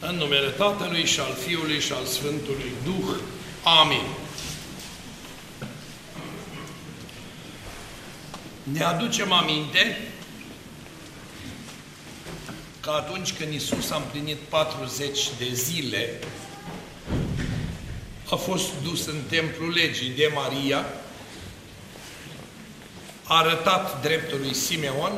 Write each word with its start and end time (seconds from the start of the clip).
În 0.00 0.14
numele 0.14 0.48
Tatălui 0.48 1.04
și 1.04 1.20
al 1.20 1.34
Fiului 1.46 1.80
și 1.80 1.92
al 1.92 2.04
Sfântului 2.04 2.72
Duh. 2.84 3.16
Amin. 3.62 4.04
Ne 8.62 8.82
aducem 8.82 9.32
aminte 9.32 9.98
că 12.80 12.90
atunci 12.90 13.32
când 13.32 13.52
Isus 13.52 13.90
a 13.90 13.96
împlinit 13.96 14.36
40 14.36 15.30
de 15.38 15.48
zile, 15.52 16.18
a 18.30 18.36
fost 18.36 18.68
dus 18.82 19.06
în 19.06 19.20
templul 19.28 19.70
legii 19.70 20.10
de 20.10 20.30
Maria, 20.34 20.86
a 23.24 23.36
arătat 23.36 24.02
dreptul 24.02 24.38
lui 24.38 24.54
Simeon, 24.54 25.12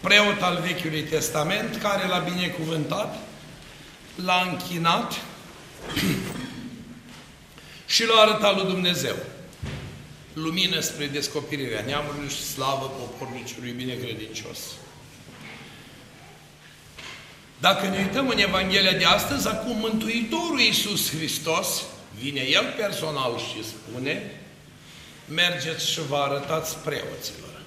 preot 0.00 0.42
al 0.42 0.62
Vechiului 0.66 1.02
Testament, 1.02 1.76
care 1.76 2.06
l-a 2.06 2.18
binecuvântat, 2.18 3.16
l-a 4.14 4.48
închinat 4.50 5.20
și 7.94 8.06
l-a 8.06 8.20
arătat 8.20 8.56
lui 8.56 8.72
Dumnezeu. 8.72 9.16
Lumină 10.32 10.80
spre 10.80 11.06
descoperirea 11.06 11.84
neamului 11.86 12.28
și 12.28 12.42
slavă 12.42 12.86
poporului 12.86 13.44
celui 13.44 13.70
binecredincios. 13.70 14.58
Dacă 17.60 17.86
ne 17.86 17.98
uităm 17.98 18.28
în 18.28 18.38
Evanghelia 18.38 18.92
de 18.92 19.04
astăzi, 19.04 19.48
acum 19.48 19.76
Mântuitorul 19.76 20.60
Iisus 20.60 21.10
Hristos 21.10 21.82
vine 22.18 22.40
El 22.40 22.74
personal 22.76 23.38
și 23.38 23.64
spune 23.64 24.40
mergeți 25.28 25.90
și 25.90 26.00
vă 26.00 26.16
arătați 26.16 26.76
preoților. 26.76 27.62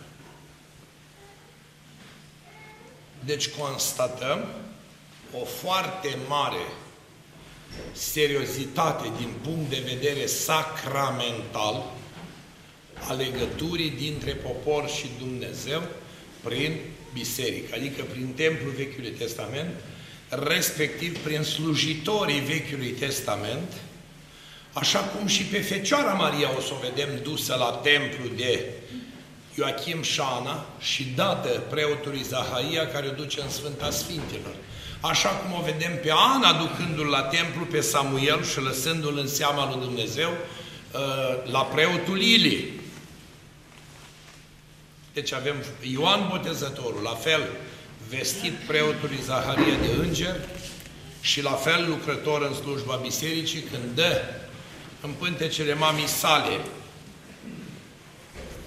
Deci 3.19 3.49
constatăm 3.49 4.45
o 5.41 5.45
foarte 5.45 6.17
mare 6.27 6.65
seriozitate 7.91 9.11
din 9.17 9.29
punct 9.43 9.69
de 9.69 9.83
vedere 9.85 10.25
sacramental 10.25 11.83
a 13.07 13.13
legăturii 13.13 13.89
dintre 13.89 14.31
popor 14.31 14.89
și 14.89 15.05
Dumnezeu 15.19 15.83
prin 16.43 16.77
biserică, 17.13 17.75
adică 17.75 18.03
prin 18.03 18.33
templul 18.35 18.73
Vechiului 18.77 19.11
Testament, 19.11 19.69
respectiv 20.29 21.17
prin 21.17 21.43
slujitorii 21.43 22.39
Vechiului 22.39 22.91
Testament, 22.91 23.71
așa 24.73 24.99
cum 24.99 25.27
și 25.27 25.43
pe 25.43 25.57
Fecioara 25.57 26.13
Maria 26.13 26.57
o 26.57 26.61
să 26.61 26.71
o 26.73 26.89
vedem 26.89 27.09
dusă 27.23 27.55
la 27.55 27.79
templu 27.83 28.27
de 28.35 28.65
Ioachim 29.57 30.01
Șana 30.01 30.65
și 30.79 31.03
dată 31.15 31.63
preotului 31.69 32.21
Zaharia 32.21 32.87
care 32.87 33.07
o 33.07 33.11
duce 33.11 33.41
în 33.41 33.49
Sfânta 33.49 33.89
Sfintelor. 33.89 34.55
Așa 35.09 35.29
cum 35.29 35.59
o 35.59 35.63
vedem 35.63 35.99
pe 36.01 36.11
Ana 36.11 36.53
ducându-l 36.53 37.07
la 37.07 37.21
templu 37.21 37.65
pe 37.65 37.81
Samuel 37.81 38.43
și 38.43 38.59
lăsându-l 38.59 39.17
în 39.17 39.27
seama 39.27 39.69
lui 39.69 39.85
Dumnezeu 39.85 40.29
uh, 40.29 41.51
la 41.51 41.59
preotul 41.59 42.21
Ili. 42.21 42.71
Deci 45.13 45.33
avem 45.33 45.55
Ioan 45.91 46.27
Botezătorul, 46.29 47.01
la 47.03 47.13
fel 47.13 47.41
vestit 48.09 48.53
preotului 48.53 49.19
Zaharia 49.23 49.75
de 49.81 50.07
înger 50.07 50.35
și 51.21 51.41
la 51.41 51.51
fel 51.51 51.85
lucrător 51.89 52.41
în 52.41 52.53
slujba 52.53 52.99
bisericii 53.01 53.61
când 53.61 53.95
dă 53.95 54.21
în 55.01 55.09
pântecele 55.19 55.73
mamii 55.73 56.07
sale 56.07 56.59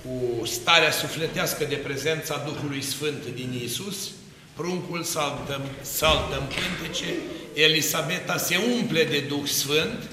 cu 0.02 0.46
starea 0.46 0.90
sufletească 0.90 1.64
de 1.64 1.74
prezența 1.74 2.42
Duhului 2.46 2.82
Sfânt 2.82 3.26
din 3.34 3.52
Iisus, 3.52 4.10
pruncul 4.58 5.02
saltă, 5.02 5.60
saltă 5.80 6.34
în 6.40 6.46
pântece, 6.56 7.14
Elisabeta 7.54 8.36
se 8.36 8.56
umple 8.78 9.04
de 9.04 9.20
Duh 9.20 9.46
Sfânt 9.46 10.10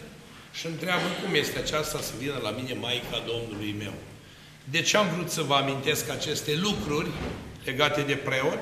și 0.54 0.66
întreabă 0.66 1.04
cum 1.24 1.36
este 1.36 1.58
aceasta 1.60 2.00
să 2.02 2.12
vină 2.20 2.40
la 2.44 2.50
mine 2.50 2.74
Maica 2.74 3.24
Domnului 3.28 3.76
meu. 3.78 3.94
De 4.64 4.82
ce 4.82 4.98
am 4.98 5.08
vrut 5.16 5.30
să 5.30 5.42
vă 5.42 5.54
amintesc 5.54 6.10
aceste 6.10 6.60
lucruri 6.62 7.08
legate 7.64 8.02
de 8.02 8.14
preot? 8.14 8.60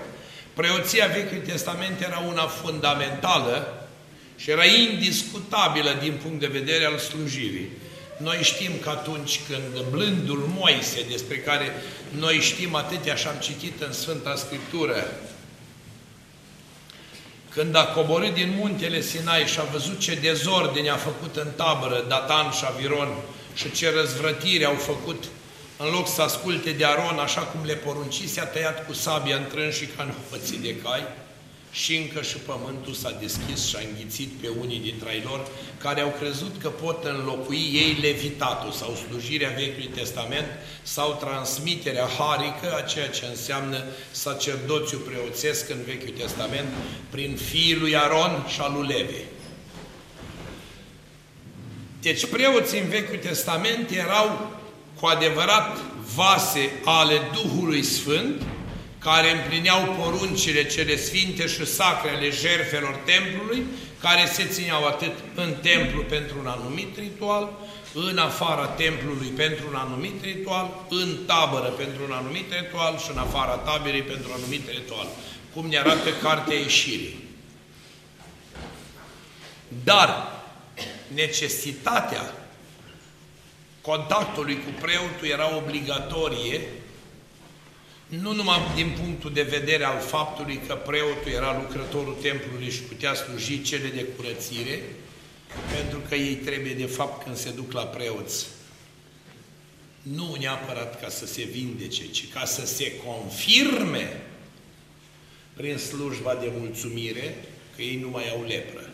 Preoția 0.54 1.08
Vechiului 1.08 1.48
Testament 1.48 2.02
era 2.02 2.24
una 2.28 2.46
fundamentală 2.46 3.88
și 4.36 4.52
era 4.52 4.66
indiscutabilă 4.66 5.98
din 6.02 6.20
punct 6.24 6.40
de 6.40 6.58
vedere 6.60 6.86
al 6.86 6.98
slujirii. 6.98 7.70
Noi 8.18 8.40
știm 8.42 8.72
că 8.82 8.90
atunci 8.90 9.40
când 9.48 9.86
blândul 9.90 10.50
Moise, 10.60 11.06
despre 11.10 11.38
care 11.38 11.72
noi 12.10 12.40
știm 12.40 12.76
atâtea 12.76 13.16
și 13.16 13.28
am 13.28 13.38
citit 13.40 13.82
în 13.82 13.94
Sfânta 13.94 14.36
Scriptură, 14.36 15.06
când 17.54 17.76
a 17.76 17.86
coborât 17.86 18.34
din 18.34 18.54
muntele 18.58 19.02
Sinai 19.02 19.46
și 19.46 19.60
a 19.60 19.64
văzut 19.64 20.00
ce 20.00 20.16
dezordine 20.16 20.90
a 20.90 20.96
făcut 20.96 21.36
în 21.36 21.48
tabără 21.56 22.06
Datan 22.08 22.52
și 22.52 22.64
Aviron 22.68 23.08
și 23.54 23.72
ce 23.72 23.92
răzvrătire 23.92 24.66
au 24.66 24.76
făcut 24.76 25.24
în 25.78 25.90
loc 25.92 26.08
să 26.08 26.22
asculte 26.22 26.72
de 26.72 26.86
Aron 26.86 27.20
așa 27.20 27.42
cum 27.42 27.66
le 27.66 27.74
porunci, 27.74 28.24
s-a 28.24 28.46
tăiat 28.46 28.86
cu 28.86 28.94
sabia 28.94 29.36
în 29.36 29.72
și 29.72 29.86
ca 29.86 30.04
în 30.04 30.14
de 30.62 30.76
cai 30.76 31.04
și 31.74 31.96
încă 31.96 32.22
și 32.22 32.38
pământul 32.38 32.94
s-a 32.94 33.18
deschis 33.20 33.68
și 33.68 33.76
a 33.76 33.80
înghițit 33.90 34.30
pe 34.42 34.48
unii 34.62 34.80
dintre 34.80 35.14
ei 35.14 35.24
lor 35.26 35.48
care 35.78 36.02
au 36.02 36.14
crezut 36.20 36.56
că 36.62 36.70
pot 36.70 37.04
înlocui 37.04 37.72
ei 37.74 37.98
levitatul 38.02 38.72
sau 38.72 38.96
slujirea 39.08 39.50
Vechiului 39.58 39.96
Testament 39.96 40.46
sau 40.84 41.18
transmiterea 41.20 42.08
harică 42.18 42.76
a 42.76 42.82
ceea 42.82 43.08
ce 43.08 43.26
înseamnă 43.26 43.84
sacerdoțiu 44.12 44.98
preoțesc 44.98 45.70
în 45.70 45.84
Vechiul 45.86 46.14
Testament 46.18 46.68
prin 47.10 47.36
fiul 47.36 47.80
lui 47.80 47.96
Aron 47.96 48.46
și 48.48 48.60
al 48.60 48.74
lui 48.78 48.88
Levi. 48.88 49.22
Deci 52.02 52.26
preoții 52.26 52.80
în 52.80 52.90
Vechiul 52.90 53.18
Testament 53.18 53.90
erau 53.90 54.52
cu 55.00 55.06
adevărat 55.06 55.78
vase 56.16 56.72
ale 56.84 57.22
Duhului 57.34 57.84
Sfânt, 57.84 58.42
care 59.04 59.32
împlineau 59.32 59.96
poruncile 60.02 60.66
cele 60.66 60.98
sfinte 60.98 61.48
și 61.48 61.66
sacre 61.66 62.10
ale 62.10 62.30
jerfelor 62.30 62.96
templului, 63.06 63.64
care 64.00 64.26
se 64.26 64.46
țineau 64.46 64.86
atât 64.86 65.12
în 65.36 65.54
templu 65.62 66.02
pentru 66.02 66.36
un 66.40 66.48
anumit 66.48 66.98
ritual, 66.98 67.50
în 67.94 68.18
afara 68.18 68.66
templului 68.66 69.28
pentru 69.28 69.66
un 69.68 69.76
anumit 69.76 70.24
ritual, 70.24 70.86
în 70.90 71.18
tabără 71.26 71.68
pentru 71.68 72.04
un 72.04 72.12
anumit 72.12 72.54
ritual 72.62 72.98
și 72.98 73.12
în 73.12 73.18
afara 73.18 73.56
taberei 73.56 74.02
pentru 74.02 74.28
un 74.30 74.36
anumit 74.38 74.70
ritual, 74.70 75.08
cum 75.54 75.68
ne 75.68 75.78
arată 75.78 76.10
Cartea 76.22 76.58
Ieșirii. 76.58 77.24
Dar 79.84 80.32
necesitatea 81.14 82.34
contactului 83.82 84.56
cu 84.56 84.82
preotul 84.82 85.28
era 85.28 85.56
obligatorie, 85.56 86.62
nu 88.22 88.34
numai 88.34 88.72
din 88.76 88.96
punctul 89.02 89.34
de 89.34 89.42
vedere 89.42 89.84
al 89.84 90.00
faptului 90.00 90.60
că 90.68 90.76
preotul 90.76 91.32
era 91.32 91.58
lucrătorul 91.62 92.18
templului 92.22 92.70
și 92.70 92.82
putea 92.82 93.14
sluji 93.14 93.62
cele 93.62 93.88
de 93.88 94.04
curățire, 94.04 94.82
pentru 95.76 96.00
că 96.10 96.16
ei 96.16 96.36
trebuie, 96.36 96.74
de 96.74 96.86
fapt, 96.86 97.24
când 97.24 97.36
se 97.38 97.52
duc 97.52 97.72
la 97.72 97.84
preoți, 97.84 98.48
nu 100.02 100.36
neapărat 100.40 101.02
ca 101.02 101.10
să 101.10 101.26
se 101.26 101.44
vindece, 101.44 102.08
ci 102.08 102.32
ca 102.34 102.46
să 102.46 102.66
se 102.66 102.92
confirme 103.06 104.22
prin 105.54 105.78
slujba 105.78 106.36
de 106.36 106.52
mulțumire 106.58 107.36
că 107.76 107.82
ei 107.82 108.00
nu 108.02 108.10
mai 108.10 108.30
au 108.30 108.44
lepră 108.48 108.94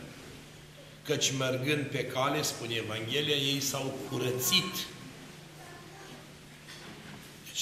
căci 1.10 1.32
mergând 1.38 1.84
pe 1.84 2.04
cale, 2.04 2.42
spune 2.42 2.74
Evanghelia, 2.74 3.34
ei 3.34 3.60
s-au 3.60 3.98
curățit. 4.10 4.86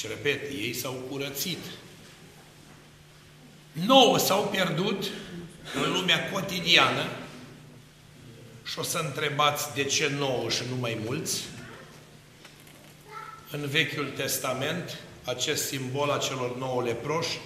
Deci, 0.01 0.11
repet, 0.11 0.51
ei 0.51 0.75
s-au 0.75 0.93
curățit. 1.11 1.59
Nouă 3.73 4.19
s-au 4.19 4.43
pierdut 4.43 5.05
în 5.85 5.93
lumea 5.93 6.31
cotidiană 6.31 7.07
și 8.65 8.79
o 8.79 8.83
să 8.83 8.99
întrebați 8.99 9.75
de 9.75 9.85
ce 9.85 10.11
nouă 10.19 10.49
și 10.49 10.63
nu 10.69 10.77
mai 10.77 10.99
mulți. 11.05 11.45
În 13.51 13.67
Vechiul 13.67 14.13
Testament, 14.17 14.99
acest 15.25 15.67
simbol 15.67 16.11
a 16.11 16.19
celor 16.19 16.57
nouă 16.57 16.83
leproși 16.83 17.39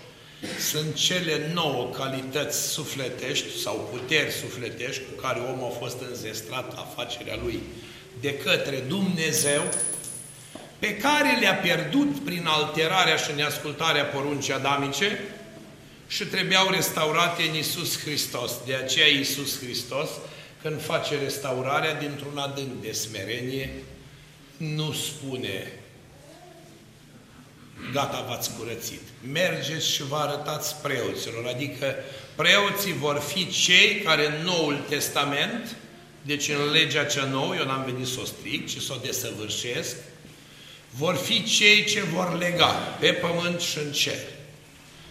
sunt 0.71 0.95
cele 0.95 1.51
nouă 1.55 1.91
calități 1.91 2.69
sufletești 2.69 3.59
sau 3.61 3.89
puteri 3.91 4.31
sufletești 4.31 5.03
cu 5.03 5.21
care 5.21 5.41
omul 5.41 5.73
a 5.75 5.79
fost 5.79 6.01
înzestrat 6.09 6.79
afacerea 6.79 7.37
lui 7.43 7.61
de 8.21 8.37
către 8.37 8.77
Dumnezeu, 8.89 9.63
pe 10.83 10.97
care 10.97 11.39
le-a 11.41 11.55
pierdut 11.55 12.19
prin 12.19 12.47
alterarea 12.47 13.17
și 13.17 13.31
neascultarea 13.37 14.05
poruncii 14.05 14.53
adamice 14.53 15.19
și 16.07 16.25
trebuiau 16.25 16.71
restaurate 16.71 17.43
în 17.43 17.55
Isus 17.55 18.01
Hristos. 18.01 18.53
De 18.67 18.75
aceea 18.75 19.07
Isus 19.07 19.59
Hristos, 19.59 20.09
când 20.63 20.83
face 20.83 21.19
restaurarea 21.19 21.95
dintr-un 21.95 22.39
adânc 22.39 22.81
de 22.81 22.93
smerenie, 22.93 23.71
nu 24.57 24.93
spune 24.93 25.73
gata, 27.93 28.25
v-ați 28.29 28.51
curățit. 28.59 29.03
Mergeți 29.33 29.91
și 29.91 30.03
vă 30.03 30.17
arătați 30.17 30.77
preoților, 30.77 31.47
adică 31.47 31.95
Preoții 32.35 32.93
vor 32.93 33.19
fi 33.19 33.51
cei 33.51 34.01
care 34.05 34.27
în 34.27 34.45
Noul 34.45 34.85
Testament, 34.89 35.77
deci 36.23 36.49
în 36.49 36.71
legea 36.73 37.05
cea 37.05 37.25
nouă, 37.25 37.55
eu 37.57 37.65
n-am 37.65 37.85
venit 37.85 38.07
să 38.07 38.19
o 38.21 38.25
stric, 38.25 38.69
ci 38.69 38.81
să 38.81 38.93
o 38.93 39.01
desăvârșesc, 39.03 39.97
vor 40.99 41.15
fi 41.15 41.43
cei 41.43 41.85
ce 41.85 42.03
vor 42.03 42.39
lega 42.39 42.97
pe 43.01 43.13
pământ 43.13 43.61
și 43.61 43.79
în 43.79 43.93
cer. 43.93 44.19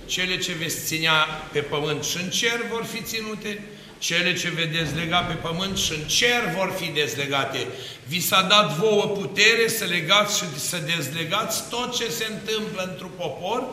Cele 0.05 0.37
ce 0.37 0.53
veți 0.53 0.85
ținea 0.85 1.25
pe 1.51 1.59
pământ 1.59 2.03
și 2.03 2.17
în 2.17 2.29
cer 2.29 2.59
vor 2.71 2.83
fi 2.83 3.01
ținute, 3.01 3.63
cele 3.99 4.33
ce 4.35 4.49
veți 4.49 4.71
dezlega 4.71 5.19
pe 5.19 5.33
pământ 5.33 5.77
și 5.77 5.91
în 5.91 6.07
cer 6.07 6.53
vor 6.57 6.73
fi 6.79 6.85
dezlegate. 6.85 7.67
Vi 8.07 8.19
s-a 8.19 8.41
dat 8.41 8.77
vouă 8.77 9.07
putere 9.07 9.67
să 9.67 9.85
legați 9.85 10.37
și 10.37 10.43
să 10.57 10.77
dezlegați 10.95 11.69
tot 11.69 11.95
ce 11.95 12.09
se 12.09 12.25
întâmplă 12.29 12.89
într-un 12.91 13.11
popor, 13.17 13.63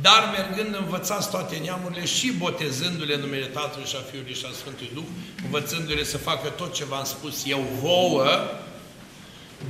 dar 0.00 0.34
mergând 0.36 0.74
învățați 0.74 1.30
toate 1.30 1.56
neamurile 1.56 2.04
și 2.04 2.32
botezându-le 2.32 3.14
în 3.14 3.20
numele 3.20 3.44
Tatălui 3.46 3.86
și 3.86 3.96
a 3.96 4.04
Fiului 4.10 4.34
și 4.34 4.46
a 4.48 4.52
Sfântului 4.54 4.90
Duh, 4.94 5.08
învățându-le 5.44 6.04
să 6.04 6.18
facă 6.18 6.48
tot 6.48 6.74
ce 6.74 6.84
v-am 6.84 7.04
spus 7.04 7.42
eu 7.46 7.66
vouă, 7.80 8.26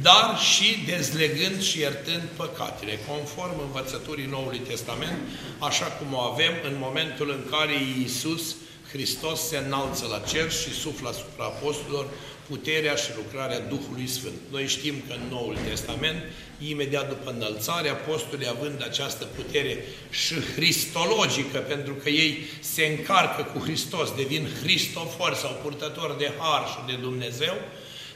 dar 0.03 0.39
și 0.39 0.79
dezlegând 0.87 1.63
și 1.63 1.79
iertând 1.79 2.23
păcatele, 2.37 2.99
conform 3.09 3.61
învățăturii 3.61 4.27
Noului 4.27 4.59
Testament, 4.59 5.19
așa 5.59 5.85
cum 5.87 6.15
o 6.15 6.21
avem 6.21 6.53
în 6.65 6.77
momentul 6.79 7.31
în 7.31 7.51
care 7.51 7.73
Iisus 7.99 8.55
Hristos 8.93 9.49
se 9.49 9.57
înalță 9.57 10.07
la 10.11 10.19
cer 10.19 10.53
și 10.53 10.71
suflă 10.71 11.09
asupra 11.09 11.45
apostolilor 11.45 12.07
puterea 12.49 12.95
și 12.95 13.11
lucrarea 13.17 13.61
Duhului 13.61 14.07
Sfânt. 14.07 14.35
Noi 14.51 14.67
știm 14.67 14.95
că 15.09 15.15
în 15.15 15.29
Noul 15.31 15.57
Testament, 15.69 16.23
imediat 16.59 17.09
după 17.09 17.31
înălțare, 17.31 17.89
apostolii 17.89 18.49
având 18.49 18.83
această 18.83 19.25
putere 19.25 19.85
și 20.11 20.35
cristologică, 20.55 21.59
pentru 21.59 21.95
că 21.95 22.09
ei 22.09 22.39
se 22.61 22.85
încarcă 22.87 23.43
cu 23.43 23.59
Hristos, 23.59 24.15
devin 24.15 24.49
Hristofor 24.63 25.35
sau 25.35 25.59
purtători 25.63 26.19
de 26.19 26.33
har 26.39 26.67
și 26.69 26.79
de 26.87 27.01
Dumnezeu, 27.01 27.55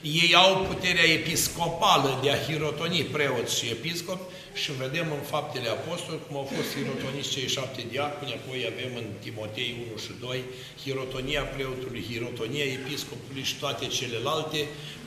ei 0.02 0.34
au 0.34 0.66
puterea 0.68 1.04
episcopală 1.04 2.18
de 2.22 2.30
a 2.30 2.42
hirotoni 2.46 3.02
preoți 3.02 3.58
și 3.58 3.70
episcopi 3.70 4.32
și 4.54 4.70
vedem 4.72 5.06
în 5.18 5.22
faptele 5.32 5.68
apostoli 5.68 6.18
cum 6.26 6.36
au 6.36 6.48
fost 6.56 6.68
hirotoniți 6.76 7.30
cei 7.30 7.48
șapte 7.48 7.82
diaconi, 7.90 8.38
apoi 8.38 8.70
avem 8.72 8.92
în 8.96 9.06
Timotei 9.24 9.74
1 9.90 9.98
și 10.04 10.12
2 10.20 10.42
hirotonia 10.82 11.42
preotului, 11.42 12.06
hirotonia 12.10 12.64
episcopului 12.64 13.42
și 13.42 13.58
toate 13.62 13.86
celelalte, 13.86 14.58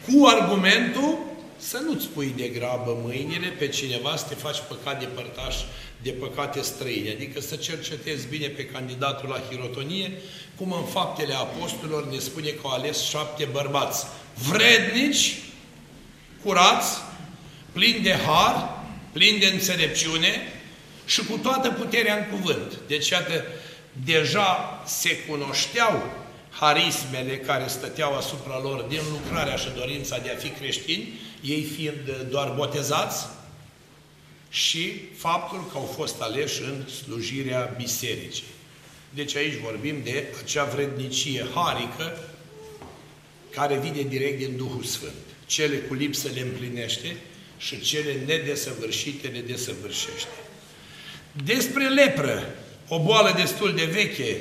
cu 0.06 0.25
argumentul 0.25 1.18
să 1.57 1.77
nu-ți 1.77 2.07
pui 2.07 2.33
de 2.38 2.47
grabă 2.47 3.00
mâinile 3.03 3.47
pe 3.47 3.67
cineva 3.67 4.15
să 4.15 4.25
te 4.27 4.35
faci 4.35 4.61
păcat 4.67 5.00
de 5.00 5.05
părtaș 5.05 5.55
de 6.01 6.09
păcate 6.09 6.61
străine, 6.61 7.11
adică 7.11 7.41
să 7.41 7.55
cercetezi 7.55 8.27
bine 8.27 8.47
pe 8.47 8.65
candidatul 8.65 9.29
la 9.29 9.41
hirotonie, 9.50 10.11
cum 10.55 10.71
în 10.71 10.83
faptele 10.83 11.33
apostolilor 11.33 12.07
ne 12.11 12.17
spune 12.17 12.50
că 12.50 12.59
au 12.63 12.69
ales 12.69 13.03
șapte 13.03 13.47
bărbați 13.51 14.05
vrednici, 14.50 15.35
curați, 16.44 16.97
plini 17.71 17.99
de 17.99 18.13
har, 18.25 18.83
plini 19.11 19.39
de 19.39 19.45
înțelepciune 19.45 20.53
și 21.06 21.25
cu 21.25 21.38
toată 21.38 21.69
puterea 21.69 22.15
în 22.15 22.38
cuvânt. 22.38 22.79
Deci, 22.88 23.09
iată, 23.09 23.45
deja 24.06 24.83
se 24.85 25.17
cunoșteau 25.17 26.22
harismele 26.59 27.38
care 27.38 27.67
stăteau 27.67 28.15
asupra 28.15 28.59
lor 28.61 28.81
din 28.81 29.01
lucrarea 29.11 29.55
și 29.55 29.67
dorința 29.75 30.17
de 30.17 30.29
a 30.29 30.38
fi 30.38 30.50
creștini, 30.50 31.07
ei 31.41 31.63
fiind 31.63 32.25
doar 32.29 32.50
botezați, 32.50 33.25
și 34.53 34.94
faptul 35.17 35.67
că 35.71 35.77
au 35.77 35.94
fost 35.95 36.21
aleși 36.21 36.61
în 36.61 36.88
slujirea 36.89 37.73
bisericii. 37.77 38.44
Deci 39.09 39.35
aici 39.35 39.61
vorbim 39.63 39.95
de 40.03 40.25
acea 40.44 40.63
vrednicie 40.63 41.45
harică 41.53 42.33
care 43.49 43.77
vine 43.77 44.01
direct 44.01 44.38
din 44.38 44.57
Duhul 44.57 44.83
Sfânt. 44.83 45.13
Cele 45.45 45.75
cu 45.75 45.94
lipsă 45.94 46.29
le 46.33 46.41
împlinește 46.41 47.15
și 47.57 47.81
cele 47.81 48.13
nedesăvârșite 48.25 49.27
le 49.27 49.39
desăvârșește. 49.39 50.38
Despre 51.44 51.89
lepră, 51.89 52.56
o 52.88 52.99
boală 52.99 53.33
destul 53.35 53.75
de 53.75 53.85
veche 53.85 54.38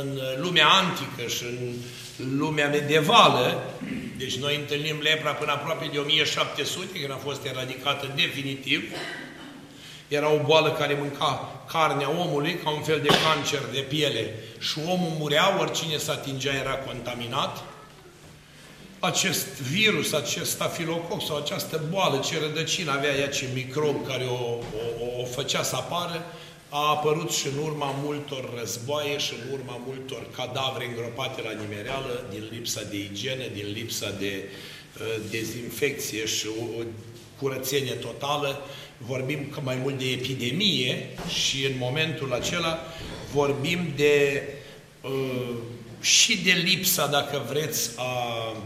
în 0.00 0.20
lumea 0.40 0.66
antică 0.68 1.28
și 1.28 1.44
în 1.44 2.38
lumea 2.38 2.68
medievală, 2.68 3.70
deci 4.16 4.36
noi 4.36 4.56
întâlnim 4.56 4.98
lepra 5.02 5.30
până 5.30 5.52
aproape 5.52 5.88
de 5.92 5.98
1700, 5.98 6.98
când 6.98 7.12
a 7.12 7.20
fost 7.22 7.44
eradicată 7.44 8.12
definitiv, 8.14 8.82
era 10.08 10.32
o 10.32 10.38
boală 10.44 10.72
care 10.72 10.96
mânca 11.00 11.62
carnea 11.70 12.10
omului 12.10 12.58
ca 12.64 12.70
un 12.70 12.82
fel 12.82 13.00
de 13.00 13.08
cancer 13.08 13.60
de 13.72 13.80
piele. 13.80 14.34
Și 14.58 14.78
omul 14.86 15.12
murea, 15.18 15.58
oricine 15.60 15.96
se 15.96 16.10
atingea 16.10 16.52
era 16.52 16.74
contaminat. 16.74 17.62
Acest 18.98 19.46
virus, 19.46 20.12
acest 20.12 20.50
stafilococ 20.50 21.22
sau 21.22 21.36
această 21.36 21.80
boală, 21.90 22.18
ce 22.18 22.40
rădăcină 22.40 22.92
avea 22.92 23.14
ea, 23.14 23.28
ce 23.28 23.46
microb 23.54 24.06
care 24.06 24.24
o, 24.24 24.34
o, 24.34 25.20
o 25.20 25.24
făcea 25.24 25.62
să 25.62 25.76
apară, 25.76 26.24
a 26.68 26.88
apărut 26.88 27.30
și 27.30 27.46
în 27.46 27.64
urma 27.64 27.94
multor 28.02 28.58
războaie 28.58 29.18
și 29.18 29.32
în 29.34 29.52
urma 29.52 29.80
multor 29.86 30.26
cadavre 30.36 30.86
îngropate 30.86 31.42
la 31.42 31.50
nimereală, 31.60 32.24
din 32.30 32.48
lipsa 32.50 32.80
de 32.90 32.96
igienă, 32.96 33.42
din 33.54 33.72
lipsa 33.72 34.10
de 34.18 34.44
uh, 34.44 35.22
dezinfecție 35.30 36.26
și 36.26 36.46
o 36.46 36.82
curățenie 37.38 37.92
totală, 37.92 38.62
vorbim 38.98 39.60
mai 39.62 39.76
mult 39.76 39.98
de 39.98 40.10
epidemie 40.10 41.08
și 41.28 41.64
în 41.64 41.74
momentul 41.78 42.32
acela 42.32 42.78
vorbim 43.32 43.92
de 43.96 44.42
uh, 45.00 45.56
și 46.00 46.42
de 46.42 46.52
lipsa, 46.52 47.06
dacă 47.06 47.44
vreți, 47.48 47.90
a 47.96 48.56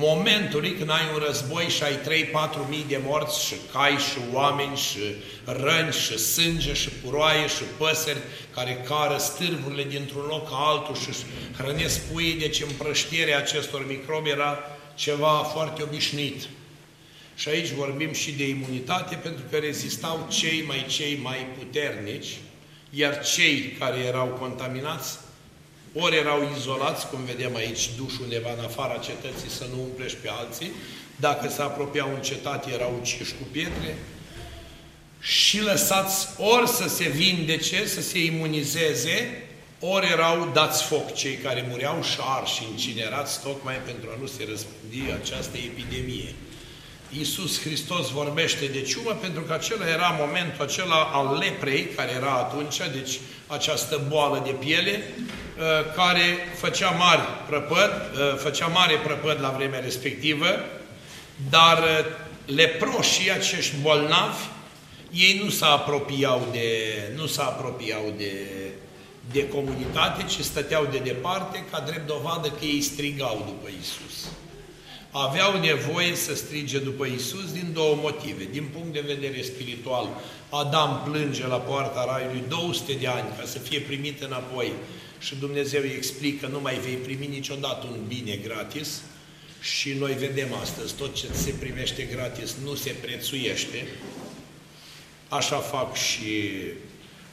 momentului 0.00 0.72
când 0.72 0.90
ai 0.90 1.10
un 1.12 1.22
război 1.26 1.68
și 1.68 1.82
ai 1.82 1.96
3-4 1.96 2.68
mii 2.68 2.84
de 2.88 3.00
morți 3.04 3.44
și 3.44 3.54
cai 3.72 3.96
și 3.96 4.18
oameni 4.32 4.76
și 4.76 4.98
răni 5.44 5.92
și 5.92 6.18
sânge 6.18 6.74
și 6.74 6.88
puroaie 6.88 7.46
și 7.46 7.62
păsări 7.76 8.18
care 8.54 8.84
cară 8.88 9.16
stârvurile 9.18 9.84
dintr-un 9.84 10.24
loc 10.28 10.48
a 10.52 10.68
altul 10.68 10.94
și 10.94 11.08
hrănesc 11.56 12.00
puii, 12.00 12.34
deci 12.34 12.60
împrăștierea 12.60 13.38
acestor 13.38 13.86
microbi 13.86 14.30
era 14.30 14.58
ceva 14.94 15.50
foarte 15.52 15.82
obișnuit. 15.82 16.48
Și 17.34 17.48
aici 17.48 17.70
vorbim 17.70 18.12
și 18.12 18.32
de 18.32 18.48
imunitate, 18.48 19.14
pentru 19.14 19.44
că 19.50 19.56
rezistau 19.56 20.26
cei 20.30 20.64
mai 20.66 20.86
cei 20.88 21.18
mai 21.22 21.46
puternici, 21.58 22.36
iar 22.90 23.24
cei 23.24 23.76
care 23.78 23.98
erau 23.98 24.26
contaminați, 24.26 25.18
ori 25.94 26.16
erau 26.16 26.50
izolați, 26.56 27.08
cum 27.08 27.24
vedem 27.24 27.54
aici, 27.56 27.90
duși 27.96 28.20
undeva 28.22 28.52
în 28.58 28.64
afara 28.64 28.96
cetății 28.96 29.50
să 29.50 29.64
nu 29.74 29.82
umpleși 29.82 30.16
pe 30.16 30.28
alții, 30.28 30.72
dacă 31.16 31.48
se 31.48 31.62
apropiau 31.62 32.10
în 32.14 32.22
cetate, 32.22 32.70
erau 32.72 32.98
uciși 33.00 33.32
cu 33.32 33.46
pietre, 33.50 33.96
și 35.20 35.62
lăsați 35.62 36.28
ori 36.36 36.68
să 36.68 36.88
se 36.88 37.08
vindece, 37.08 37.86
să 37.86 38.00
se 38.00 38.24
imunizeze, 38.24 39.42
ori 39.80 40.06
erau 40.06 40.50
dați 40.52 40.82
foc 40.82 41.14
cei 41.14 41.34
care 41.34 41.66
mureau 41.70 42.02
și 42.02 42.18
arși, 42.38 42.62
incinerați, 42.70 43.42
tocmai 43.42 43.74
pentru 43.74 44.10
a 44.10 44.20
nu 44.20 44.26
se 44.26 44.46
răspândi 44.50 45.12
această 45.22 45.56
epidemie. 45.56 46.34
Iisus 47.10 47.60
Hristos 47.60 48.10
vorbește 48.10 48.66
de 48.66 48.82
ciumă 48.82 49.10
pentru 49.10 49.40
că 49.40 49.52
acela 49.52 49.88
era 49.88 50.16
momentul 50.20 50.64
acela 50.64 51.02
al 51.02 51.38
leprei, 51.38 51.86
care 51.96 52.10
era 52.10 52.32
atunci, 52.32 52.76
deci 52.92 53.18
această 53.46 54.00
boală 54.08 54.42
de 54.44 54.50
piele, 54.50 55.02
uh, 55.18 55.94
care 55.94 56.36
făcea 56.56 56.90
mari 56.90 57.20
prăpăd, 57.46 57.90
uh, 57.90 58.38
făcea 58.38 58.66
mare 58.66 58.94
prăpăd 58.94 59.40
la 59.40 59.48
vremea 59.48 59.80
respectivă, 59.80 60.46
dar 61.50 61.78
uh, 61.78 62.04
leproșii, 62.54 63.32
acești 63.32 63.74
bolnavi, 63.82 64.44
ei 65.12 65.40
nu 65.44 65.50
se 65.50 65.64
apropiau 65.64 66.48
de, 66.52 66.68
nu 67.16 67.26
se 67.26 67.40
apropiau 67.40 68.14
de, 68.16 68.32
de 69.32 69.48
comunitate, 69.48 70.24
ci 70.24 70.44
stăteau 70.44 70.88
de 70.90 70.98
departe 70.98 71.64
ca 71.70 71.80
drept 71.80 72.06
dovadă 72.06 72.48
că 72.48 72.64
ei 72.64 72.80
strigau 72.80 73.42
după 73.46 73.68
Isus 73.80 74.28
aveau 75.26 75.60
nevoie 75.60 76.14
să 76.14 76.34
strige 76.34 76.78
după 76.78 77.06
Isus 77.06 77.52
din 77.52 77.70
două 77.72 77.94
motive. 78.00 78.48
Din 78.50 78.68
punct 78.72 78.92
de 78.92 79.04
vedere 79.06 79.42
spiritual, 79.42 80.08
Adam 80.48 81.10
plânge 81.10 81.46
la 81.46 81.56
poarta 81.56 82.04
Raiului 82.04 82.42
200 82.48 82.92
de 82.92 83.06
ani 83.06 83.28
ca 83.38 83.46
să 83.46 83.58
fie 83.58 83.80
primit 83.80 84.22
înapoi 84.22 84.72
și 85.18 85.36
Dumnezeu 85.36 85.80
îi 85.80 85.94
explică 85.96 86.46
nu 86.46 86.60
mai 86.60 86.78
vei 86.78 86.94
primi 86.94 87.26
niciodată 87.26 87.86
un 87.86 87.98
bine 88.06 88.36
gratis 88.36 89.00
și 89.60 89.92
noi 89.92 90.12
vedem 90.12 90.54
astăzi 90.54 90.94
tot 90.94 91.14
ce 91.14 91.26
se 91.32 91.54
primește 91.58 92.02
gratis 92.02 92.54
nu 92.64 92.74
se 92.74 92.90
prețuiește. 92.90 93.86
Așa 95.28 95.56
fac 95.56 95.96
și 95.96 96.52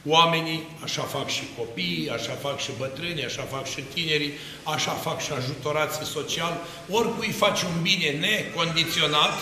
Oamenii, 0.06 0.66
așa 0.82 1.02
fac 1.02 1.28
și 1.28 1.42
copiii, 1.58 2.10
așa 2.10 2.32
fac 2.32 2.60
și 2.60 2.70
bătrânii, 2.78 3.24
așa 3.24 3.42
fac 3.42 3.68
și 3.68 3.80
tinerii, 3.80 4.32
așa 4.62 4.90
fac 4.90 5.22
și 5.22 5.32
ajutorații 5.32 6.06
social, 6.06 6.60
oricui 6.90 7.30
faci 7.30 7.62
un 7.62 7.82
bine 7.82 8.10
necondiționat, 8.10 9.32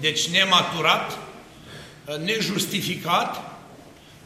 deci 0.00 0.28
nematurat, 0.28 1.18
nejustificat, 2.24 3.58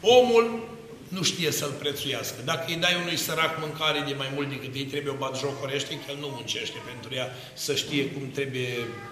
omul 0.01 0.67
nu 1.07 1.23
știe 1.23 1.51
să-l 1.51 1.71
prețuiască. 1.79 2.35
Dacă 2.45 2.65
îi 2.67 2.75
dai 2.75 2.95
unui 3.01 3.17
sărac 3.17 3.59
mâncare 3.59 4.03
de 4.07 4.13
mai 4.17 4.31
mult 4.33 4.49
decât 4.49 4.75
îi 4.75 4.83
trebuie, 4.83 5.13
o 5.13 5.15
batjocorește, 5.15 5.93
că 5.93 6.11
el 6.11 6.17
nu 6.19 6.27
muncește 6.35 6.77
pentru 6.87 7.13
ea 7.13 7.35
să 7.53 7.75
știe 7.75 8.05
cum 8.05 8.31
trebuie 8.31 8.69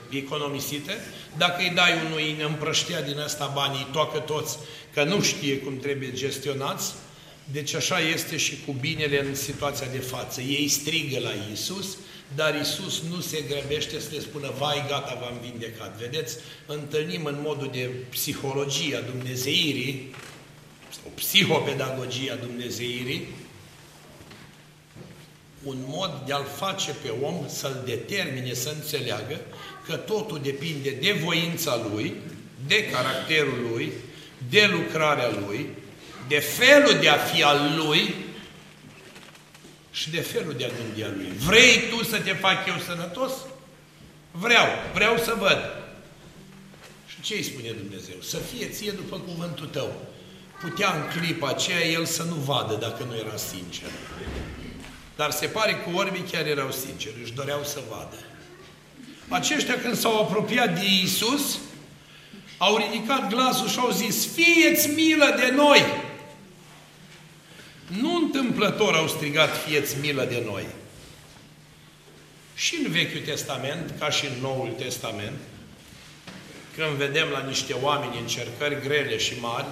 economisite. 0.10 0.98
Dacă 1.38 1.62
îi 1.62 1.72
dai 1.76 1.92
unui 2.06 2.36
împrăștea 2.48 3.02
din 3.02 3.20
asta 3.20 3.52
banii, 3.54 3.88
toacă 3.92 4.20
toți, 4.20 4.58
că 4.94 5.04
nu 5.04 5.22
știe 5.22 5.58
cum 5.58 5.78
trebuie 5.78 6.12
gestionați, 6.12 6.94
deci 7.52 7.74
așa 7.74 8.00
este 8.00 8.38
și 8.38 8.58
cu 8.66 8.72
binele 8.72 9.26
în 9.26 9.36
situația 9.36 9.88
de 9.92 10.00
față. 10.00 10.42
Ei 10.42 10.68
strigă 10.68 11.20
la 11.20 11.32
Isus, 11.54 11.98
dar 12.36 12.60
Isus 12.62 13.02
nu 13.10 13.22
se 13.22 13.44
grăbește 13.48 14.00
să 14.00 14.08
le 14.12 14.20
spună, 14.20 14.54
vai, 14.58 14.86
gata, 14.88 15.18
v-am 15.22 15.40
vindecat. 15.42 15.98
Vedeți, 15.98 16.38
întâlnim 16.66 17.26
în 17.26 17.38
modul 17.42 17.70
de 17.72 17.90
psihologie 18.10 18.96
a 18.96 19.02
Dumnezeirii, 19.02 20.16
o 21.06 21.10
psihopedagogie 21.16 22.32
a 22.32 22.36
Dumnezeirii, 22.36 23.28
un 25.64 25.78
mod 25.88 26.22
de 26.26 26.34
a-l 26.34 26.46
face 26.56 26.96
pe 27.02 27.10
om 27.22 27.46
să-l 27.48 27.82
determine, 27.86 28.54
să 28.54 28.74
înțeleagă 28.76 29.40
că 29.88 29.96
totul 29.96 30.40
depinde 30.44 30.90
de 30.90 31.12
voința 31.24 31.88
lui, 31.92 32.16
de 32.68 32.86
caracterul 32.86 33.68
lui, 33.72 33.92
de 34.50 34.70
lucrarea 34.72 35.30
lui, 35.48 35.70
de 36.28 36.40
felul 36.40 37.00
de 37.00 37.10
a 37.10 37.18
fi 37.18 37.44
al 37.44 37.74
lui 37.76 38.16
și 39.92 40.10
de 40.10 40.22
felul 40.22 40.54
de 40.58 40.66
a 40.66 40.68
gândi 40.68 41.04
al 41.04 41.14
lui. 41.16 41.32
Vrei 41.38 41.90
tu 41.90 42.04
să 42.04 42.20
te 42.20 42.34
fac 42.34 42.68
eu 42.68 42.76
sănătos? 42.86 43.32
Vreau, 44.32 44.66
vreau 44.94 45.18
să 45.18 45.36
văd. 45.40 45.60
Și 47.08 47.22
ce 47.22 47.34
îi 47.34 47.44
spune 47.44 47.72
Dumnezeu? 47.72 48.16
Să 48.22 48.38
fie 48.38 48.68
ție 48.68 48.92
după 48.92 49.18
cuvântul 49.18 49.66
tău 49.66 50.08
putea 50.60 50.94
în 50.94 51.20
clipa 51.20 51.48
aceea 51.48 51.86
el 51.86 52.06
să 52.06 52.24
nu 52.24 52.34
vadă 52.34 52.76
dacă 52.76 53.04
nu 53.04 53.16
era 53.16 53.36
sincer. 53.36 53.90
Dar 55.16 55.32
se 55.32 55.48
pare 55.48 55.72
că 55.74 55.90
orbii 55.96 56.26
chiar 56.32 56.46
erau 56.46 56.72
sinceri, 56.72 57.22
își 57.24 57.34
doreau 57.34 57.64
să 57.64 57.80
vadă. 57.90 58.16
Aceștia 59.28 59.80
când 59.80 59.98
s-au 59.98 60.22
apropiat 60.22 60.80
de 60.80 60.86
Iisus, 60.86 61.58
au 62.58 62.78
ridicat 62.78 63.30
glasul 63.30 63.68
și 63.68 63.80
au 63.80 63.92
zis, 63.92 64.28
fieți 64.34 64.88
milă 64.88 65.36
de 65.40 65.52
noi! 65.56 65.86
Nu 67.88 68.16
întâmplător 68.16 68.96
au 68.96 69.08
strigat, 69.08 69.64
fieți 69.66 69.96
milă 70.02 70.24
de 70.24 70.44
noi. 70.46 70.66
Și 72.56 72.76
în 72.84 72.92
Vechiul 72.92 73.22
Testament, 73.22 73.94
ca 74.00 74.10
și 74.10 74.26
în 74.26 74.42
Noul 74.42 74.74
Testament, 74.78 75.38
când 76.76 76.88
vedem 76.88 77.28
la 77.30 77.46
niște 77.48 77.74
oameni 77.74 78.20
încercări 78.20 78.82
grele 78.82 79.18
și 79.18 79.34
mari, 79.40 79.68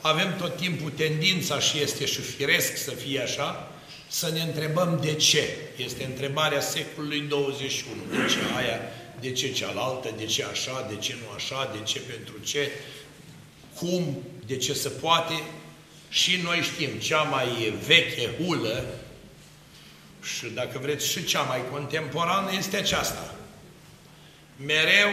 avem 0.00 0.36
tot 0.36 0.56
timpul 0.56 0.90
tendința 0.90 1.58
și 1.58 1.80
este 1.80 2.06
și 2.06 2.20
firesc 2.20 2.76
să 2.76 2.90
fie 2.90 3.20
așa, 3.20 3.69
să 4.12 4.30
ne 4.30 4.40
întrebăm 4.40 4.98
de 5.02 5.14
ce. 5.14 5.56
Este 5.76 6.04
întrebarea 6.04 6.60
secolului 6.60 7.20
21. 7.20 8.02
De 8.10 8.32
ce 8.32 8.38
aia, 8.56 8.80
de 9.20 9.32
ce 9.32 9.52
cealaltă, 9.52 10.14
de 10.16 10.24
ce 10.24 10.44
așa, 10.44 10.86
de 10.88 10.96
ce 10.96 11.16
nu 11.22 11.34
așa, 11.34 11.70
de 11.72 11.82
ce 11.82 12.00
pentru 12.00 12.34
ce, 12.44 12.70
cum, 13.74 14.22
de 14.46 14.56
ce 14.56 14.72
se 14.72 14.88
poate. 14.88 15.42
Și 16.08 16.40
noi 16.42 16.60
știm, 16.60 16.90
cea 16.98 17.22
mai 17.22 17.74
veche 17.86 18.28
hulă 18.44 18.84
și 20.22 20.46
dacă 20.46 20.78
vreți 20.78 21.08
și 21.08 21.24
cea 21.24 21.42
mai 21.42 21.62
contemporană 21.70 22.50
este 22.56 22.76
aceasta. 22.76 23.34
Mereu, 24.56 25.08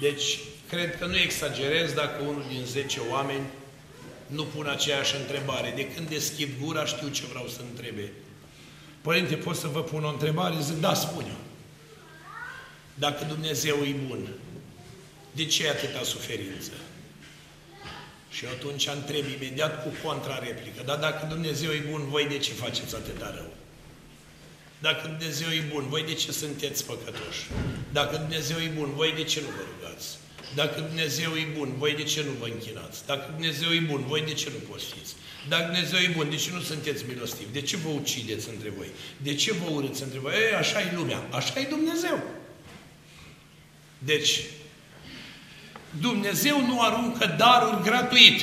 deci 0.00 0.38
cred 0.68 0.98
că 0.98 1.06
nu 1.06 1.18
exagerez 1.18 1.92
dacă 1.92 2.22
unul 2.22 2.44
din 2.48 2.64
10 2.64 3.00
oameni 3.10 3.46
nu 4.32 4.44
pun 4.44 4.66
aceeași 4.66 5.16
întrebare. 5.16 5.72
De 5.76 5.88
când 5.88 6.08
deschid 6.08 6.48
gura, 6.60 6.84
știu 6.84 7.08
ce 7.08 7.22
vreau 7.26 7.46
să 7.48 7.60
întrebe. 7.70 8.12
Părinte, 9.00 9.34
pot 9.34 9.56
să 9.56 9.66
vă 9.66 9.82
pun 9.82 10.04
o 10.04 10.08
întrebare? 10.08 10.54
Zic, 10.60 10.80
da, 10.80 10.94
spune 10.94 11.34
Dacă 12.94 13.24
Dumnezeu 13.24 13.76
e 13.76 13.94
bun, 14.06 14.28
de 15.32 15.44
ce 15.44 15.64
e 15.64 15.70
atâta 15.70 16.02
suferință? 16.02 16.70
Și 18.30 18.44
atunci 18.46 18.86
întreb 18.86 19.24
imediat 19.36 19.82
cu 19.82 20.08
contrareplică. 20.08 20.82
Dar 20.84 20.98
dacă 20.98 21.26
Dumnezeu 21.26 21.70
e 21.70 21.84
bun, 21.90 22.08
voi 22.08 22.26
de 22.26 22.38
ce 22.38 22.52
faceți 22.52 22.94
atâta 22.94 23.32
rău? 23.34 23.50
Dacă 24.78 25.06
Dumnezeu 25.06 25.48
e 25.48 25.64
bun, 25.72 25.88
voi 25.88 26.04
de 26.04 26.14
ce 26.14 26.32
sunteți 26.32 26.84
păcătoși? 26.84 27.46
Dacă 27.92 28.16
Dumnezeu 28.16 28.58
e 28.58 28.72
bun, 28.76 28.92
voi 28.94 29.12
de 29.12 29.22
ce 29.22 29.40
nu 29.40 29.46
vă 29.46 29.62
rugați? 29.72 30.18
Dacă 30.54 30.80
Dumnezeu 30.80 31.34
e 31.34 31.46
bun, 31.56 31.74
voi 31.78 31.94
de 31.94 32.02
ce 32.02 32.22
nu 32.22 32.30
vă 32.38 32.46
închinați? 32.46 33.06
Dacă 33.06 33.30
Dumnezeu 33.30 33.72
e 33.72 33.78
bun, 33.78 34.04
voi 34.06 34.22
de 34.22 34.32
ce 34.32 34.50
nu 34.52 34.72
postiți? 34.72 35.14
Dacă 35.48 35.64
Dumnezeu 35.64 35.98
e 35.98 36.12
bun, 36.16 36.30
de 36.30 36.36
ce 36.36 36.50
nu 36.52 36.60
sunteți 36.60 37.04
milostivi? 37.08 37.52
De 37.52 37.60
ce 37.60 37.76
vă 37.76 37.88
ucideți 37.88 38.48
între 38.48 38.70
voi? 38.76 38.88
De 39.16 39.34
ce 39.34 39.52
vă 39.52 39.70
urâți 39.70 40.02
între 40.02 40.18
voi? 40.18 40.32
Ei, 40.32 40.54
așa 40.54 40.80
e 40.80 40.92
lumea, 40.94 41.28
așa 41.30 41.60
e 41.60 41.66
Dumnezeu. 41.68 42.22
Deci, 43.98 44.40
Dumnezeu 46.00 46.66
nu 46.66 46.80
aruncă 46.80 47.34
daruri 47.38 47.82
gratuit. 47.82 48.42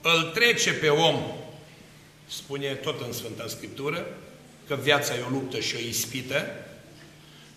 Îl 0.00 0.22
trece 0.34 0.72
pe 0.72 0.88
om, 0.88 1.22
spune 2.28 2.74
tot 2.74 3.00
în 3.06 3.12
Sfânta 3.12 3.46
Scriptură, 3.48 4.06
că 4.66 4.78
viața 4.82 5.14
e 5.14 5.20
o 5.20 5.28
luptă 5.28 5.60
și 5.60 5.76
o 5.76 5.78
ispită, 5.78 6.46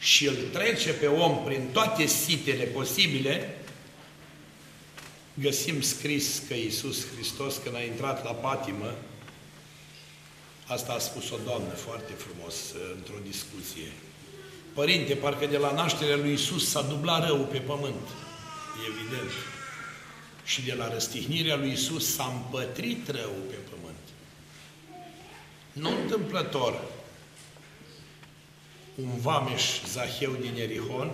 și 0.03 0.27
îl 0.27 0.35
trece 0.51 0.91
pe 0.91 1.07
om 1.07 1.43
prin 1.43 1.69
toate 1.71 2.05
sitele 2.05 2.63
posibile, 2.63 3.57
găsim 5.33 5.81
scris 5.81 6.41
că 6.47 6.53
Iisus 6.53 7.07
Hristos, 7.13 7.55
când 7.63 7.75
a 7.75 7.83
intrat 7.83 8.23
la 8.23 8.31
patimă, 8.31 8.95
asta 10.67 10.93
a 10.93 10.99
spus 10.99 11.31
o 11.31 11.37
doamnă 11.43 11.73
foarte 11.73 12.13
frumos 12.13 12.55
într-o 12.95 13.23
discuție. 13.23 13.91
Părinte, 14.73 15.13
parcă 15.13 15.45
de 15.45 15.57
la 15.57 15.73
nașterea 15.73 16.15
lui 16.15 16.29
Iisus 16.29 16.69
s-a 16.69 16.81
dublat 16.81 17.25
rău 17.27 17.39
pe 17.39 17.57
pământ. 17.57 18.07
E 18.83 18.91
evident. 18.99 19.31
Și 20.45 20.61
de 20.61 20.73
la 20.73 20.93
răstihnirea 20.93 21.55
lui 21.55 21.69
Iisus 21.69 22.15
s-a 22.15 22.41
împătrit 22.43 23.07
rău 23.07 23.33
pe 23.49 23.55
pământ. 23.69 24.03
Nu 25.71 26.01
întâmplător, 26.01 26.81
un 28.95 29.19
vameș 29.21 29.63
Zaheu 29.91 30.31
din 30.41 30.61
Erihon, 30.61 31.11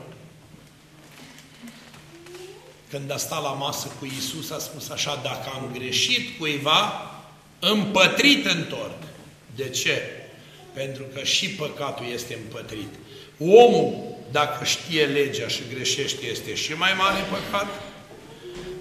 când 2.90 3.12
a 3.12 3.18
stat 3.18 3.42
la 3.42 3.50
masă 3.52 3.88
cu 4.00 4.06
Isus, 4.06 4.52
a 4.52 4.60
spus 4.60 4.90
așa, 4.90 5.20
dacă 5.24 5.50
am 5.54 5.70
greșit 5.74 6.38
cuiva, 6.38 7.12
împătrit 7.60 8.46
întorc. 8.46 8.98
De 9.56 9.70
ce? 9.70 10.02
Pentru 10.74 11.04
că 11.14 11.24
și 11.24 11.50
păcatul 11.50 12.06
este 12.14 12.40
împătrit. 12.44 12.94
Omul, 13.40 14.18
dacă 14.32 14.66
știe 14.66 15.06
legea 15.06 15.48
și 15.48 15.62
greșește, 15.74 16.26
este 16.26 16.56
și 16.56 16.74
mai 16.74 16.94
mare 16.98 17.20
păcat. 17.20 17.68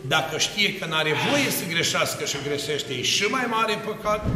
Dacă 0.09 0.39
știe 0.39 0.79
că 0.79 0.85
nu 0.85 0.95
are 0.95 1.13
voie 1.31 1.51
să 1.51 1.65
greșească 1.69 2.25
și 2.25 2.37
greșește, 2.47 2.93
e 2.93 3.03
și 3.03 3.23
mai 3.23 3.47
mare 3.51 3.75
păcat. 3.85 4.27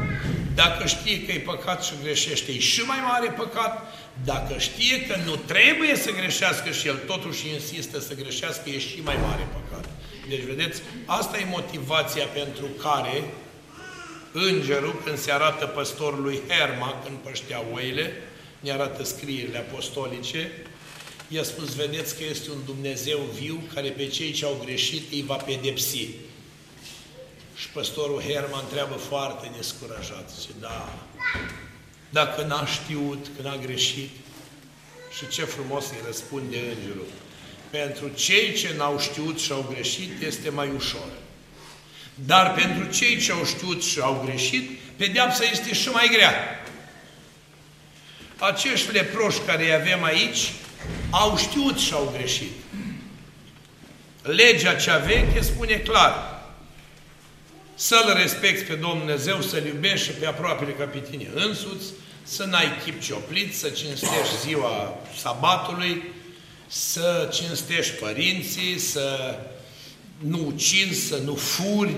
Dacă 0.55 0.87
știe 0.87 1.25
că 1.25 1.33
e 1.33 1.39
păcat 1.39 1.85
și 1.85 1.93
greșește, 2.03 2.53
e 2.53 2.59
și 2.59 2.81
mai 2.81 2.99
mare 3.09 3.29
păcat. 3.29 3.95
Dacă 4.25 4.59
știe 4.59 5.07
că 5.07 5.17
nu 5.25 5.37
trebuie 5.37 5.97
să 5.97 6.11
greșească 6.11 6.71
și 6.71 6.89
el 6.89 6.97
totuși 7.07 7.49
insistă 7.49 8.01
să 8.01 8.15
greșească, 8.15 8.71
e 8.71 8.79
și 8.79 9.01
mai 9.05 9.17
mare 9.23 9.49
păcat. 9.53 9.89
Deci, 10.29 10.43
vedeți, 10.43 10.83
asta 11.07 11.39
e 11.39 11.45
motivația 11.51 12.25
pentru 12.25 12.67
care 12.83 13.25
îngerul, 14.33 15.03
când 15.05 15.19
se 15.19 15.33
arată 15.33 15.67
păstorului 15.67 16.41
Herma, 16.49 17.03
când 17.05 17.17
păștea 17.17 17.63
oile, 17.73 18.13
ne 18.61 18.73
arată 18.73 19.05
scrierile 19.05 19.59
apostolice, 19.59 20.51
i-a 21.33 21.43
spus, 21.43 21.75
vedeți 21.75 22.17
că 22.17 22.25
este 22.25 22.51
un 22.51 22.65
Dumnezeu 22.65 23.19
viu 23.19 23.63
care 23.75 23.89
pe 23.89 24.07
cei 24.07 24.33
ce 24.33 24.45
au 24.45 24.63
greșit 24.65 25.13
îi 25.13 25.23
va 25.27 25.37
pedepsi. 25.37 26.09
Și 27.57 27.69
păstorul 27.73 28.23
Herma 28.23 28.61
întreabă 28.61 28.95
foarte 28.95 29.51
descurajat, 29.57 30.31
zice, 30.39 30.53
da, 30.61 30.99
dacă 32.11 32.43
n-a 32.43 32.67
știut, 32.67 33.27
că 33.37 33.43
n-a 33.43 33.57
greșit. 33.57 34.11
Și 35.17 35.29
ce 35.29 35.45
frumos 35.45 35.91
îi 35.91 36.07
răspunde 36.07 36.57
îngerul. 36.57 37.07
Pentru 37.71 38.09
cei 38.09 38.55
ce 38.55 38.75
n-au 38.77 38.99
știut 38.99 39.41
și 39.41 39.53
au 39.53 39.67
greșit, 39.75 40.23
este 40.23 40.49
mai 40.51 40.71
ușor. 40.77 41.09
Dar 42.15 42.55
pentru 42.55 42.91
cei 42.91 43.19
ce 43.19 43.33
au 43.33 43.45
știut 43.45 43.83
și 43.83 44.01
au 44.01 44.23
greșit, 44.25 44.71
pedeapsa 44.97 45.45
este 45.45 45.75
și 45.75 45.89
mai 45.89 46.09
grea. 46.13 46.35
Acești 48.39 48.93
leproși 48.93 49.39
care 49.47 49.65
îi 49.65 49.73
avem 49.73 50.03
aici, 50.03 50.53
au 51.13 51.37
știut 51.37 51.79
și 51.79 51.93
au 51.93 52.13
greșit. 52.17 52.53
Legea 54.23 54.75
cea 54.75 54.99
veche 54.99 55.41
spune 55.41 55.75
clar, 55.75 56.43
să-L 57.75 58.13
respecti 58.17 58.65
pe 58.65 58.75
Dumnezeu, 58.75 59.41
să-L 59.41 59.67
iubești 59.67 60.07
și 60.07 60.13
pe 60.13 60.27
aproapele 60.27 60.71
ca 60.71 60.85
pe 60.85 60.99
tine 60.99 61.31
însuți, 61.35 61.87
să 62.23 62.45
n-ai 62.45 62.67
chip 62.85 63.01
cioplit, 63.01 63.57
să 63.57 63.69
cinstești 63.69 64.41
ziua 64.45 64.99
sabatului, 65.17 66.03
să 66.67 67.29
cinstești 67.33 67.93
părinții, 67.93 68.79
să 68.79 69.39
nu 70.19 70.47
ucizi, 70.47 71.07
să 71.07 71.17
nu 71.17 71.35
furi, 71.35 71.95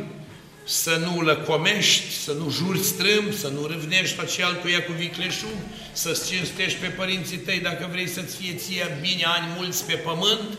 să 0.65 0.97
nu 0.97 1.21
lăcomești, 1.21 2.11
să 2.11 2.33
nu 2.33 2.51
juri 2.51 2.83
strâmb, 2.83 3.33
să 3.33 3.49
nu 3.49 3.67
râvnești 3.67 4.17
tot 4.17 4.31
ce 4.31 4.43
altuia 4.43 4.83
cu 4.83 4.93
vicleșug, 4.93 5.57
să-ți 5.93 6.31
cinstești 6.31 6.79
pe 6.79 6.87
părinții 6.87 7.39
tăi 7.39 7.61
dacă 7.61 7.89
vrei 7.91 8.09
să-ți 8.09 8.37
fie 8.37 8.55
ție 8.55 8.99
bine 9.01 9.25
ani 9.25 9.53
mulți 9.57 9.85
pe 9.85 9.95
pământ. 9.95 10.59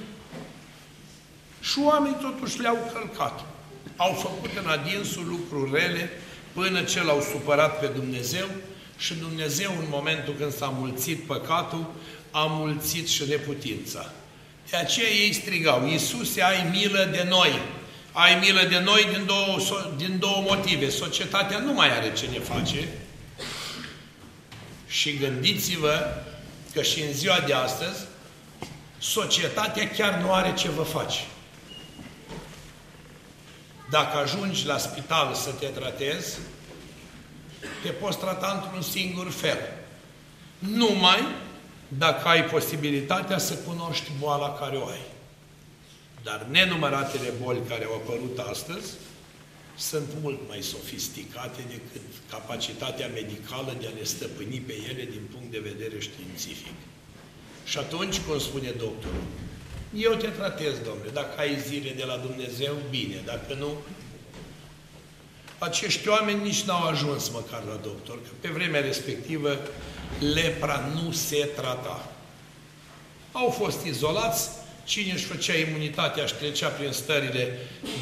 Și 1.62 1.79
oamenii 1.79 2.17
totuși 2.21 2.59
le-au 2.62 2.91
călcat. 2.93 3.45
Au 3.95 4.13
făcut 4.13 4.50
în 4.63 4.69
adinsul 4.69 5.25
lucruri 5.27 5.71
rele 5.74 6.09
până 6.53 6.81
ce 6.81 7.03
l-au 7.03 7.27
supărat 7.31 7.79
pe 7.79 7.85
Dumnezeu 7.85 8.45
și 8.97 9.13
Dumnezeu 9.13 9.71
în 9.79 9.85
momentul 9.89 10.33
când 10.39 10.53
s-a 10.53 10.75
mulțit 10.79 11.24
păcatul, 11.24 11.93
a 12.31 12.45
mulțit 12.50 13.07
și 13.07 13.24
neputința. 13.27 14.12
De 14.69 14.77
aceea 14.77 15.09
ei 15.09 15.33
strigau, 15.33 15.88
Iisuse, 15.88 16.41
ai 16.41 16.69
milă 16.71 17.09
de 17.12 17.25
noi! 17.29 17.62
Ai 18.17 18.39
milă 18.39 18.63
de 18.63 18.79
noi 18.79 19.07
din 19.12 19.25
două, 19.25 19.57
din 19.95 20.19
două 20.19 20.43
motive. 20.48 20.89
Societatea 20.89 21.60
nu 21.60 21.74
mai 21.74 21.98
are 21.98 22.13
ce 22.13 22.25
ne 22.25 22.39
face 22.39 22.88
și 24.88 25.17
gândiți-vă 25.17 26.24
că 26.74 26.81
și 26.81 27.01
în 27.01 27.13
ziua 27.13 27.39
de 27.39 27.53
astăzi 27.53 28.00
societatea 28.98 29.89
chiar 29.89 30.13
nu 30.13 30.34
are 30.34 30.53
ce 30.53 30.69
vă 30.69 30.84
face. 30.84 31.19
Dacă 33.89 34.17
ajungi 34.17 34.65
la 34.65 34.77
spital 34.77 35.34
să 35.34 35.51
te 35.51 35.65
tratezi, 35.65 36.38
te 37.84 37.89
poți 37.89 38.17
trata 38.17 38.62
într-un 38.63 38.81
singur 38.81 39.31
fel. 39.31 39.57
Numai 40.60 41.27
dacă 41.88 42.27
ai 42.27 42.43
posibilitatea 42.43 43.38
să 43.38 43.53
cunoști 43.53 44.12
boala 44.19 44.53
care 44.53 44.77
o 44.77 44.88
ai. 44.88 45.14
Dar 46.27 46.48
nenumăratele 46.50 47.29
boli 47.44 47.62
care 47.70 47.86
au 47.86 47.96
apărut 47.96 48.38
astăzi 48.51 48.89
sunt 49.77 50.10
mult 50.22 50.39
mai 50.48 50.62
sofisticate 50.62 51.62
decât 51.67 52.01
capacitatea 52.29 53.08
medicală 53.08 53.75
de 53.79 53.88
a 53.88 53.98
le 53.98 54.03
stăpâni 54.03 54.63
pe 54.67 54.74
ele 54.89 55.03
din 55.12 55.22
punct 55.34 55.51
de 55.51 55.60
vedere 55.70 56.00
științific. 56.00 56.75
Și 57.65 57.77
atunci, 57.77 58.20
cum 58.20 58.39
spune 58.39 58.70
doctorul, 58.70 59.27
eu 59.96 60.13
te 60.13 60.27
tratez, 60.27 60.74
domnule, 60.86 61.10
dacă 61.13 61.39
ai 61.39 61.60
zile 61.67 61.91
de 61.91 62.03
la 62.03 62.17
Dumnezeu, 62.17 62.75
bine, 62.89 63.22
dacă 63.25 63.53
nu, 63.53 63.70
acești 65.58 66.08
oameni 66.08 66.44
nici 66.44 66.63
n-au 66.63 66.84
ajuns 66.84 67.29
măcar 67.29 67.63
la 67.63 67.75
doctor, 67.75 68.22
că 68.22 68.29
pe 68.39 68.50
vremea 68.50 68.82
respectivă 68.82 69.60
lepra 70.34 70.91
nu 70.94 71.12
se 71.12 71.50
trata. 71.55 72.12
Au 73.32 73.50
fost 73.50 73.86
izolați, 73.86 74.50
cine 74.86 75.12
își 75.12 75.24
făcea 75.24 75.54
imunitatea 75.54 76.25
și 76.25 76.34
trecea 76.34 76.68
prin 76.68 76.92
stările 76.92 77.58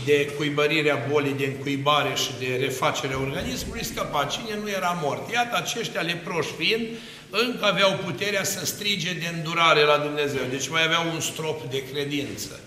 de 0.05 0.25
cuibărire 0.37 0.91
a 0.91 1.07
bolii, 1.09 1.33
de 1.33 1.45
încuibare 1.45 2.15
și 2.15 2.29
de 2.39 2.55
refacere 2.55 3.13
a 3.13 3.19
organismului, 3.19 3.83
scăpa. 3.83 4.25
Cine 4.25 4.57
nu 4.61 4.69
era 4.69 4.99
mort? 5.01 5.31
Iată, 5.31 5.55
aceștia 5.55 6.01
leproși 6.01 6.53
fiind, 6.57 6.87
încă 7.29 7.65
aveau 7.65 7.99
puterea 8.05 8.43
să 8.43 8.65
strige 8.65 9.13
de 9.13 9.31
îndurare 9.35 9.81
la 9.81 9.97
Dumnezeu. 9.97 10.41
Deci 10.49 10.69
mai 10.69 10.83
aveau 10.83 11.03
un 11.13 11.19
strop 11.19 11.71
de 11.71 11.83
credință. 11.91 12.59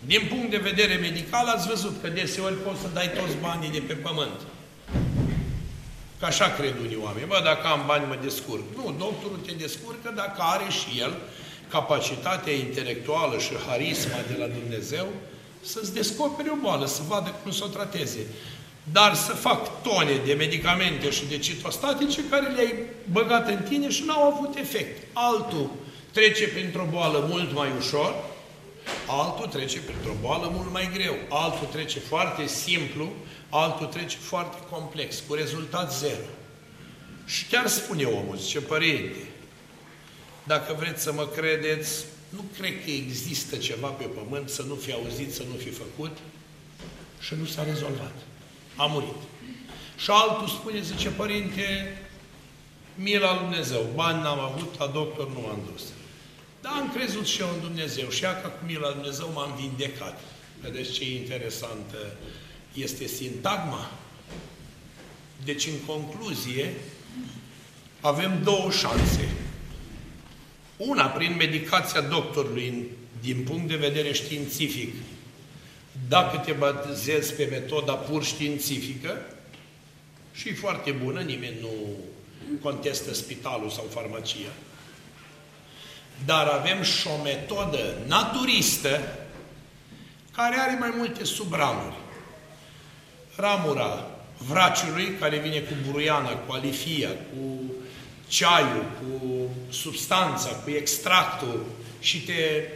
Din 0.00 0.26
punct 0.28 0.50
de 0.50 0.56
vedere 0.56 0.94
medical, 0.94 1.46
ați 1.46 1.68
văzut 1.68 1.96
că 2.02 2.08
deseori 2.08 2.54
poți 2.54 2.80
să 2.80 2.88
dai 2.92 3.10
toți 3.10 3.36
banii 3.40 3.70
de 3.70 3.82
pe 3.86 3.92
pământ. 3.94 4.40
Că 6.18 6.24
așa 6.24 6.50
cred 6.50 6.74
unii 6.84 6.98
oameni. 7.02 7.26
Bă, 7.26 7.40
dacă 7.44 7.66
am 7.66 7.82
bani, 7.86 8.04
mă 8.08 8.18
descurc. 8.22 8.62
Nu, 8.76 8.94
doctorul 8.98 9.40
te 9.46 9.52
descurcă 9.52 10.12
dacă 10.14 10.36
are 10.38 10.64
și 10.70 11.00
el 11.00 11.12
capacitatea 11.68 12.52
intelectuală 12.52 13.38
și 13.38 13.52
harisma 13.68 14.18
de 14.28 14.36
la 14.38 14.46
Dumnezeu 14.46 15.06
să-ți 15.60 15.94
descopere 15.94 16.50
o 16.52 16.56
boală, 16.62 16.86
să 16.86 17.02
vadă 17.08 17.34
cum 17.42 17.52
să 17.52 17.64
o 17.64 17.68
trateze. 17.68 18.26
Dar 18.92 19.14
să 19.14 19.32
fac 19.32 19.82
tone 19.82 20.20
de 20.24 20.32
medicamente 20.32 21.10
și 21.10 21.26
de 21.26 21.38
citostatice 21.38 22.24
care 22.30 22.48
le-ai 22.48 22.74
băgat 23.12 23.48
în 23.48 23.62
tine 23.68 23.90
și 23.90 24.04
n-au 24.04 24.32
avut 24.32 24.56
efect. 24.56 25.06
Altul 25.12 25.70
trece 26.12 26.48
printr-o 26.48 26.86
boală 26.90 27.26
mult 27.28 27.54
mai 27.54 27.68
ușor, 27.78 28.14
altul 29.06 29.46
trece 29.46 29.78
printr-o 29.78 30.16
boală 30.20 30.50
mult 30.54 30.72
mai 30.72 30.90
greu, 30.92 31.14
altul 31.28 31.66
trece 31.72 31.98
foarte 31.98 32.46
simplu, 32.46 33.08
altul 33.48 33.86
trece 33.86 34.16
foarte 34.20 34.56
complex, 34.70 35.22
cu 35.28 35.34
rezultat 35.34 35.94
zero. 35.94 36.26
Și 37.24 37.46
chiar 37.46 37.66
spune 37.66 38.04
omul, 38.04 38.36
zice, 38.36 38.60
părinte, 38.60 39.16
dacă 40.46 40.74
vreți 40.78 41.02
să 41.02 41.12
mă 41.12 41.26
credeți, 41.26 42.04
nu 42.28 42.44
cred 42.58 42.84
că 42.84 42.90
există 42.90 43.56
ceva 43.56 43.88
pe 43.88 44.04
pământ 44.04 44.48
să 44.48 44.62
nu 44.62 44.74
fi 44.74 44.92
auzit, 44.92 45.34
să 45.34 45.42
nu 45.50 45.56
fi 45.56 45.70
făcut 45.70 46.16
și 47.20 47.34
nu 47.34 47.44
s-a 47.44 47.64
rezolvat. 47.64 48.14
A 48.76 48.86
murit. 48.86 49.22
Și 49.96 50.10
altul 50.10 50.48
spune, 50.48 50.80
zice, 50.80 51.08
părinte, 51.08 51.98
mila 52.94 53.32
lui 53.32 53.40
Dumnezeu, 53.40 53.86
bani 53.94 54.22
n-am 54.22 54.38
avut, 54.38 54.78
la 54.78 54.86
doctor 54.86 55.32
nu 55.32 55.40
m-am 55.40 55.60
dus. 55.72 55.82
Dar 56.60 56.72
am 56.72 56.92
crezut 56.92 57.26
și 57.26 57.40
eu 57.40 57.48
în 57.54 57.60
Dumnezeu 57.60 58.08
și 58.08 58.20
ca 58.20 58.32
cu 58.32 58.64
mila 58.66 58.86
lui 58.86 58.94
Dumnezeu 58.94 59.30
m-am 59.34 59.58
vindecat. 59.60 60.20
Vedeți 60.60 60.92
ce 60.92 61.14
interesant 61.14 61.94
este 62.72 63.06
sintagma? 63.06 63.90
Deci, 65.44 65.66
în 65.66 65.78
concluzie, 65.86 66.74
avem 68.00 68.40
două 68.42 68.70
șanse. 68.70 69.28
Una, 70.76 71.06
prin 71.06 71.34
medicația 71.36 72.00
doctorului, 72.00 72.84
din 73.20 73.42
punct 73.44 73.68
de 73.68 73.76
vedere 73.76 74.12
științific, 74.12 74.94
dacă 76.08 76.36
te 76.36 76.52
bazezi 76.52 77.34
pe 77.34 77.44
metoda 77.50 77.92
pur 77.92 78.24
științifică, 78.24 79.20
și 80.32 80.48
e 80.48 80.54
foarte 80.54 80.90
bună, 80.90 81.20
nimeni 81.20 81.56
nu 81.60 81.70
contestă 82.62 83.14
spitalul 83.14 83.70
sau 83.70 83.84
farmacia, 83.90 84.52
dar 86.24 86.46
avem 86.46 86.82
și 86.82 87.06
o 87.06 87.22
metodă 87.22 87.94
naturistă 88.06 89.00
care 90.32 90.56
are 90.58 90.76
mai 90.80 90.94
multe 90.96 91.24
subramuri. 91.24 91.94
Ramura 93.36 94.10
vraciului, 94.48 95.16
care 95.20 95.38
vine 95.38 95.58
cu 95.58 95.72
buruiana, 95.86 96.28
cu 96.28 96.52
alifia, 96.52 97.08
cu 97.08 97.72
ceaiul, 98.28 98.84
cu 98.98 99.35
substanța, 99.68 100.48
cu 100.48 100.70
extractul 100.70 101.64
și 102.00 102.20
te 102.20 102.32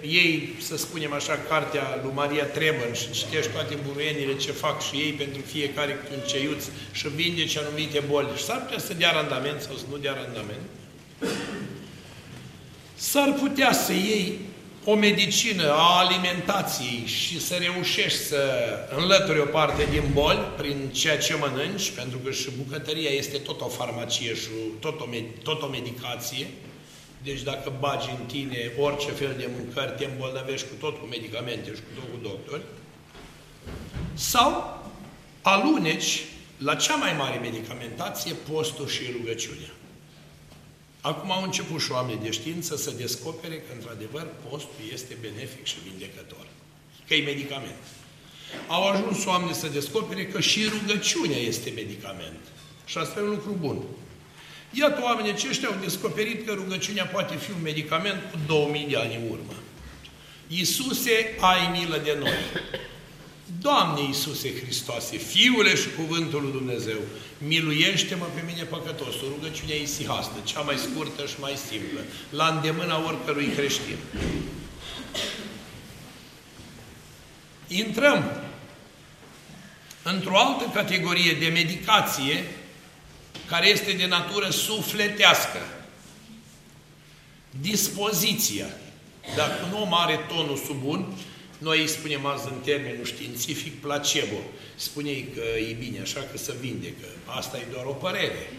iei, 0.09 0.55
să 0.61 0.77
spunem 0.77 1.13
așa, 1.13 1.39
cartea 1.49 2.01
lui 2.03 2.13
Maria 2.15 2.45
Trebăn 2.45 2.93
și 2.93 3.11
citești 3.11 3.51
toate 3.51 3.77
buruienile 3.87 4.37
ce 4.37 4.53
fac 4.53 4.83
și 4.83 4.97
ei 4.97 5.13
pentru 5.13 5.43
fiecare 5.47 5.93
cu 5.93 6.07
un 6.13 6.21
ceiuț 6.27 6.65
și 6.93 7.09
vindeci 7.09 7.57
anumite 7.57 8.03
boli. 8.09 8.29
Și 8.37 8.45
s-ar 8.45 8.63
putea 8.63 8.79
să 8.79 8.95
dea 8.95 9.13
randament 9.13 9.61
sau 9.61 9.75
să 9.77 9.85
nu 9.91 9.97
dea 9.97 10.13
randament. 10.13 10.67
S-ar 12.95 13.33
putea 13.33 13.73
să 13.73 13.93
iei 13.93 14.39
o 14.85 14.95
medicină 14.95 15.73
a 15.73 15.99
alimentației 15.99 17.03
și 17.07 17.41
să 17.41 17.55
reușești 17.55 18.19
să 18.19 18.43
înlături 18.97 19.41
o 19.41 19.45
parte 19.45 19.87
din 19.91 20.03
boli 20.13 20.39
prin 20.57 20.89
ceea 20.93 21.19
ce 21.19 21.35
mănânci, 21.35 21.91
pentru 21.91 22.19
că 22.19 22.31
și 22.31 22.49
bucătăria 22.57 23.11
este 23.11 23.37
tot 23.39 23.61
o 23.61 23.67
farmacie 23.67 24.35
și 24.35 24.49
tot 24.81 25.01
o, 25.01 25.05
tot 25.43 25.63
o 25.63 25.67
medicație, 25.67 26.47
deci 27.23 27.43
dacă 27.43 27.73
bagi 27.79 28.11
în 28.19 28.27
tine 28.27 28.73
orice 28.79 29.11
fel 29.11 29.35
de 29.39 29.51
mâncări, 29.57 29.97
te 29.99 30.05
îmbolnăvești 30.05 30.67
cu 30.67 30.75
tot 30.79 30.99
cu 30.99 31.07
medicamente 31.07 31.75
și 31.75 31.81
cu 31.81 32.01
tot 32.01 32.11
cu 32.11 32.19
doctori, 32.23 32.63
sau 34.15 34.83
aluneci 35.43 36.25
la 36.59 36.75
cea 36.75 36.95
mai 36.95 37.15
mare 37.19 37.39
medicamentație, 37.39 38.33
postul 38.53 38.89
și 38.89 39.03
rugăciunea. 39.13 39.71
Acum 41.01 41.31
au 41.31 41.43
început 41.43 41.81
și 41.81 41.93
oameni 41.93 42.21
de 42.23 42.31
știință 42.31 42.77
să 42.77 42.91
descopere 42.91 43.55
că, 43.55 43.73
într-adevăr, 43.75 44.27
postul 44.49 44.85
este 44.93 45.17
benefic 45.21 45.65
și 45.65 45.77
vindecător. 45.89 46.47
Că 47.07 47.15
e 47.15 47.25
medicament. 47.25 47.83
Au 48.69 48.89
ajuns 48.89 49.25
oameni 49.25 49.55
să 49.55 49.69
descopere 49.69 50.27
că 50.27 50.41
și 50.41 50.69
rugăciunea 50.69 51.39
este 51.39 51.71
medicament. 51.71 52.41
Și 52.85 52.99
asta 52.99 53.21
e 53.21 53.23
un 53.23 53.31
lucru 53.31 53.57
bun. 53.61 53.83
Iată, 54.71 55.01
oamenii 55.03 55.31
aceștia 55.31 55.69
au 55.69 55.77
descoperit 55.81 56.47
că 56.47 56.53
rugăciunea 56.53 57.05
poate 57.05 57.37
fi 57.37 57.51
un 57.51 57.63
medicament 57.63 58.23
cu 58.31 58.39
2000 58.47 58.87
de 58.89 58.97
ani 58.97 59.15
în 59.15 59.31
urmă. 59.31 59.55
Iisuse, 60.47 61.37
ai 61.41 61.79
milă 61.79 62.01
de 62.05 62.17
noi. 62.19 62.39
Doamne 63.61 64.01
Iisuse 64.07 64.55
Hristoase, 64.63 65.17
Fiule 65.17 65.77
și 65.77 65.89
Cuvântul 65.97 66.43
lui 66.43 66.53
Dumnezeu, 66.53 66.99
miluiește-mă 67.39 68.25
pe 68.35 68.43
mine 68.47 68.63
păcătos. 68.63 69.15
O 69.15 69.27
rugăciune 69.29 69.77
isihastă, 69.77 70.35
cea 70.45 70.61
mai 70.61 70.77
scurtă 70.77 71.27
și 71.27 71.35
mai 71.41 71.55
simplă, 71.69 72.01
la 72.31 72.47
îndemâna 72.47 73.05
oricărui 73.07 73.47
creștin. 73.47 73.97
Intrăm 77.69 78.43
într-o 80.03 80.39
altă 80.39 80.71
categorie 80.75 81.33
de 81.33 81.47
medicație 81.47 82.45
care 83.51 83.69
este 83.69 83.93
de 83.93 84.07
natură 84.07 84.51
sufletească. 84.51 85.59
Dispoziția. 87.61 88.67
Dacă 89.37 89.65
un 89.65 89.83
om 89.83 89.95
are 89.95 90.21
tonul 90.29 90.57
sub 90.57 90.77
bun, 90.83 91.15
Noi 91.61 91.81
îi 91.81 91.89
spunem 91.89 92.27
azi 92.27 92.49
în 92.49 92.61
termenul 92.65 93.05
științific 93.05 93.81
placebo. 93.81 94.41
spune 94.77 95.11
că 95.11 95.43
e 95.71 95.77
bine, 95.79 96.01
așa 96.01 96.21
că 96.31 96.39
să 96.39 96.55
vindecă. 96.61 97.07
Asta 97.25 97.59
e 97.59 97.73
doar 97.73 97.85
o 97.85 97.93
părere. 97.93 98.53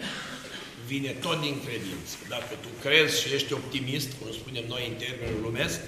Vine 0.87 1.09
tot 1.09 1.41
din 1.41 1.55
credință. 1.65 2.15
Dacă 2.29 2.53
tu 2.61 2.67
crezi 2.81 3.21
și 3.21 3.33
ești 3.33 3.53
optimist, 3.53 4.09
cum 4.19 4.31
spunem 4.31 4.63
noi 4.67 4.87
în 4.91 5.05
termenul 5.05 5.41
lumesc, 5.41 5.79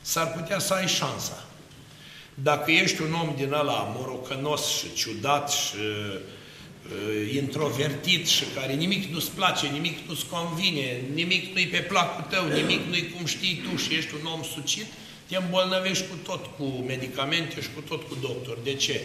s-ar 0.00 0.32
putea 0.32 0.58
să 0.58 0.74
ai 0.74 0.88
șansa. 0.88 1.46
Dacă 2.34 2.70
ești 2.70 3.02
un 3.02 3.12
om 3.12 3.34
din 3.36 3.52
ăla 3.52 3.94
morocănos 3.96 4.76
și 4.76 4.92
ciudat 4.94 5.50
și 5.50 5.76
uh, 5.76 6.20
introvertit 7.34 8.26
și 8.26 8.44
care 8.54 8.72
nimic 8.72 9.04
nu-ți 9.12 9.30
place, 9.30 9.66
nimic 9.66 9.98
nu-ți 10.08 10.26
convine, 10.26 11.00
nimic 11.14 11.52
nu-i 11.54 11.66
pe 11.66 11.78
placul 11.78 12.24
tău, 12.30 12.46
nimic 12.46 12.80
nu-i 12.88 13.12
cum 13.16 13.26
știi 13.26 13.62
tu 13.70 13.76
și 13.76 13.94
ești 13.94 14.14
un 14.20 14.26
om 14.26 14.42
sucit, 14.42 14.86
te 15.26 15.36
îmbolnăvești 15.36 16.06
cu 16.06 16.16
tot 16.22 16.46
cu 16.56 16.64
medicamente 16.64 17.60
și 17.60 17.68
cu 17.74 17.80
tot 17.80 18.02
cu 18.08 18.16
doctor. 18.20 18.58
De 18.64 18.74
ce? 18.74 19.00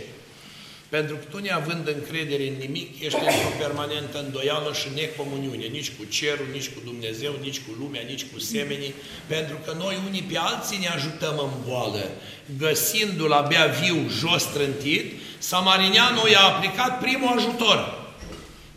Pentru 0.96 1.16
că 1.16 1.26
tu, 1.30 1.38
neavând 1.40 1.88
încredere 1.88 2.48
în 2.48 2.58
nimic, 2.66 2.90
ești 3.06 3.20
într-o 3.20 3.58
permanentă 3.64 4.18
îndoială 4.20 4.74
și 4.74 4.88
necomuniune, 4.96 5.66
nici 5.66 5.92
cu 5.98 6.04
cerul, 6.18 6.48
nici 6.52 6.70
cu 6.70 6.80
Dumnezeu, 6.84 7.34
nici 7.42 7.60
cu 7.66 7.72
lumea, 7.80 8.02
nici 8.08 8.26
cu 8.32 8.40
semenii, 8.40 8.94
pentru 9.28 9.58
că 9.66 9.76
noi 9.78 9.98
unii 10.08 10.22
pe 10.32 10.38
alții 10.38 10.78
ne 10.78 10.88
ajutăm 10.88 11.36
în 11.48 11.54
boală. 11.68 12.04
Găsindu-l 12.58 13.32
abia 13.32 13.66
viu, 13.66 14.10
jos 14.10 14.44
trântit, 14.44 15.06
Samarineanul 15.38 16.30
i-a 16.30 16.44
aplicat 16.44 17.00
primul 17.02 17.38
ajutor. 17.38 17.80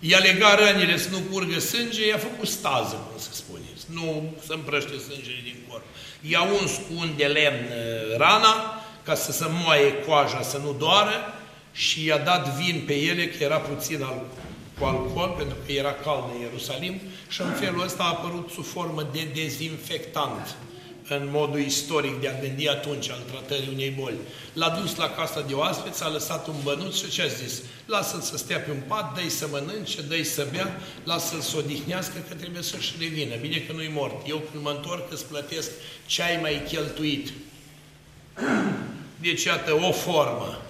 I-a 0.01 0.19
legat 0.19 0.59
rănile 0.59 0.99
să 0.99 1.09
nu 1.11 1.19
curgă 1.31 1.59
sânge, 1.59 2.07
i-a 2.07 2.19
făcut 2.19 2.49
stază, 2.49 2.95
cum 3.09 3.21
se 3.21 3.29
spune, 3.33 3.69
să 3.77 3.87
nu 3.93 4.35
se 4.47 4.53
împrăște 4.55 4.95
sângele 5.09 5.41
din 5.43 5.57
corp. 5.69 5.85
I-a 6.21 6.43
uns 6.61 6.73
cu 6.73 6.93
un 6.97 7.11
de 7.17 7.25
lemn 7.25 7.67
uh, 7.71 8.17
rana, 8.17 8.55
ca 9.03 9.15
să 9.15 9.33
se 9.33 9.47
moaie 9.49 9.93
coaja, 10.07 10.43
să 10.43 10.59
nu 10.65 10.77
doară, 10.79 11.15
și 11.77 12.05
i-a 12.05 12.19
dat 12.19 12.57
vin 12.57 12.83
pe 12.87 12.95
ele, 12.95 13.29
că 13.29 13.43
era 13.45 13.59
puțin 13.59 14.03
al, 14.03 14.23
cu 14.79 14.85
alcool, 14.85 15.35
pentru 15.39 15.57
că 15.67 15.73
era 15.73 15.93
cald 15.93 16.25
în 16.35 16.41
Ierusalim, 16.41 17.01
și 17.29 17.41
în 17.41 17.53
felul 17.53 17.83
ăsta 17.83 18.03
a 18.03 18.07
apărut 18.07 18.51
sub 18.51 18.65
formă 18.65 19.09
de 19.13 19.29
dezinfectant 19.35 20.57
în 21.09 21.29
modul 21.31 21.61
istoric 21.61 22.21
de 22.21 22.29
a 22.29 22.41
gândi 22.41 22.69
atunci 22.69 23.11
al 23.11 23.23
tratării 23.31 23.71
unei 23.73 23.91
boli. 23.91 24.17
L-a 24.53 24.69
dus 24.81 24.97
la 24.97 25.11
casa 25.11 25.41
de 25.41 25.55
oaspeți, 25.55 26.03
a 26.03 26.09
lăsat 26.09 26.47
un 26.47 26.55
bănuț 26.63 26.97
și 26.97 27.11
ce 27.11 27.23
a 27.23 27.27
zis? 27.27 27.63
Lasă-l 27.87 28.21
să 28.21 28.37
stea 28.37 28.59
pe 28.59 28.71
un 28.71 28.83
pat, 28.87 29.15
dă-i 29.15 29.29
să 29.29 29.49
mănânce, 29.51 30.03
dă-i 30.03 30.25
să 30.25 30.47
bea, 30.53 30.81
lasă-l 31.05 31.41
să 31.41 31.57
odihnească 31.57 32.25
că 32.29 32.35
trebuie 32.35 32.63
să-și 32.63 32.93
revină. 32.99 33.35
Bine 33.41 33.57
că 33.57 33.73
nu-i 33.73 33.91
mort. 33.95 34.29
Eu 34.29 34.43
când 34.51 34.63
mă 34.63 34.71
întorc 34.71 35.13
îți 35.13 35.25
plătesc 35.25 35.71
ce 36.07 36.23
ai 36.23 36.39
mai 36.41 36.63
cheltuit. 36.69 37.33
Deci, 39.21 39.45
iată, 39.45 39.73
o 39.73 39.93
formă 39.93 40.66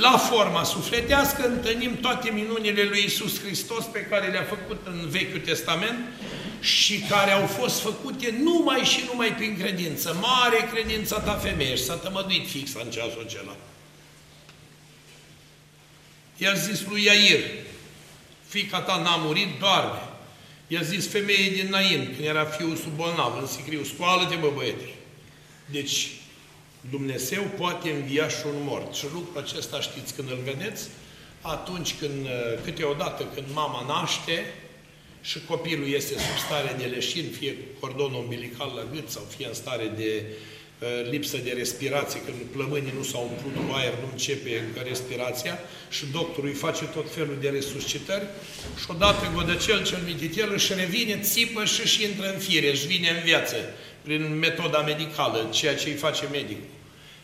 la 0.00 0.18
forma 0.18 0.64
sufletească 0.64 1.46
întâlnim 1.46 2.00
toate 2.00 2.30
minunile 2.30 2.82
lui 2.82 3.02
Isus 3.04 3.40
Hristos 3.40 3.84
pe 3.84 4.00
care 4.00 4.26
le-a 4.26 4.42
făcut 4.42 4.86
în 4.86 5.08
Vechiul 5.08 5.40
Testament 5.40 5.98
și 6.60 6.98
care 6.98 7.30
au 7.30 7.46
fost 7.46 7.80
făcute 7.80 8.38
numai 8.42 8.80
și 8.80 9.02
numai 9.06 9.34
prin 9.34 9.58
credință. 9.58 10.16
Mare 10.20 10.68
credința 10.72 11.20
ta 11.20 11.32
femeie 11.32 11.76
și 11.76 11.84
s-a 11.84 11.94
tămăduit 11.94 12.48
fix 12.48 12.74
în 12.74 12.90
ceasul 12.90 13.24
acela. 13.26 13.56
I-a 16.36 16.54
zis 16.54 16.84
lui 16.88 17.04
Iair, 17.04 17.40
fica 18.46 18.80
ta 18.80 18.96
n-a 18.96 19.16
murit, 19.16 19.58
doarme. 19.58 20.02
I-a 20.66 20.82
zis 20.82 21.08
femeii 21.08 21.50
din 21.50 21.68
Nain, 21.70 22.04
când 22.04 22.26
era 22.26 22.44
fiul 22.44 22.76
sub 22.76 22.92
bolnav, 22.96 23.38
în 23.40 23.46
sicriu, 23.46 23.84
scoală-te, 23.84 24.34
bă, 24.34 24.50
băiete. 24.54 24.94
Deci, 25.66 26.08
Dumnezeu 26.90 27.42
poate 27.58 27.90
învia 27.90 28.28
și 28.28 28.42
un 28.46 28.62
mort. 28.64 28.94
Și 28.94 29.04
lucrul 29.12 29.42
acesta 29.42 29.80
știți 29.80 30.14
când 30.14 30.30
îl 30.30 30.38
vedeți? 30.44 30.88
Atunci 31.40 31.94
când, 32.00 32.24
uh, 32.24 32.58
câteodată 32.64 33.24
când 33.34 33.46
mama 33.52 33.84
naște 33.86 34.54
și 35.20 35.38
copilul 35.46 35.88
este 35.88 36.12
sub 36.12 36.38
stare 36.46 36.74
de 36.78 36.84
leșin, 36.84 37.24
fie 37.38 37.52
cu 37.52 37.80
cordonul 37.80 38.20
umbilical 38.22 38.72
la 38.76 38.84
gât 38.94 39.10
sau 39.10 39.22
fie 39.36 39.46
în 39.46 39.54
stare 39.54 39.92
de 39.96 40.24
uh, 40.24 41.10
lipsă 41.10 41.36
de 41.36 41.50
respirație, 41.50 42.20
când 42.20 42.36
plămânii 42.36 42.92
nu 42.96 43.02
s-au 43.02 43.30
umplut 43.30 43.66
cu 43.66 43.74
aer, 43.74 43.92
nu 43.92 44.08
începe 44.12 44.64
încă 44.66 44.88
respirația 44.88 45.58
și 45.90 46.06
doctorul 46.12 46.48
îi 46.48 46.54
face 46.54 46.84
tot 46.84 47.14
felul 47.14 47.36
de 47.40 47.48
resuscitări 47.48 48.26
și 48.80 48.86
odată 48.88 49.32
godăcel 49.34 49.84
cel 49.84 50.02
mititel 50.06 50.52
își 50.52 50.74
revine, 50.74 51.18
țipă 51.22 51.64
și 51.64 51.80
își 51.80 52.04
intră 52.04 52.32
în 52.32 52.38
fire, 52.38 52.70
își 52.70 52.86
vine 52.86 53.08
în 53.08 53.22
viață 53.24 53.56
prin 54.02 54.38
metoda 54.38 54.80
medicală, 54.80 55.46
ceea 55.50 55.76
ce 55.76 55.88
îi 55.88 55.94
face 55.94 56.26
medicul. 56.30 56.76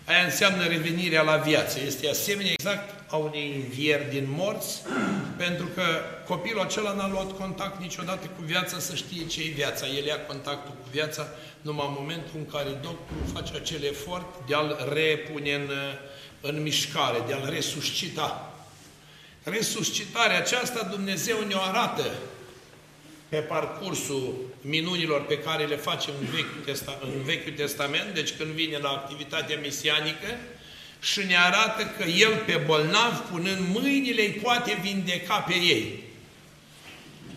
Aia 0.05 0.25
înseamnă 0.25 0.67
revenirea 0.67 1.23
la 1.23 1.37
viață. 1.37 1.79
Este 1.87 2.09
asemenea 2.09 2.53
exact 2.53 3.11
a 3.11 3.17
unei 3.17 3.53
învieri 3.55 4.11
din 4.11 4.27
morți, 4.29 4.83
pentru 5.45 5.67
că 5.75 5.83
copilul 6.27 6.61
acela 6.61 6.93
n-a 6.93 7.09
luat 7.09 7.33
contact 7.33 7.81
niciodată 7.81 8.27
cu 8.27 8.43
viața 8.43 8.79
să 8.79 8.95
știe 8.95 9.27
ce 9.27 9.41
e 9.41 9.51
viața. 9.55 9.87
El 9.87 10.05
ia 10.05 10.21
contactul 10.21 10.75
cu 10.83 10.89
viața 10.91 11.29
numai 11.61 11.87
în 11.87 11.97
momentul 11.99 12.33
în 12.35 12.47
care 12.47 12.69
doctorul 12.69 13.33
face 13.33 13.53
acel 13.57 13.83
efort 13.83 14.27
de 14.47 14.55
a-l 14.55 14.91
repune 14.93 15.55
în, 15.55 15.71
în 16.41 16.63
mișcare, 16.63 17.19
de 17.27 17.33
a-l 17.33 17.49
resuscita. 17.51 18.53
Resuscitarea 19.43 20.37
aceasta 20.37 20.89
Dumnezeu 20.91 21.37
ne-o 21.47 21.61
arată 21.61 22.05
pe 23.29 23.37
parcursul 23.37 24.35
minunilor 24.67 25.21
pe 25.25 25.39
care 25.39 25.65
le 25.65 25.77
face 25.77 26.11
în 26.21 26.27
Vechiul, 26.27 26.63
Testa 26.65 26.99
în 27.03 27.23
Vechiul 27.23 27.53
Testament, 27.53 28.15
deci 28.15 28.33
când 28.39 28.51
vine 28.51 28.79
la 28.79 28.89
activitatea 28.89 29.59
misianică, 29.63 30.37
și 31.01 31.21
ne 31.27 31.37
arată 31.37 31.95
că 31.99 32.05
El 32.05 32.43
pe 32.47 32.61
bolnav, 32.67 33.25
punând 33.31 33.67
mâinile, 33.73 34.23
îi 34.23 34.41
poate 34.43 34.79
vindeca 34.83 35.37
pe 35.37 35.55
ei. 35.55 36.03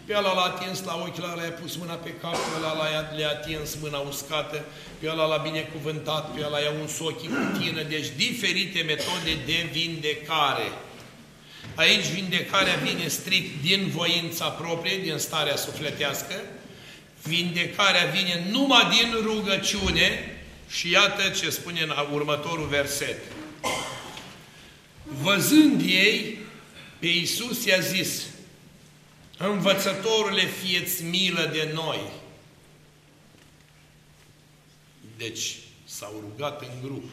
Pe 0.05 0.15
ăla 0.15 0.33
l-a 0.33 0.41
atins 0.41 0.83
la 0.83 0.95
ochi, 0.95 1.17
la 1.17 1.31
ăla 1.31 1.43
i-a 1.43 1.49
pus 1.49 1.75
mâna 1.75 1.93
pe 1.93 2.13
cap, 2.21 2.31
pe 2.31 2.57
ăla 2.57 2.73
le-a 3.15 3.29
atins 3.29 3.77
mâna 3.81 3.97
uscată, 3.97 4.65
pe 4.99 5.09
ăla 5.09 5.25
l-a 5.25 5.37
binecuvântat, 5.37 6.33
pe 6.33 6.45
ăla 6.45 6.59
i-a 6.59 6.73
uns 6.81 6.99
ochii 6.99 7.27
cu 7.27 7.59
tină. 7.59 7.83
Deci 7.83 8.07
diferite 8.15 8.81
metode 8.81 9.33
de 9.45 9.69
vindecare. 9.71 10.71
Aici 11.75 12.05
vindecarea 12.05 12.75
vine 12.75 13.07
strict 13.07 13.61
din 13.61 13.87
voința 13.87 14.47
proprie, 14.47 14.97
din 14.97 15.17
starea 15.17 15.55
sufletească. 15.55 16.35
Vindecarea 17.27 18.05
vine 18.05 18.47
numai 18.49 18.89
din 18.89 19.13
rugăciune 19.21 20.39
și 20.69 20.91
iată 20.91 21.29
ce 21.29 21.49
spune 21.49 21.81
în 21.81 21.93
următorul 22.11 22.67
verset. 22.67 23.17
Văzând 25.03 25.81
ei, 25.81 26.37
pe 26.99 27.07
Iisus 27.07 27.65
i-a 27.65 27.79
zis, 27.79 28.25
Învățătorule, 29.37 30.43
fieți 30.45 31.03
milă 31.03 31.49
de 31.53 31.71
noi. 31.73 31.99
Deci, 35.17 35.55
s-au 35.85 36.23
rugat 36.29 36.61
în 36.61 36.81
grup 36.81 37.03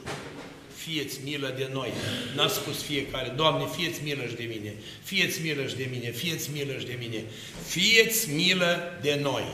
fieți 0.85 1.21
milă 1.25 1.55
de 1.57 1.69
noi. 1.73 1.93
N-a 2.37 2.49
spus 2.49 2.83
fiecare, 2.83 3.29
Doamne, 3.29 3.65
fieți 3.77 4.01
milă 4.03 4.31
de 4.37 4.43
mine, 4.43 4.75
fieți 5.03 5.41
milă 5.43 5.73
de 5.77 5.89
mine, 5.91 6.11
fieți 6.11 6.51
milă 6.53 6.83
de 6.87 6.97
mine, 6.99 7.25
fieți 7.67 8.31
milă 8.31 8.99
de 9.03 9.19
noi. 9.23 9.45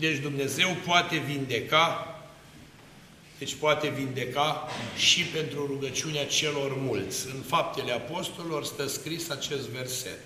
Deci 0.00 0.18
Dumnezeu 0.18 0.76
poate 0.86 1.16
vindeca, 1.16 2.14
deci 3.38 3.54
poate 3.54 3.88
vindeca 3.88 4.68
și 4.96 5.22
pentru 5.22 5.66
rugăciunea 5.66 6.26
celor 6.26 6.76
mulți. 6.76 7.26
În 7.26 7.42
faptele 7.46 7.92
apostolilor 7.92 8.64
stă 8.64 8.86
scris 8.86 9.30
acest 9.30 9.68
verset. 9.68 10.18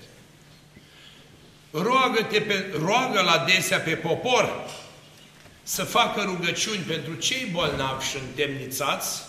Roagă-te 1.70 2.40
pe, 2.40 2.72
roagă 2.78 3.20
la 3.20 3.44
desea 3.46 3.78
pe 3.78 3.94
popor 3.94 4.70
să 5.62 5.84
facă 5.84 6.22
rugăciuni 6.22 6.82
pentru 6.82 7.14
cei 7.14 7.48
bolnavi 7.52 8.08
și 8.08 8.16
întemnițați, 8.28 9.22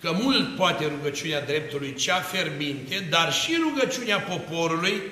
că 0.00 0.12
mult 0.12 0.56
poate 0.56 0.86
rugăciunea 0.86 1.40
dreptului 1.40 1.94
cea 1.94 2.20
ferbinte, 2.20 3.06
dar 3.10 3.32
și 3.32 3.58
rugăciunea 3.62 4.20
poporului 4.20 5.02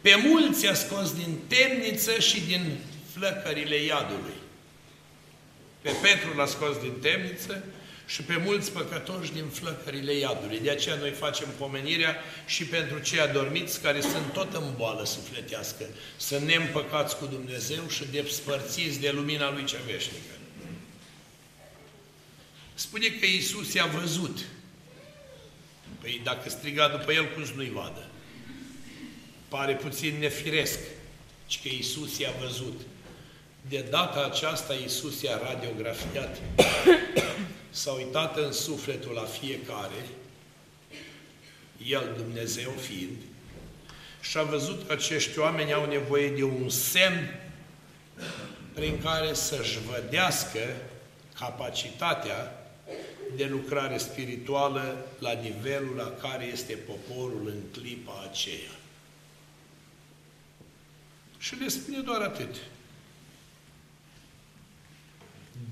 pe 0.00 0.14
mulți 0.26 0.66
a 0.66 0.74
scos 0.74 1.12
din 1.12 1.38
temniță 1.48 2.18
și 2.18 2.40
din 2.40 2.78
flăcările 3.20 3.82
iadului. 3.82 4.38
Pe 5.80 5.90
Petru 6.02 6.36
l-a 6.36 6.46
scos 6.46 6.80
din 6.80 6.92
temniță 7.00 7.64
și 8.06 8.22
pe 8.22 8.36
mulți 8.36 8.72
păcătoși 8.72 9.32
din 9.32 9.48
flăcările 9.48 10.14
iadului. 10.14 10.60
De 10.60 10.70
aceea 10.70 10.94
noi 10.94 11.10
facem 11.10 11.48
pomenirea 11.58 12.16
și 12.46 12.64
pentru 12.64 12.98
cei 12.98 13.20
adormiți 13.20 13.80
care 13.80 14.00
sunt 14.00 14.32
tot 14.32 14.54
în 14.54 14.74
boală 14.76 15.04
sufletească, 15.04 15.84
să 16.16 16.38
ne 16.38 16.54
împăcați 16.54 17.16
cu 17.16 17.26
Dumnezeu 17.26 17.88
și 17.88 18.04
despărțiți 18.10 19.00
de 19.00 19.10
lumina 19.10 19.52
Lui 19.52 19.64
cea 19.64 19.78
veșnică. 19.86 20.34
Spune 22.74 23.08
că 23.08 23.26
Iisus 23.26 23.72
i-a 23.72 23.86
văzut. 23.86 24.38
Păi 26.00 26.20
dacă 26.24 26.48
striga 26.48 26.88
după 26.88 27.12
el, 27.12 27.32
cum 27.32 27.44
să 27.44 27.52
nu-i 27.54 27.70
vadă? 27.70 28.08
Pare 29.48 29.74
puțin 29.74 30.18
nefiresc, 30.18 30.78
ci 31.46 31.60
că 31.62 31.68
Iisus 31.68 32.18
i-a 32.18 32.32
văzut. 32.40 32.80
De 33.68 33.86
data 33.90 34.24
aceasta 34.24 34.74
Iisus 34.74 35.22
i-a 35.22 35.38
radiografiat, 35.38 36.40
s-a 37.70 37.92
uitat 37.92 38.36
în 38.36 38.52
sufletul 38.52 39.12
la 39.12 39.24
fiecare, 39.24 40.06
El 41.86 42.14
Dumnezeu 42.16 42.70
fiind, 42.70 43.16
și 44.20 44.38
a 44.38 44.42
văzut 44.42 44.86
că 44.86 44.92
acești 44.92 45.38
oameni 45.38 45.72
au 45.72 45.86
nevoie 45.86 46.30
de 46.30 46.42
un 46.42 46.68
semn 46.68 47.40
prin 48.74 49.02
care 49.02 49.34
să-și 49.34 49.78
vădească 49.90 50.60
capacitatea 51.38 52.60
de 53.36 53.44
lucrare 53.44 53.96
spirituală 53.96 55.06
la 55.18 55.32
nivelul 55.32 55.96
la 55.96 56.12
care 56.20 56.44
este 56.44 56.72
poporul 56.72 57.46
în 57.46 57.80
clipa 57.80 58.28
aceea. 58.30 58.78
Și 61.38 61.54
le 61.54 61.68
spune 61.68 61.98
doar 61.98 62.20
atât. 62.20 62.56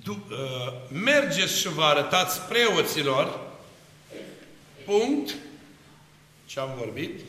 Du- 0.03 0.27
uh, 0.31 0.72
mergeți 1.03 1.59
și 1.59 1.68
vă 1.68 1.83
arătați 1.83 2.40
preoților, 2.40 3.40
punct, 4.85 5.35
ce 6.46 6.61
am 6.61 6.70
vorbit, 6.77 7.20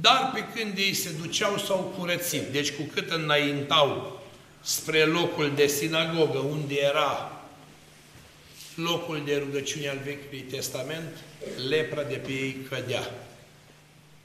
dar 0.00 0.30
pe 0.34 0.44
când 0.54 0.78
ei 0.78 0.94
se 0.94 1.10
duceau 1.20 1.58
s-au 1.58 1.94
curățit. 1.98 2.42
Deci 2.42 2.72
cu 2.72 2.82
cât 2.82 3.10
înaintau 3.10 4.20
spre 4.60 5.04
locul 5.04 5.52
de 5.54 5.66
sinagogă, 5.66 6.38
unde 6.38 6.74
era 6.74 7.32
locul 8.74 9.22
de 9.24 9.36
rugăciune 9.36 9.88
al 9.88 9.98
Vechiului 10.04 10.40
Testament, 10.40 11.16
lepra 11.68 12.02
de 12.02 12.14
pe 12.14 12.30
ei 12.30 12.56
cădea. 12.68 13.10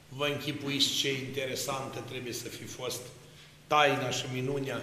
Vă 0.08 0.26
închipuiți 0.26 0.94
ce 0.94 1.12
interesantă 1.12 2.04
trebuie 2.08 2.32
să 2.32 2.48
fi 2.48 2.64
fost 2.64 3.00
taina 3.66 4.10
și 4.10 4.24
minunea 4.32 4.82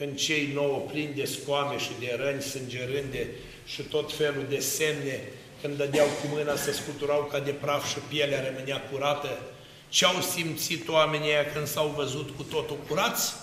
când 0.00 0.16
cei 0.16 0.50
nouă 0.54 0.78
plini 0.78 1.14
de 1.14 1.24
scoame 1.24 1.78
și 1.78 1.90
de 1.98 2.18
răni 2.22 2.42
sângerânde 2.42 3.28
și 3.66 3.82
tot 3.82 4.12
felul 4.12 4.46
de 4.48 4.58
semne, 4.58 5.20
când 5.60 5.76
dădeau 5.76 6.06
cu 6.06 6.26
mâna 6.32 6.56
să 6.56 6.72
scuturau 6.72 7.28
ca 7.30 7.38
de 7.38 7.50
praf 7.50 7.88
și 7.88 7.98
pielea 8.08 8.44
rămânea 8.44 8.80
curată, 8.80 9.40
ce 9.88 10.04
au 10.04 10.20
simțit 10.20 10.88
oamenii 10.88 11.30
aia 11.30 11.52
când 11.52 11.66
s-au 11.66 11.88
văzut 11.96 12.30
cu 12.36 12.42
totul 12.42 12.78
curați? 12.88 13.34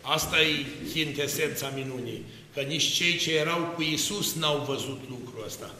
Asta 0.00 0.40
e 0.40 0.66
chintesența 0.92 1.72
minunii. 1.74 2.24
Că 2.54 2.60
nici 2.60 2.92
cei 2.92 3.16
ce 3.16 3.36
erau 3.36 3.72
cu 3.74 3.82
Isus 3.82 4.34
n-au 4.34 4.58
văzut 4.58 5.00
lucrul 5.08 5.44
ăsta. 5.46 5.74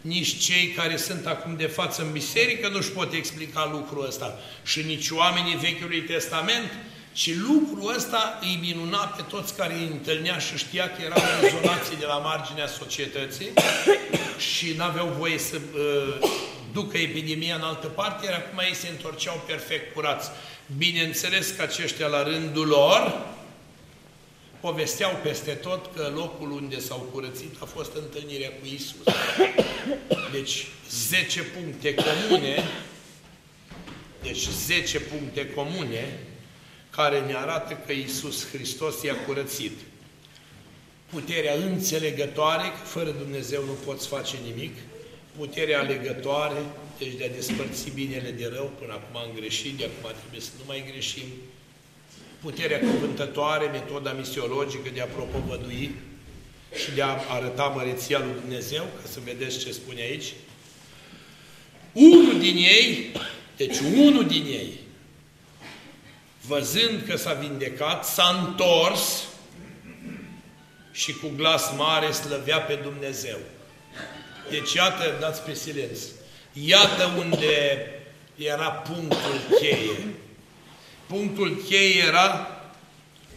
Nici 0.00 0.38
cei 0.38 0.68
care 0.68 0.96
sunt 0.96 1.26
acum 1.26 1.56
de 1.56 1.66
față 1.66 2.02
în 2.02 2.12
biserică 2.12 2.68
nu-și 2.68 2.90
pot 2.90 3.12
explica 3.12 3.68
lucrul 3.72 4.06
ăsta. 4.06 4.38
Și 4.64 4.82
nici 4.82 5.10
oamenii 5.10 5.56
Vechiului 5.56 6.00
Testament, 6.00 6.70
ci 7.18 7.34
lucrul 7.34 7.94
ăsta 7.96 8.38
îi 8.40 8.58
minuna 8.60 8.98
pe 8.98 9.22
toți 9.22 9.56
care 9.56 9.74
îi 9.74 9.86
întâlnea 9.86 10.38
și 10.38 10.56
știa 10.56 10.90
că 10.90 11.02
erau 11.02 11.22
în 11.40 11.46
izolație 11.46 11.96
de 11.98 12.06
la 12.06 12.16
marginea 12.18 12.66
societății 12.66 13.48
și 14.50 14.74
n-aveau 14.76 15.06
voie 15.18 15.38
să 15.38 15.56
uh, 15.56 16.30
ducă 16.72 16.96
epidemia 16.96 17.54
în 17.54 17.60
altă 17.60 17.86
parte, 17.86 18.26
iar 18.26 18.34
acum 18.34 18.58
ei 18.58 18.74
se 18.74 18.88
întorceau 18.88 19.42
perfect 19.46 19.94
curați. 19.94 20.30
Bineînțeles 20.76 21.50
că 21.50 21.62
aceștia 21.62 22.06
la 22.06 22.22
rândul 22.22 22.66
lor 22.66 23.26
povesteau 24.60 25.18
peste 25.22 25.50
tot 25.50 25.90
că 25.94 26.12
locul 26.14 26.50
unde 26.50 26.80
s-au 26.80 27.08
curățit 27.12 27.54
a 27.62 27.64
fost 27.64 27.90
întâlnirea 27.94 28.48
cu 28.48 28.66
Isus. 28.74 29.14
Deci 30.32 30.66
10 30.90 31.42
puncte 31.42 31.94
comune, 31.94 32.64
deci 34.22 34.48
10 34.48 35.00
puncte 35.00 35.50
comune 35.50 36.27
care 36.98 37.20
ne 37.20 37.34
arată 37.34 37.80
că 37.86 37.92
Isus 37.92 38.46
Hristos 38.50 39.02
i-a 39.02 39.16
curățit. 39.26 39.72
Puterea 41.10 41.54
înțelegătoare, 41.54 42.68
că 42.68 42.84
fără 42.84 43.10
Dumnezeu 43.10 43.64
nu 43.64 43.76
poți 43.84 44.08
face 44.08 44.36
nimic, 44.48 44.76
puterea 45.36 45.78
alegătoare, 45.78 46.62
deci 46.98 47.14
de 47.18 47.24
a 47.24 47.34
despărți 47.34 47.90
binele 47.90 48.30
de 48.30 48.50
rău, 48.54 48.72
până 48.80 48.92
acum 48.92 49.16
am 49.20 49.30
greșit, 49.34 49.76
de 49.76 49.84
acum 49.84 50.16
trebuie 50.18 50.40
să 50.40 50.50
nu 50.58 50.64
mai 50.66 50.84
greșim, 50.90 51.26
puterea 52.40 52.78
cuvântătoare, 52.78 53.66
metoda 53.66 54.12
misiologică 54.12 54.88
de 54.94 55.00
a 55.00 55.06
propovădui 55.06 55.94
și 56.82 56.90
de 56.94 57.02
a 57.02 57.16
arăta 57.28 57.64
măreția 57.64 58.18
lui 58.18 58.34
Dumnezeu, 58.40 58.82
ca 59.02 59.08
să 59.08 59.18
vedeți 59.24 59.58
ce 59.58 59.72
spune 59.72 60.00
aici. 60.00 60.32
Unul 61.92 62.38
din 62.38 62.56
ei, 62.56 63.12
deci 63.56 63.78
unul 63.78 64.26
din 64.26 64.44
ei, 64.44 64.86
văzând 66.48 67.02
că 67.08 67.16
s-a 67.16 67.32
vindecat, 67.32 68.04
s-a 68.04 68.44
întors 68.46 69.22
și 70.92 71.12
cu 71.12 71.32
glas 71.36 71.72
mare 71.76 72.10
slăvea 72.10 72.60
pe 72.60 72.74
Dumnezeu. 72.74 73.36
Deci 74.50 74.72
iată, 74.72 75.16
dați 75.20 75.42
pe 75.42 75.54
silenț, 75.54 76.00
iată 76.52 77.14
unde 77.16 77.86
era 78.36 78.68
punctul 78.70 79.40
cheie. 79.60 80.14
Punctul 81.06 81.62
cheie 81.68 82.02
era 82.06 82.58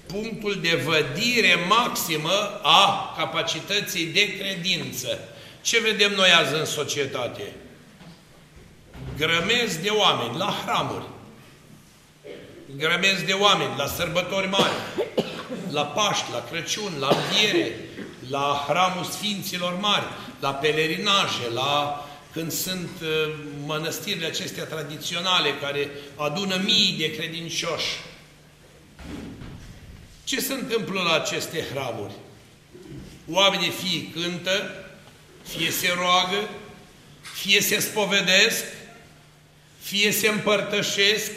punctul 0.05 0.61
de 0.61 0.75
vădire 0.75 1.55
maximă 1.67 2.59
a 2.63 3.13
capacității 3.17 4.05
de 4.05 4.37
credință. 4.37 5.19
Ce 5.61 5.79
vedem 5.79 6.13
noi 6.13 6.29
azi 6.29 6.53
în 6.53 6.65
societate? 6.65 7.53
Grămezi 9.17 9.81
de 9.81 9.89
oameni 9.89 10.37
la 10.37 10.53
hramuri, 10.65 11.05
grămezi 12.81 13.25
de 13.25 13.33
oameni 13.33 13.77
la 13.77 13.87
sărbători 13.87 14.47
mari, 14.47 14.73
la 15.71 15.85
Paști, 15.85 16.31
la 16.31 16.43
Crăciun, 16.49 16.93
la 16.99 17.07
Înviere, 17.07 17.75
la 18.29 18.65
hramul 18.67 19.03
Sfinților 19.03 19.79
Mari, 19.79 20.05
la 20.39 20.53
pelerinaje, 20.53 21.49
la 21.53 22.05
când 22.31 22.51
sunt 22.51 22.89
uh, 23.01 23.33
mănăstirile 23.65 24.25
acestea 24.25 24.63
tradiționale 24.63 25.49
care 25.61 25.89
adună 26.15 26.61
mii 26.63 26.95
de 26.97 27.15
credincioși. 27.15 27.99
Ce 30.23 30.39
se 30.39 30.53
întâmplă 30.53 31.01
la 31.01 31.13
aceste 31.13 31.65
hramuri? 31.71 32.13
Oamenii 33.29 33.69
fie 33.69 34.21
cântă, 34.21 34.85
fie 35.43 35.71
se 35.71 35.93
roagă, 35.97 36.49
fie 37.33 37.61
se 37.61 37.79
spovedesc, 37.79 38.63
fie 39.81 40.11
se 40.11 40.27
împărtășesc, 40.27 41.31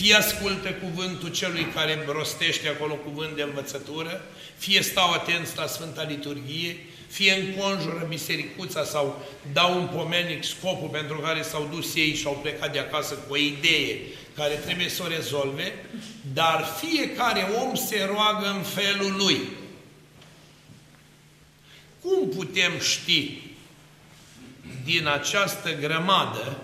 fie 0.00 0.14
ascultă 0.14 0.72
cuvântul 0.72 1.30
celui 1.30 1.64
care 1.64 2.04
rostește 2.06 2.68
acolo 2.68 2.94
cuvânt 2.94 3.36
de 3.36 3.42
învățătură, 3.42 4.24
fie 4.58 4.82
stau 4.82 5.12
atenți 5.12 5.56
la 5.56 5.66
Sfânta 5.66 6.02
Liturghie, 6.02 6.76
fie 7.08 7.32
înconjură 7.32 8.06
bisericuța 8.08 8.84
sau 8.84 9.26
dau 9.52 9.80
un 9.80 9.86
pomenic 9.86 10.44
scopul 10.44 10.88
pentru 10.88 11.18
care 11.18 11.42
s-au 11.42 11.68
dus 11.72 11.94
ei 11.94 12.14
și 12.14 12.26
au 12.26 12.38
plecat 12.42 12.72
de 12.72 12.78
acasă 12.78 13.14
cu 13.14 13.32
o 13.32 13.36
idee 13.36 13.98
care 14.34 14.54
trebuie 14.54 14.88
să 14.88 15.02
o 15.02 15.08
rezolve, 15.08 15.74
dar 16.32 16.64
fiecare 16.80 17.40
om 17.62 17.74
se 17.74 18.08
roagă 18.14 18.46
în 18.46 18.62
felul 18.62 19.16
lui. 19.16 19.40
Cum 22.00 22.28
putem 22.28 22.78
ști 22.78 23.38
din 24.84 25.06
această 25.06 25.74
grămadă, 25.80 26.60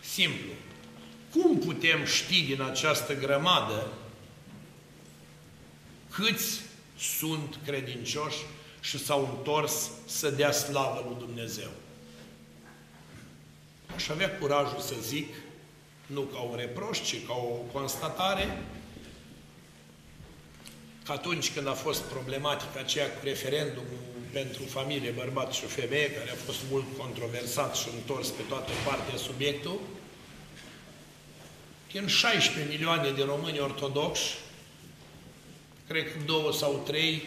simplu, 0.00 0.49
cum 1.32 1.58
putem 1.58 2.04
ști 2.04 2.42
din 2.42 2.62
această 2.62 3.14
grămadă 3.14 3.92
câți 6.10 6.60
sunt 6.98 7.58
credincioși 7.64 8.38
și 8.80 9.04
s-au 9.04 9.36
întors 9.36 9.90
să 10.06 10.30
dea 10.30 10.52
slavă 10.52 11.04
lui 11.06 11.16
Dumnezeu. 11.18 11.70
Aș 13.94 14.08
avea 14.08 14.38
curajul 14.38 14.80
să 14.80 14.94
zic, 15.02 15.34
nu 16.06 16.20
ca 16.20 16.40
un 16.40 16.56
reproș, 16.56 17.00
ci 17.02 17.26
ca 17.26 17.34
o 17.34 17.54
constatare, 17.72 18.62
că 21.04 21.12
atunci 21.12 21.52
când 21.52 21.68
a 21.68 21.72
fost 21.72 22.02
problematica 22.02 22.80
aceea 22.80 23.06
cu 23.06 23.18
referendumul 23.22 23.98
pentru 24.32 24.62
familie, 24.64 25.10
bărbat 25.10 25.52
și 25.52 25.64
femeie, 25.64 26.10
care 26.10 26.30
a 26.30 26.44
fost 26.44 26.58
mult 26.70 26.84
controversat 26.98 27.76
și 27.76 27.88
întors 27.94 28.28
pe 28.28 28.42
toate 28.48 28.72
partea 28.86 29.16
subiectul, 29.16 29.80
din 31.92 32.06
16 32.06 32.72
milioane 32.72 33.10
de 33.10 33.22
români 33.22 33.58
ortodoxi, 33.58 34.34
cred 35.86 36.12
că 36.12 36.18
două 36.26 36.52
sau 36.52 36.82
trei 36.86 37.22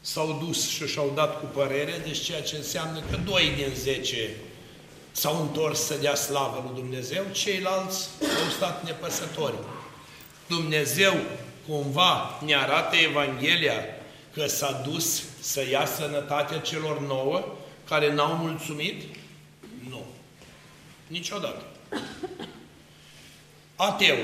s-au 0.00 0.42
dus 0.44 0.68
și 0.68 0.86
și-au 0.86 1.12
dat 1.14 1.40
cu 1.40 1.46
părere, 1.46 2.00
deci 2.04 2.20
ceea 2.20 2.42
ce 2.42 2.56
înseamnă 2.56 3.00
că 3.10 3.16
doi 3.16 3.52
din 3.56 3.72
zece 3.74 4.30
s-au 5.12 5.40
întors 5.40 5.80
să 5.80 5.94
dea 5.94 6.14
slavă 6.14 6.62
lui 6.64 6.82
Dumnezeu, 6.82 7.24
ceilalți 7.32 8.08
au 8.20 8.50
stat 8.56 8.84
nepăsători. 8.84 9.56
Dumnezeu 10.46 11.14
cumva 11.68 12.40
ne 12.44 12.54
arată 12.54 12.96
Evanghelia 12.96 13.84
că 14.32 14.46
s-a 14.46 14.72
dus 14.72 15.22
să 15.40 15.68
ia 15.70 15.86
sănătatea 15.86 16.58
celor 16.58 17.00
nouă 17.00 17.44
care 17.88 18.12
n-au 18.12 18.34
mulțumit? 18.34 19.02
Nu. 19.88 20.04
Niciodată. 21.06 21.62
Ateu 23.76 24.16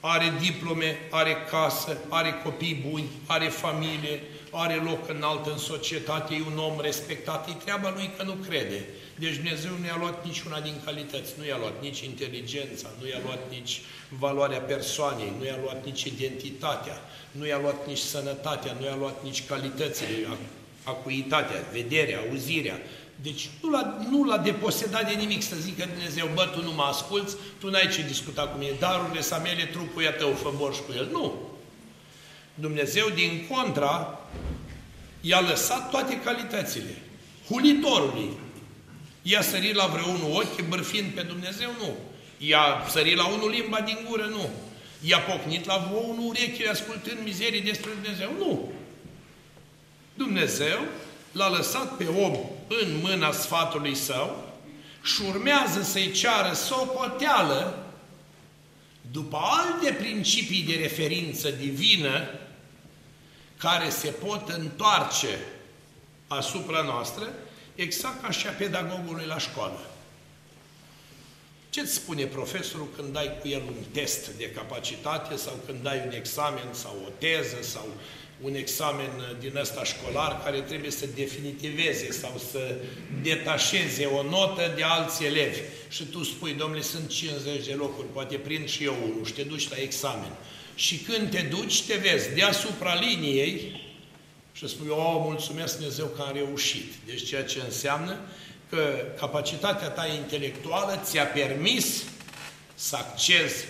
are 0.00 0.32
diplome, 0.40 0.98
are 1.10 1.36
casă, 1.50 1.98
are 2.08 2.40
copii 2.44 2.86
buni, 2.90 3.08
are 3.26 3.48
familie, 3.48 4.22
are 4.50 4.74
loc 4.74 5.08
înalt 5.08 5.46
în 5.46 5.58
societate, 5.58 6.34
e 6.34 6.52
un 6.52 6.58
om 6.58 6.80
respectat, 6.80 7.48
e 7.48 7.52
treaba 7.52 7.92
lui 7.96 8.10
că 8.16 8.22
nu 8.22 8.32
crede. 8.32 8.84
Deci 9.14 9.34
Dumnezeu 9.34 9.70
nu 9.80 9.86
i-a 9.86 9.96
luat 9.98 10.24
niciuna 10.24 10.60
din 10.60 10.74
calități, 10.84 11.32
nu 11.38 11.46
i-a 11.46 11.58
luat 11.58 11.82
nici 11.82 12.00
inteligența, 12.00 12.88
nu 13.00 13.08
i-a 13.08 13.20
luat 13.24 13.50
nici 13.50 13.80
valoarea 14.08 14.60
persoanei, 14.60 15.32
nu 15.38 15.44
i-a 15.44 15.58
luat 15.62 15.84
nici 15.84 16.02
identitatea, 16.02 17.00
nu 17.30 17.46
i-a 17.46 17.58
luat 17.58 17.86
nici 17.86 17.98
sănătatea, 17.98 18.76
nu 18.80 18.86
i-a 18.86 18.96
luat 18.96 19.24
nici 19.24 19.46
calitățile, 19.46 20.26
acuitatea, 20.84 21.64
vederea, 21.72 22.18
auzirea. 22.18 22.80
Deci 23.22 23.48
nu 23.62 23.70
l-a, 23.70 24.06
nu 24.10 24.24
l-a 24.24 24.38
deposedat 24.38 25.08
de 25.08 25.14
nimic 25.14 25.42
să 25.42 25.56
zică 25.56 25.84
Dumnezeu, 25.92 26.30
bă, 26.34 26.44
tu 26.54 26.62
nu 26.62 26.72
mă 26.72 26.82
asculți, 26.82 27.36
tu 27.58 27.70
n-ai 27.70 27.88
ce 27.88 28.02
discuta 28.02 28.42
cu 28.42 28.58
mine, 28.58 28.72
darurile 28.78 29.20
sa 29.20 29.38
mele, 29.38 29.64
trupul 29.64 30.02
e 30.02 30.10
tău, 30.10 30.32
fă 30.32 30.52
borș 30.56 30.76
cu 30.76 30.92
el. 30.96 31.08
Nu. 31.12 31.50
Dumnezeu, 32.54 33.08
din 33.08 33.46
contra, 33.50 34.18
i-a 35.20 35.40
lăsat 35.40 35.90
toate 35.90 36.20
calitățile. 36.20 37.02
Hulitorului. 37.48 38.30
I-a 39.22 39.42
sărit 39.42 39.74
la 39.74 39.86
vreunul 39.86 40.34
ochi, 40.34 40.68
bârfind 40.68 41.10
pe 41.12 41.22
Dumnezeu? 41.22 41.70
Nu. 41.78 41.96
I-a 42.38 42.86
sărit 42.88 43.16
la 43.16 43.26
unul 43.26 43.50
limba 43.50 43.80
din 43.80 43.98
gură? 44.08 44.24
Nu. 44.24 44.50
I-a 45.00 45.18
pocnit 45.18 45.66
la 45.66 45.90
unul 46.08 46.28
urechile 46.28 46.68
ascultând 46.68 47.18
mizerii 47.24 47.60
despre 47.60 47.90
Dumnezeu? 48.02 48.30
Nu. 48.38 48.72
Dumnezeu 50.14 50.78
l-a 51.32 51.48
lăsat 51.48 51.96
pe 51.96 52.06
om 52.06 52.38
în 52.68 53.00
mâna 53.02 53.32
sfatului 53.32 53.94
său 53.94 54.54
și 55.02 55.22
urmează 55.28 55.82
să-i 55.82 56.12
ceară 56.12 56.52
socoteală 56.52 57.84
după 59.10 59.38
alte 59.42 59.92
principii 59.92 60.62
de 60.62 60.74
referință 60.74 61.50
divină 61.50 62.28
care 63.56 63.88
se 63.88 64.08
pot 64.08 64.48
întoarce 64.48 65.38
asupra 66.26 66.82
noastră, 66.82 67.28
exact 67.74 68.22
ca 68.22 68.30
și 68.30 68.46
a 68.46 68.50
pedagogului 68.50 69.26
la 69.26 69.38
școală. 69.38 69.90
Ce-ți 71.70 71.94
spune 71.94 72.24
profesorul 72.24 72.88
când 72.96 73.12
dai 73.12 73.38
cu 73.40 73.48
el 73.48 73.62
un 73.66 73.84
test 73.92 74.28
de 74.28 74.50
capacitate 74.50 75.36
sau 75.36 75.58
când 75.66 75.82
dai 75.82 76.02
un 76.06 76.12
examen 76.12 76.68
sau 76.72 76.96
o 77.06 77.10
teză 77.18 77.62
sau 77.62 77.86
un 78.42 78.54
examen 78.54 79.10
din 79.40 79.56
ăsta 79.56 79.84
școlar 79.84 80.42
care 80.44 80.60
trebuie 80.60 80.90
să 80.90 81.06
definitiveze 81.14 82.12
sau 82.12 82.40
să 82.50 82.74
detașeze 83.22 84.04
o 84.04 84.22
notă 84.22 84.72
de 84.76 84.82
alți 84.82 85.24
elevi. 85.24 85.60
Și 85.88 86.04
tu 86.04 86.24
spui, 86.24 86.52
domnule, 86.52 86.82
sunt 86.82 87.08
50 87.08 87.66
de 87.66 87.72
locuri, 87.72 88.06
poate 88.12 88.36
prind 88.36 88.68
și 88.68 88.84
eu 88.84 88.96
unul 89.04 89.24
și 89.24 89.32
te 89.32 89.42
duci 89.42 89.68
la 89.68 89.76
examen. 89.76 90.30
Și 90.74 90.96
când 90.96 91.30
te 91.30 91.40
duci, 91.40 91.82
te 91.82 91.94
vezi 91.94 92.34
deasupra 92.34 92.94
liniei 92.94 93.88
și 94.52 94.68
spui, 94.68 94.88
o, 94.88 95.18
mulțumesc 95.18 95.76
Dumnezeu 95.76 96.06
că 96.06 96.22
am 96.22 96.34
reușit. 96.34 96.92
Deci 97.06 97.26
ceea 97.26 97.44
ce 97.44 97.60
înseamnă 97.64 98.16
că 98.70 99.04
capacitatea 99.18 99.88
ta 99.88 100.06
intelectuală 100.06 101.00
ți-a 101.04 101.24
permis 101.24 102.02
să 102.74 102.96
accezi 102.96 103.64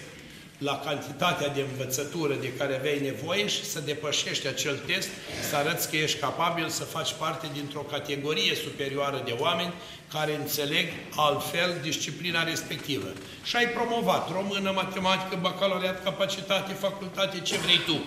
la 0.60 0.78
cantitatea 0.78 1.48
de 1.48 1.60
învățătură 1.60 2.34
de 2.34 2.52
care 2.52 2.74
aveai 2.76 3.00
nevoie 3.00 3.46
și 3.46 3.64
să 3.64 3.80
depășești 3.80 4.46
acel 4.46 4.76
test, 4.86 5.08
să 5.48 5.56
arăți 5.56 5.90
că 5.90 5.96
ești 5.96 6.18
capabil 6.18 6.68
să 6.68 6.84
faci 6.84 7.12
parte 7.18 7.48
dintr-o 7.52 7.80
categorie 7.80 8.54
superioară 8.54 9.22
de 9.24 9.34
oameni 9.38 9.72
care 10.12 10.36
înțeleg 10.36 10.86
altfel 11.16 11.78
disciplina 11.82 12.44
respectivă. 12.44 13.06
Și 13.44 13.56
ai 13.56 13.68
promovat 13.68 14.30
română, 14.30 14.70
matematică, 14.70 15.38
bacalaureat, 15.40 16.02
capacitate, 16.02 16.72
facultate, 16.72 17.40
ce 17.40 17.58
vrei 17.58 17.80
tu. 17.86 18.04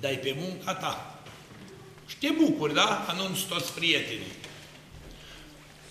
Dai 0.00 0.18
pe 0.22 0.34
munca 0.38 0.74
ta. 0.74 1.20
Și 2.06 2.16
te 2.16 2.28
bucuri, 2.38 2.74
da? 2.74 3.04
Anunți 3.08 3.46
toți 3.46 3.72
prietenii. 3.72 4.32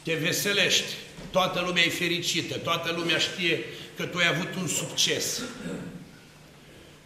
Te 0.04 0.14
veselești. 0.14 0.94
Toată 1.32 1.64
lumea 1.66 1.84
e 1.84 1.90
fericită. 1.90 2.58
Toată 2.58 2.94
lumea 2.98 3.18
știe 3.18 3.64
că 4.00 4.06
tu 4.06 4.18
ai 4.18 4.28
avut 4.28 4.56
un 4.56 4.68
succes. 4.68 5.42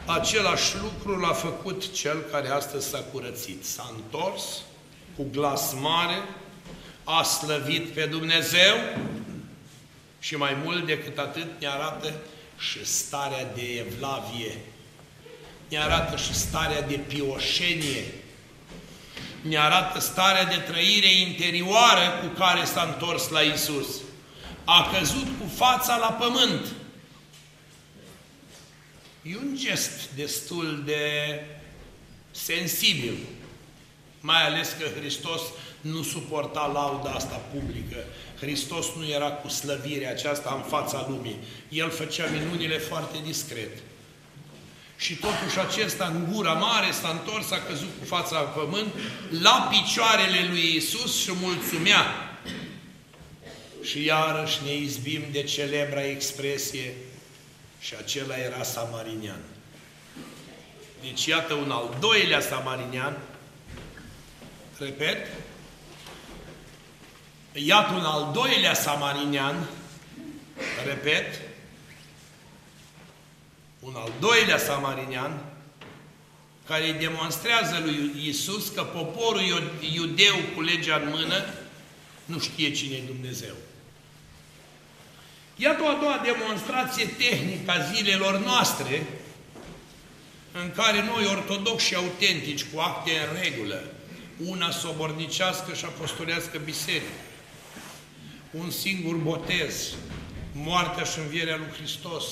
Același 0.06 0.76
lucru 0.82 1.20
l-a 1.20 1.34
făcut 1.34 1.94
cel 1.94 2.18
care 2.32 2.50
astăzi 2.50 2.90
s-a 2.90 3.04
curățit. 3.12 3.66
S-a 3.66 3.94
întors 3.96 4.44
cu 5.16 5.28
glas 5.32 5.74
mare, 5.80 6.22
a 7.04 7.24
slăvit 7.24 7.90
pe 7.90 8.06
Dumnezeu 8.06 8.76
și 10.20 10.36
mai 10.36 10.58
mult 10.64 10.86
decât 10.86 11.18
atât 11.18 11.48
ne 11.60 11.68
arată 11.68 12.14
și 12.58 12.86
starea 12.86 13.46
de 13.56 13.86
evlavie, 13.88 14.58
ne 15.70 15.80
arată 15.80 16.18
și 16.18 16.34
starea 16.34 16.82
de 16.82 16.96
pioșenie, 16.96 18.14
ne 19.42 19.58
arată 19.58 20.00
starea 20.00 20.46
de 20.46 20.58
trăire 20.58 21.12
interioară 21.14 22.20
cu 22.22 22.28
care 22.40 22.64
s-a 22.64 22.94
întors 22.94 23.30
la 23.30 23.40
Isus. 23.40 23.88
A 24.64 24.90
căzut 24.98 25.28
cu 25.40 25.52
fața 25.56 25.98
la 25.98 26.12
pământ. 26.12 26.66
E 29.24 29.38
un 29.38 29.56
gest 29.56 30.10
destul 30.16 30.84
de 30.86 31.02
sensibil, 32.32 33.14
mai 34.20 34.46
ales 34.46 34.76
că 34.80 35.00
Hristos 35.00 35.42
nu 35.82 36.04
suporta 36.04 36.72
lauda 36.74 37.10
asta 37.10 37.36
publică. 37.36 38.06
Hristos 38.40 38.86
nu 38.98 39.08
era 39.08 39.32
cu 39.32 39.48
slăvirea 39.48 40.10
aceasta 40.10 40.54
în 40.56 40.70
fața 40.70 41.06
lumii. 41.10 41.38
El 41.70 41.90
făcea 41.90 42.26
minunile 42.26 42.78
foarte 42.78 43.18
discret. 43.26 43.78
Și 44.98 45.16
totuși 45.16 45.60
acesta 45.60 46.06
în 46.06 46.34
gura 46.34 46.54
mare 46.54 46.92
s-a 46.92 47.10
întors, 47.10 47.52
a 47.52 47.62
căzut 47.70 47.90
cu 48.00 48.06
fața 48.06 48.40
în 48.40 48.64
pământ, 48.64 48.94
la 49.42 49.70
picioarele 49.72 50.48
lui 50.50 50.76
Isus 50.76 51.22
și 51.22 51.32
mulțumea. 51.42 52.06
Și 53.84 54.06
iarăși 54.06 54.60
ne 54.66 54.76
izbim 54.76 55.22
de 55.32 55.44
celebra 55.44 56.06
expresie 56.06 56.94
și 57.84 57.96
acela 57.96 58.38
era 58.38 58.64
samarinian. 58.64 59.40
Deci 61.02 61.26
iată 61.26 61.54
un 61.54 61.72
al 61.72 61.98
doilea 62.00 62.40
samarinian, 62.40 63.18
repet, 64.80 65.28
iată 67.54 67.94
un 67.94 68.04
al 68.04 68.32
doilea 68.34 68.74
samarinian, 68.74 69.70
repet, 70.86 71.42
un 73.80 73.94
al 73.96 74.12
doilea 74.20 74.58
samarinian, 74.58 75.44
care 76.68 76.86
îi 76.86 77.00
demonstrează 77.00 77.80
lui 77.84 78.12
Iisus 78.26 78.70
că 78.70 78.84
poporul 78.84 79.42
iudeu 79.94 80.36
cu 80.56 80.62
legea 80.62 80.96
în 80.96 81.10
mână 81.10 81.46
nu 82.26 82.40
știe 82.40 82.72
cine 82.72 82.96
e 82.96 83.02
Dumnezeu. 83.02 83.54
Iată 85.56 85.84
o 85.84 85.88
a 85.88 85.98
doua 86.02 86.22
demonstrație 86.24 87.06
tehnică 87.06 87.72
a 87.72 87.94
zilelor 87.94 88.38
noastre, 88.38 89.08
în 90.52 90.72
care 90.76 91.04
noi, 91.04 91.26
ortodoxi 91.26 91.88
și 91.88 91.96
autentici, 91.96 92.64
cu 92.64 92.80
acte 92.80 93.12
în 93.12 93.42
regulă, 93.42 93.84
una 94.46 94.72
sobornicească 94.72 95.74
și 95.74 95.86
apostolească 95.86 96.58
biserică, 96.64 97.22
un 98.52 98.70
singur 98.72 99.16
botez, 99.16 99.94
moartea 100.54 101.04
și 101.04 101.20
învierea 101.20 101.56
lui 101.56 101.72
Hristos, 101.78 102.26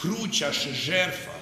crucea 0.00 0.50
și 0.50 0.72
jertfa, 0.72 1.40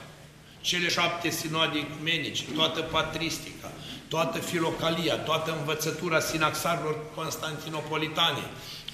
cele 0.61 0.89
șapte 0.89 1.31
sinoade 1.31 1.79
ecumenice, 1.79 2.45
toată 2.55 2.81
patristica, 2.81 3.73
toată 4.09 4.39
filocalia, 4.39 5.17
toată 5.17 5.57
învățătura 5.59 6.21
sinaxarilor 6.21 6.97
constantinopolitane, 7.15 8.43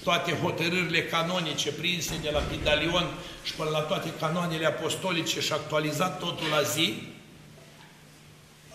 toate 0.03 0.31
hotărârile 0.41 1.03
canonice 1.03 1.71
prinse 1.71 2.13
de 2.21 2.29
la 2.29 2.39
Pidalion 2.39 3.07
și 3.43 3.53
până 3.53 3.69
la 3.69 3.79
toate 3.79 4.13
canoanele 4.19 4.65
apostolice 4.65 5.39
și 5.39 5.53
actualizat 5.53 6.19
totul 6.19 6.47
la 6.51 6.61
zi, 6.61 6.93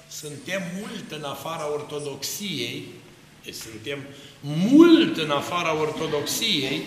suntem 0.09 0.63
mult 0.79 1.11
în 1.11 1.25
afara 1.25 1.73
ortodoxiei, 1.73 2.85
deci 3.45 3.55
suntem 3.55 3.99
mult 4.43 5.17
în 5.17 5.31
afara 5.31 5.81
ortodoxiei, 5.81 6.83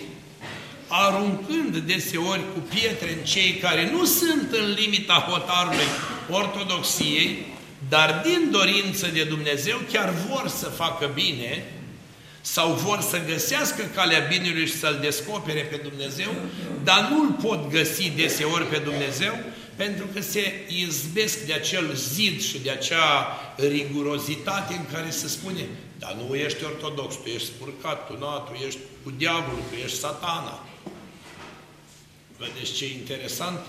aruncând 0.88 1.78
deseori 1.78 2.44
cu 2.54 2.60
pietre 2.60 3.14
în 3.14 3.24
cei 3.24 3.54
care 3.54 3.92
nu 3.92 4.06
sunt 4.06 4.52
în 4.52 4.74
limita 4.74 5.14
hotarului 5.14 5.86
ortodoxiei, 6.30 7.46
dar 7.90 8.22
din 8.26 8.52
dorință 8.52 9.08
de 9.08 9.24
Dumnezeu 9.24 9.78
chiar 9.92 10.10
vor 10.10 10.48
să 10.48 10.66
facă 10.66 11.12
bine, 11.14 11.66
sau 12.42 12.74
vor 12.74 13.02
să 13.02 13.22
găsească 13.28 13.84
calea 13.96 14.20
binelui 14.20 14.66
și 14.66 14.78
să-L 14.78 14.98
descopere 15.02 15.62
pe 15.62 15.76
Dumnezeu, 15.76 16.30
dar 16.84 17.08
nu-L 17.10 17.32
pot 17.32 17.70
găsi 17.70 18.10
deseori 18.10 18.66
pe 18.66 18.78
Dumnezeu, 18.78 19.40
pentru 19.76 20.06
că 20.14 20.22
se 20.22 20.54
izbesc 20.68 21.40
de 21.40 21.54
acel 21.54 21.94
zid 21.96 22.42
și 22.42 22.60
de 22.60 22.70
acea 22.70 23.38
rigurozitate 23.56 24.74
în 24.74 24.86
care 24.94 25.10
se 25.10 25.28
spune 25.28 25.66
dar 26.02 26.16
nu 26.28 26.36
ești 26.36 26.64
ortodox, 26.64 27.16
tu 27.16 27.30
ești 27.30 27.48
spurcat, 27.48 28.08
tu, 28.08 28.18
na, 28.18 28.38
tu 28.38 28.54
ești 28.66 28.80
cu 29.04 29.12
diavolul, 29.12 29.64
tu 29.70 29.76
ești 29.84 29.98
satana. 29.98 30.64
Vedeți 32.38 32.74
ce 32.74 32.86
interesant? 32.94 33.60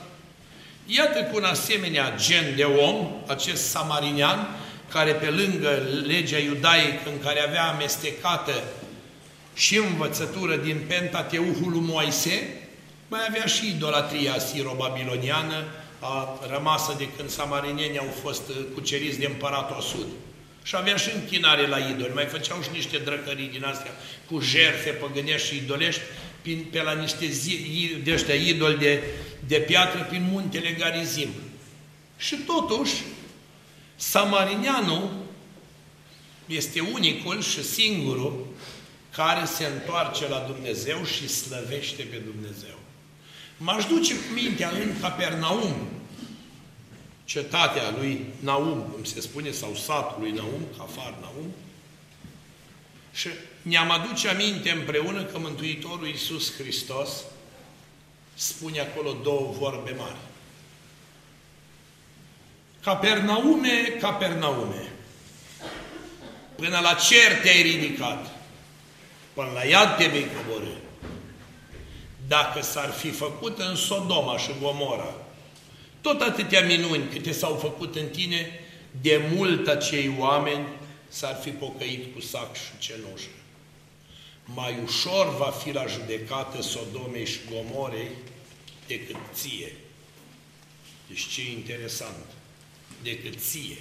Iată 0.87 1.23
cu 1.23 1.37
un 1.37 1.45
asemenea 1.45 2.15
gen 2.17 2.57
de 2.57 2.65
om, 2.65 3.09
acest 3.27 3.65
samarinian, 3.65 4.49
care 4.93 5.13
pe 5.13 5.31
lângă 5.31 5.83
legea 6.07 6.39
iudaică 6.39 7.11
în 7.11 7.19
care 7.23 7.41
avea 7.41 7.65
amestecată 7.69 8.63
și 9.55 9.77
învățătură 9.77 10.57
din 10.57 10.81
Pentateuhul 10.87 11.71
lui 11.71 11.81
Moise, 11.81 12.57
mai 13.09 13.21
avea 13.29 13.47
și 13.47 13.69
idolatria 13.69 14.39
siro-babiloniană, 14.39 15.65
a 16.01 16.39
rămasă 16.51 16.95
de 16.99 17.09
când 17.17 17.31
samarinienii 17.31 17.99
au 17.99 18.15
fost 18.23 18.43
cuceriți 18.75 19.19
de 19.19 19.27
împăratul 19.27 19.77
Asur. 19.77 20.07
Și 20.63 20.77
avea 20.77 20.97
și 20.97 21.11
închinare 21.15 21.67
la 21.67 21.79
idoli, 21.79 22.15
mai 22.15 22.27
făceau 22.27 22.63
și 22.63 22.69
niște 22.73 22.99
drăcării 22.99 23.49
din 23.49 23.65
astea 23.65 23.91
cu 24.27 24.41
jerfe 24.41 24.91
păgânești 24.91 25.49
și 25.49 25.57
idolești 25.57 26.01
pe 26.71 26.83
la 26.83 26.93
niște 26.93 27.27
zi, 27.27 27.97
de 28.05 28.13
ăștia 28.13 28.35
idoli 28.35 28.79
de, 28.79 29.03
de 29.47 29.57
piatră 29.57 30.07
prin 30.09 30.29
muntele 30.31 30.71
Garizim. 30.79 31.29
Și 32.17 32.37
totuși, 32.37 32.93
Samarinianul 34.03 35.11
este 36.47 36.81
unicul 36.81 37.43
și 37.43 37.65
singurul 37.65 38.47
care 39.11 39.45
se 39.45 39.65
întoarce 39.67 40.29
la 40.29 40.39
Dumnezeu 40.39 41.05
și 41.05 41.29
slăvește 41.29 42.03
pe 42.03 42.17
Dumnezeu. 42.17 42.79
M-aș 43.57 43.85
duce 43.85 44.15
cu 44.15 44.33
mintea 44.35 44.71
în 44.71 45.01
Capernaum, 45.01 45.75
cetatea 47.25 47.95
lui 47.99 48.27
Naum, 48.41 48.81
cum 48.93 49.05
se 49.05 49.21
spune, 49.21 49.51
sau 49.51 49.75
satul 49.75 50.17
lui 50.21 50.31
Naum, 50.31 50.63
Cafar 50.79 51.15
Naum, 51.21 51.55
și 53.13 53.29
ne-am 53.63 53.91
aduce 53.91 54.29
aminte 54.29 54.71
împreună 54.71 55.25
că 55.25 55.39
Mântuitorul 55.39 56.07
Iisus 56.07 56.53
Hristos 56.55 57.11
spune 58.35 58.81
acolo 58.81 59.17
două 59.23 59.55
vorbe 59.59 59.95
mari. 59.99 60.31
Capernaume, 62.83 63.97
Capernaume, 64.01 64.93
până 66.57 66.79
la 66.79 66.95
cer 66.95 67.41
te-ai 67.43 67.63
ridicat, 67.63 68.39
până 69.33 69.51
la 69.55 69.65
iad 69.65 69.97
te 69.97 70.07
vei 70.07 70.27
coborâ. 70.27 70.75
Dacă 72.29 72.63
s-ar 72.63 72.91
fi 72.91 73.11
făcut 73.11 73.59
în 73.59 73.77
Sodoma 73.77 74.39
și 74.39 74.51
Gomora, 74.61 75.15
tot 76.01 76.21
atâtea 76.21 76.61
minuni 76.61 77.09
câte 77.09 77.33
s-au 77.33 77.55
făcut 77.55 77.97
în 77.97 78.09
tine, 78.09 78.61
de 79.01 79.21
mult 79.35 79.69
acei 79.69 80.17
oameni 80.19 80.67
s-ar 81.09 81.39
fi 81.43 81.51
pocăit 81.51 82.15
cu 82.15 82.21
sac 82.21 82.55
și 82.55 82.79
cenușă. 82.79 83.29
Mai 84.45 84.79
ușor 84.85 85.37
va 85.37 85.51
fi 85.51 85.73
la 85.73 85.87
judecată 85.87 86.63
Sodomei 86.63 87.27
și 87.27 87.39
Gomorei 87.51 88.11
decât 88.87 89.17
ție. 89.35 89.73
Deci 91.09 91.27
ce 91.27 91.51
interesant 91.51 92.25
decât 93.03 93.35
ție. 93.39 93.79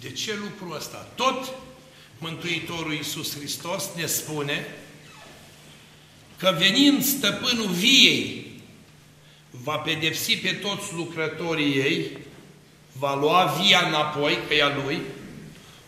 De 0.00 0.10
ce 0.10 0.34
lucrul 0.36 0.76
ăsta? 0.76 1.08
Tot 1.14 1.52
Mântuitorul 2.18 2.92
Iisus 2.92 3.36
Hristos 3.36 3.84
ne 3.96 4.06
spune 4.06 4.66
că 6.36 6.54
venind 6.58 7.04
stăpânul 7.04 7.68
viei, 7.68 8.46
va 9.50 9.76
pedepsi 9.76 10.36
pe 10.36 10.52
toți 10.52 10.94
lucrătorii 10.94 11.76
ei, 11.76 12.18
va 12.92 13.14
lua 13.14 13.44
via 13.44 13.86
înapoi, 13.86 14.38
că 14.48 14.54
ea 14.54 14.76
lui, 14.84 15.00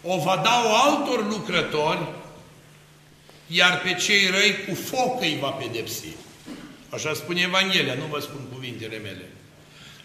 o 0.03 0.19
va 0.19 0.37
da 0.37 0.63
o 0.67 0.75
altor 0.75 1.29
lucrători, 1.29 2.09
iar 3.47 3.81
pe 3.81 3.95
cei 3.95 4.27
răi 4.27 4.65
cu 4.69 4.75
foc 4.75 5.21
îi 5.21 5.39
va 5.41 5.51
pedepsi. 5.51 6.09
Așa 6.89 7.15
spune 7.15 7.41
Evanghelia, 7.41 7.95
nu 7.95 8.05
vă 8.05 8.19
spun 8.19 8.41
cuvintele 8.53 8.99
mele. 8.99 9.31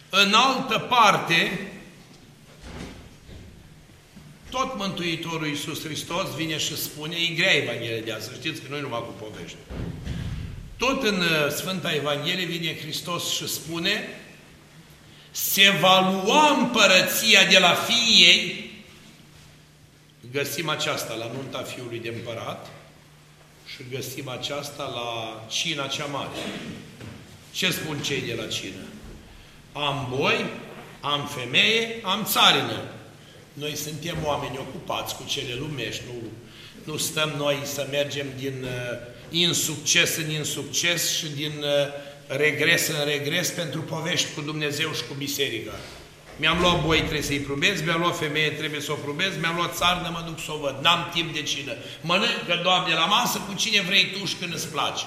În 0.09 0.33
altă 0.33 0.79
parte, 0.79 1.69
tot 4.49 4.77
Mântuitorul 4.77 5.47
Iisus 5.47 5.83
Hristos 5.83 6.35
vine 6.35 6.57
și 6.57 6.77
spune, 6.77 7.15
e 7.15 7.33
grea 7.33 7.55
Evanghelia 7.55 8.03
de 8.03 8.11
azi, 8.11 8.25
să 8.25 8.31
știți 8.33 8.61
că 8.61 8.67
noi 8.69 8.81
numai 8.81 8.99
cu 8.99 9.23
povești. 9.23 9.57
Tot 10.77 11.03
în 11.03 11.19
uh, 11.19 11.51
Sfânta 11.51 11.93
Evanghelie 11.93 12.45
vine 12.45 12.77
Hristos 12.77 13.33
și 13.33 13.47
spune, 13.47 14.07
se 15.31 15.69
va 15.69 15.99
lua 15.99 16.57
împărăția 16.57 17.45
de 17.45 17.59
la 17.59 17.73
fiii 17.73 18.25
ei, 18.25 18.71
găsim 20.31 20.69
aceasta 20.69 21.13
la 21.13 21.31
nunta 21.33 21.61
fiului 21.61 21.99
de 21.99 22.09
împărat 22.09 22.67
și 23.65 23.77
găsim 23.91 24.27
aceasta 24.27 24.83
la 24.83 25.43
cina 25.49 25.87
cea 25.87 26.05
mare. 26.05 26.29
Ce 27.51 27.71
spun 27.71 28.01
cei 28.01 28.21
de 28.21 28.33
la 28.33 28.47
cină? 28.47 28.94
Am 29.77 30.15
boi, 30.17 30.45
am 31.01 31.27
femeie, 31.27 31.99
am 32.03 32.23
țarină. 32.23 32.81
Noi 33.53 33.75
suntem 33.75 34.17
oameni 34.23 34.57
ocupați 34.57 35.15
cu 35.15 35.23
cele 35.27 35.53
lumești, 35.59 36.01
nu, 36.07 36.29
nu 36.83 36.97
stăm 36.97 37.33
noi 37.37 37.59
să 37.63 37.87
mergem 37.91 38.25
din 38.37 38.63
uh, 38.63 38.97
insucces 39.29 40.17
în 40.17 40.29
insucces 40.29 41.17
și 41.17 41.27
din 41.27 41.51
uh, 41.59 42.37
regres 42.37 42.87
în 42.87 43.05
regres 43.05 43.49
pentru 43.49 43.81
povești 43.81 44.33
cu 44.35 44.41
Dumnezeu 44.41 44.91
și 44.93 45.03
cu 45.07 45.13
biserica. 45.17 45.73
Mi-am 46.37 46.59
luat 46.59 46.85
boi, 46.85 46.97
trebuie 46.97 47.21
să-i 47.21 47.39
probez, 47.39 47.81
mi-am 47.81 47.99
luat 47.99 48.17
femeie, 48.17 48.49
trebuie 48.49 48.81
să 48.81 48.91
o 48.91 48.95
probez, 48.95 49.37
mi-am 49.39 49.55
luat 49.55 49.75
țarnă, 49.75 50.09
mă 50.11 50.23
duc 50.25 50.39
să 50.39 50.51
o 50.51 50.57
văd, 50.57 50.77
n-am 50.81 51.09
timp 51.13 51.33
de 51.33 51.41
cină. 51.41 51.73
Mănâncă, 52.01 52.59
Doamne, 52.63 52.93
la 52.93 53.05
masă 53.05 53.37
cu 53.47 53.53
cine 53.53 53.81
vrei 53.81 54.11
tu 54.11 54.25
și 54.25 54.35
când 54.35 54.53
îți 54.53 54.67
place. 54.67 55.05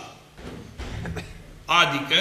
Adică, 1.64 2.16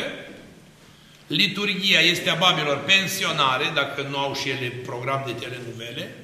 Liturgia 1.27 1.99
este 1.99 2.29
a 2.29 2.35
babilor 2.35 2.77
pensionare, 2.77 3.71
dacă 3.73 4.01
nu 4.01 4.17
au 4.17 4.33
și 4.33 4.49
ele 4.49 4.67
program 4.67 5.23
de 5.25 5.31
telenovele, 5.31 6.15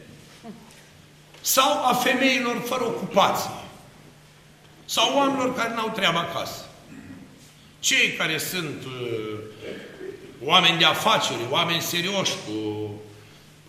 sau 1.41 1.85
a 1.85 1.93
femeilor 1.93 2.63
fără 2.65 2.83
ocupație, 2.83 3.51
sau 4.85 5.15
oamenilor 5.17 5.55
care 5.55 5.73
n-au 5.73 5.89
treabă 5.89 6.17
acasă. 6.17 6.65
Cei 7.79 8.13
care 8.13 8.37
sunt 8.37 8.83
uh, 8.85 9.39
oameni 10.41 10.77
de 10.77 10.85
afaceri, 10.85 11.39
oameni 11.49 11.81
serioși 11.81 12.33
cu 12.45 12.91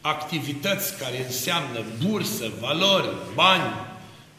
activități 0.01 0.99
care 0.99 1.25
înseamnă 1.25 1.85
bursă, 2.07 2.53
valori, 2.61 3.09
bani, 3.35 3.75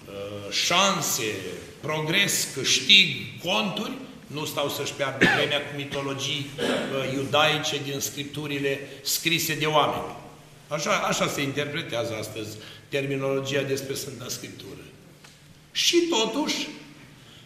uh, 0.06 0.52
șanse, 0.52 1.36
progres, 1.82 2.48
câștig, 2.54 3.16
conturi, 3.44 3.92
nu 4.28 4.46
stau 4.46 4.70
să-și 4.70 4.94
piardă 4.94 5.26
vremea 5.36 5.60
cu 5.60 5.76
mitologii 5.76 6.50
uh, 6.60 7.14
iudaice 7.14 7.82
din 7.84 8.00
scripturile 8.00 8.80
scrise 9.02 9.56
de 9.56 9.66
oameni. 9.66 10.16
Așa, 10.68 10.92
așa 10.92 11.28
se 11.28 11.42
interpretează 11.42 12.16
astăzi 12.20 12.58
terminologia 12.90 13.62
despre 13.62 13.94
Sfânta 13.94 14.26
Scriptură. 14.28 14.82
Și 15.72 15.98
totuși, 16.10 16.68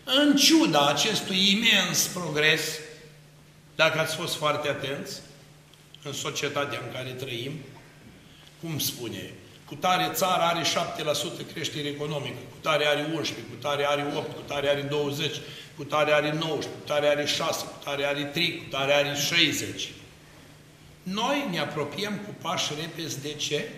în 0.03 0.35
ciuda 0.35 0.87
acestui 0.87 1.51
imens 1.51 2.05
progres, 2.05 2.61
dacă 3.75 3.99
ați 3.99 4.15
fost 4.15 4.35
foarte 4.35 4.67
atenți, 4.69 5.21
în 6.03 6.13
societatea 6.13 6.79
în 6.85 6.93
care 6.93 7.09
trăim, 7.09 7.51
cum 8.61 8.79
spune, 8.79 9.31
cu 9.69 9.75
tare 9.75 10.11
țara 10.13 10.47
are 10.47 10.61
7% 10.61 11.53
creștere 11.53 11.87
economică, 11.87 12.37
cu 12.49 12.57
tare 12.61 12.85
are 12.85 13.11
11, 13.15 13.45
cu 13.49 13.55
tare 13.61 13.85
are 13.87 14.13
8, 14.15 14.35
cu 14.35 14.41
tare 14.47 14.69
are 14.69 14.81
20, 14.81 15.35
cu 15.77 15.83
tare 15.83 16.11
are 16.11 16.31
19, 16.31 16.67
cu 16.67 16.85
tare 16.85 17.07
are 17.07 17.25
6, 17.25 17.65
cu 17.65 17.83
tare 17.83 18.05
are 18.05 18.23
3, 18.23 18.57
cu 18.57 18.63
tare 18.69 18.93
are 18.93 19.15
60. 19.15 19.89
Noi 21.03 21.47
ne 21.51 21.59
apropiem 21.59 22.19
cu 22.25 22.35
pași 22.41 22.71
repezi 22.79 23.21
de 23.21 23.33
ce? 23.33 23.69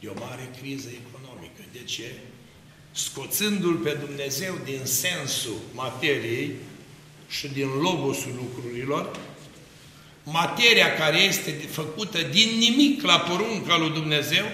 De 0.00 0.08
o 0.08 0.12
mare 0.18 0.50
criză 0.60 0.88
economică. 0.88 1.62
De 1.72 1.84
ce? 1.84 2.14
Scoțându-L 2.92 3.74
pe 3.74 3.96
Dumnezeu 4.06 4.58
din 4.64 4.80
sensul 4.84 5.56
materiei 5.74 6.54
și 7.28 7.48
din 7.48 7.68
logosul 7.68 8.32
lucrurilor, 8.36 9.16
materia 10.24 10.94
care 10.94 11.18
este 11.18 11.50
făcută 11.50 12.22
din 12.22 12.58
nimic 12.58 13.02
la 13.02 13.18
porunca 13.18 13.76
lui 13.76 13.90
Dumnezeu, 13.90 14.44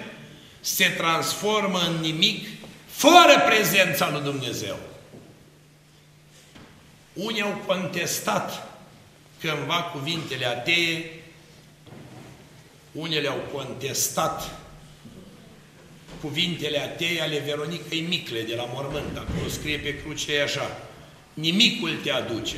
se 0.65 0.85
transformă 0.89 1.79
în 1.79 2.01
nimic 2.01 2.47
fără 2.87 3.43
prezența 3.47 4.11
lui 4.11 4.23
Dumnezeu. 4.23 4.77
Unii 7.13 7.43
au 7.43 7.63
contestat 7.67 8.79
cândva 9.41 9.83
cuvintele 9.83 10.47
atee, 10.47 11.23
unele 12.93 13.29
au 13.29 13.43
contestat 13.53 14.59
cuvintele 16.21 16.79
atei 16.79 17.21
ale 17.21 17.39
Veronicăi 17.39 18.01
Micle 18.01 18.43
de 18.43 18.55
la 18.55 18.65
mormânt. 18.73 19.17
Acolo 19.17 19.49
scrie 19.49 19.79
pe 19.79 20.03
cruce 20.03 20.41
așa, 20.41 20.81
nimicul 21.35 21.97
te 22.03 22.11
aduce. 22.11 22.57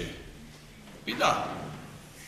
Păi 1.04 1.14
da, 1.18 1.56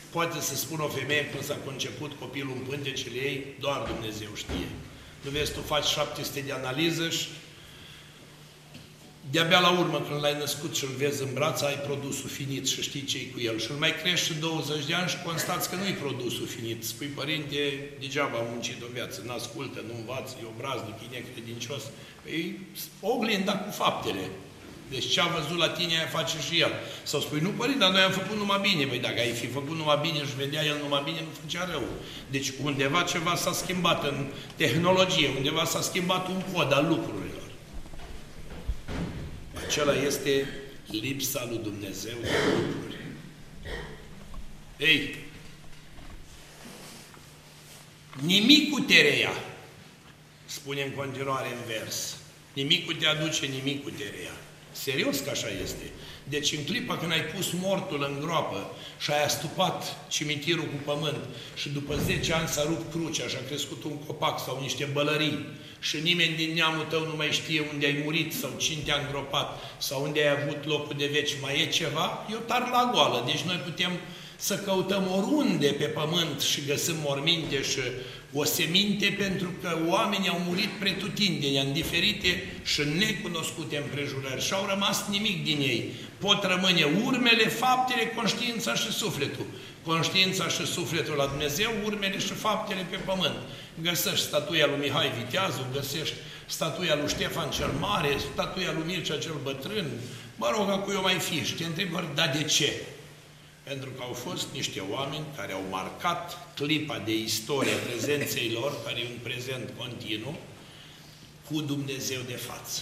poate 0.09 0.41
să 0.41 0.55
spună 0.55 0.83
o 0.83 0.87
femeie 0.87 1.25
când 1.25 1.43
s-a 1.43 1.57
conceput 1.65 2.11
copilul 2.19 2.53
în 2.55 2.63
pântecele 2.63 3.17
ei, 3.17 3.45
doar 3.59 3.81
Dumnezeu 3.81 4.29
știe. 4.35 4.67
Nu 5.21 5.29
vezi, 5.29 5.53
tu 5.53 5.61
faci 5.61 5.85
700 5.85 6.39
de 6.39 6.51
analiză 6.51 7.09
și 7.09 7.27
de-abia 9.31 9.59
la 9.59 9.69
urmă 9.69 10.01
când 10.01 10.21
l-ai 10.21 10.37
născut 10.37 10.75
și 10.75 10.83
îl 10.83 10.91
vezi 10.97 11.23
în 11.23 11.33
braț, 11.33 11.61
ai 11.61 11.79
produsul 11.87 12.29
finit 12.29 12.67
și 12.67 12.81
știi 12.81 13.03
ce 13.03 13.29
cu 13.31 13.39
el. 13.39 13.59
Și 13.59 13.71
îl 13.71 13.77
mai 13.77 13.95
crești 13.95 14.25
și 14.25 14.33
20 14.33 14.85
de 14.85 14.93
ani 14.93 15.09
și 15.09 15.21
constați 15.25 15.69
că 15.69 15.75
nu-i 15.75 15.93
produsul 15.93 16.47
finit. 16.47 16.85
Spui, 16.85 17.07
părinte, 17.07 17.89
degeaba 17.99 18.37
am 18.37 18.47
muncit 18.49 18.81
o 18.81 18.85
viață, 18.93 19.21
nu 19.25 19.31
ascultă, 19.31 19.83
nu 19.87 19.93
învață, 19.97 20.35
e 20.41 20.45
obraznic, 20.55 20.95
e 21.03 21.15
necredincios. 21.15 21.83
Păi, 22.23 22.59
oglinda 23.01 23.57
cu 23.57 23.71
faptele. 23.71 24.29
Deci 24.89 25.11
ce 25.11 25.21
a 25.21 25.27
văzut 25.27 25.57
la 25.57 25.69
tine, 25.69 25.97
aia 25.97 26.07
face 26.07 26.37
și 26.47 26.59
el. 26.59 26.73
Sau 27.03 27.19
spui, 27.19 27.39
nu 27.39 27.49
părinte, 27.49 27.79
dar 27.79 27.91
noi 27.91 28.01
am 28.01 28.11
făcut 28.11 28.37
numai 28.37 28.59
bine. 28.61 28.85
Păi 28.85 28.99
dacă 28.99 29.19
ai 29.19 29.31
fi 29.31 29.47
făcut 29.47 29.75
numai 29.75 29.99
bine 30.01 30.17
și 30.17 30.35
vedea 30.35 30.63
el 30.63 30.77
numai 30.81 31.01
bine, 31.05 31.19
nu 31.19 31.27
făcea 31.41 31.69
rău. 31.71 31.83
Deci 32.29 32.51
undeva 32.63 33.01
ceva 33.01 33.35
s-a 33.35 33.51
schimbat 33.51 34.03
în 34.03 34.25
tehnologie, 34.55 35.29
undeva 35.37 35.65
s-a 35.65 35.81
schimbat 35.81 36.27
un 36.27 36.41
cod 36.53 36.73
al 36.73 36.87
lucrurilor. 36.87 37.43
Acela 39.65 39.93
este 39.93 40.47
lipsa 40.85 41.45
lui 41.49 41.59
Dumnezeu 41.63 42.15
de 42.21 42.29
lucruri. 42.55 42.97
Ei, 44.77 45.15
nimic 48.21 48.85
te 48.85 49.01
reia, 49.01 49.33
spune 50.45 50.81
în 50.81 50.91
continuare 50.91 51.47
în 51.47 51.73
vers. 51.79 52.17
Nimicul 52.53 52.93
te 52.93 53.05
aduce, 53.05 53.45
nimicul 53.45 53.91
te 53.91 54.03
reia. 54.15 54.31
Serios 54.71 55.19
că 55.19 55.29
așa 55.29 55.47
este. 55.63 55.91
Deci 56.23 56.51
în 56.51 56.63
clipa 56.63 56.97
când 56.97 57.11
ai 57.11 57.21
pus 57.21 57.51
mortul 57.61 58.05
în 58.09 58.25
groapă 58.25 58.75
și 58.99 59.11
ai 59.11 59.23
astupat 59.23 60.07
cimitirul 60.09 60.63
cu 60.63 60.79
pământ 60.85 61.23
și 61.55 61.69
după 61.69 61.95
10 62.05 62.33
ani 62.33 62.47
s-a 62.47 62.63
rupt 62.63 62.91
crucea 62.91 63.27
și 63.27 63.35
a 63.35 63.47
crescut 63.47 63.83
un 63.83 63.97
copac 64.05 64.39
sau 64.39 64.59
niște 64.61 64.89
bălării 64.93 65.45
și 65.79 65.97
nimeni 65.97 66.35
din 66.35 66.53
neamul 66.53 66.85
tău 66.89 67.05
nu 67.05 67.15
mai 67.15 67.31
știe 67.31 67.67
unde 67.73 67.85
ai 67.85 68.01
murit 68.03 68.33
sau 68.33 68.49
cine 68.57 68.81
te-a 68.85 68.95
îngropat 68.95 69.59
sau 69.77 70.03
unde 70.03 70.19
ai 70.19 70.41
avut 70.41 70.65
locul 70.65 70.95
de 70.97 71.09
veci, 71.11 71.31
mai 71.41 71.61
e 71.61 71.65
ceva, 71.65 72.25
eu 72.31 72.37
tar 72.37 72.69
la 72.71 72.89
goală. 72.93 73.23
Deci 73.25 73.41
noi 73.41 73.55
putem 73.55 73.91
să 74.35 74.55
căutăm 74.55 75.03
oriunde 75.17 75.67
pe 75.67 75.83
pământ 75.85 76.41
și 76.41 76.65
găsim 76.65 76.95
morminte 77.03 77.61
și 77.63 77.79
o 78.33 78.43
seminte 78.43 79.15
pentru 79.17 79.53
că 79.61 79.77
oamenii 79.87 80.29
au 80.29 80.41
murit 80.47 80.69
pretutindeni 80.69 81.59
în 81.59 81.73
diferite 81.73 82.43
și 82.63 82.81
necunoscute 82.97 83.77
împrejurări 83.77 84.45
și 84.45 84.53
au 84.53 84.65
rămas 84.69 85.05
nimic 85.09 85.43
din 85.43 85.59
ei. 85.59 85.93
Pot 86.17 86.43
rămâne 86.43 86.83
urmele, 87.05 87.47
faptele, 87.47 88.07
conștiința 88.15 88.73
și 88.75 88.91
sufletul. 88.91 89.45
Conștiința 89.83 90.47
și 90.47 90.65
sufletul 90.65 91.15
la 91.15 91.25
Dumnezeu, 91.25 91.71
urmele 91.85 92.19
și 92.19 92.33
faptele 92.33 92.87
pe 92.89 92.95
pământ. 92.95 93.37
Găsești 93.81 94.25
statuia 94.25 94.65
lui 94.65 94.77
Mihai 94.79 95.11
Viteazu, 95.17 95.65
găsești 95.73 96.15
statuia 96.45 96.95
lui 96.95 97.07
Ștefan 97.07 97.49
cel 97.49 97.71
Mare, 97.79 98.09
statuia 98.33 98.71
lui 98.71 98.83
Mircea 98.85 99.17
cel 99.17 99.35
Bătrân, 99.43 99.85
mă 100.35 100.53
rog, 100.57 100.69
acum 100.69 100.93
eu 100.93 101.01
mai 101.01 101.13
fi 101.13 101.45
și 101.45 101.53
te 101.53 101.63
întreb, 101.63 101.89
dar 102.15 102.35
de 102.37 102.43
ce? 102.43 102.73
Pentru 103.69 103.89
că 103.89 104.01
au 104.01 104.13
fost 104.13 104.47
niște 104.53 104.79
oameni 104.89 105.25
care 105.35 105.53
au 105.53 105.63
marcat 105.69 106.53
clipa 106.55 107.01
de 107.05 107.17
istorie 107.17 107.73
prezenței 107.73 108.49
lor, 108.49 108.83
care 108.85 108.99
e 108.99 109.07
un 109.11 109.19
prezent 109.23 109.69
continuu, 109.77 110.39
cu 111.47 111.61
Dumnezeu 111.61 112.21
de 112.27 112.35
față. 112.35 112.81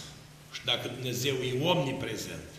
Și 0.53 0.61
dacă 0.65 0.87
Dumnezeu 0.87 1.33
e 1.33 1.61
omniprezent 1.63 2.49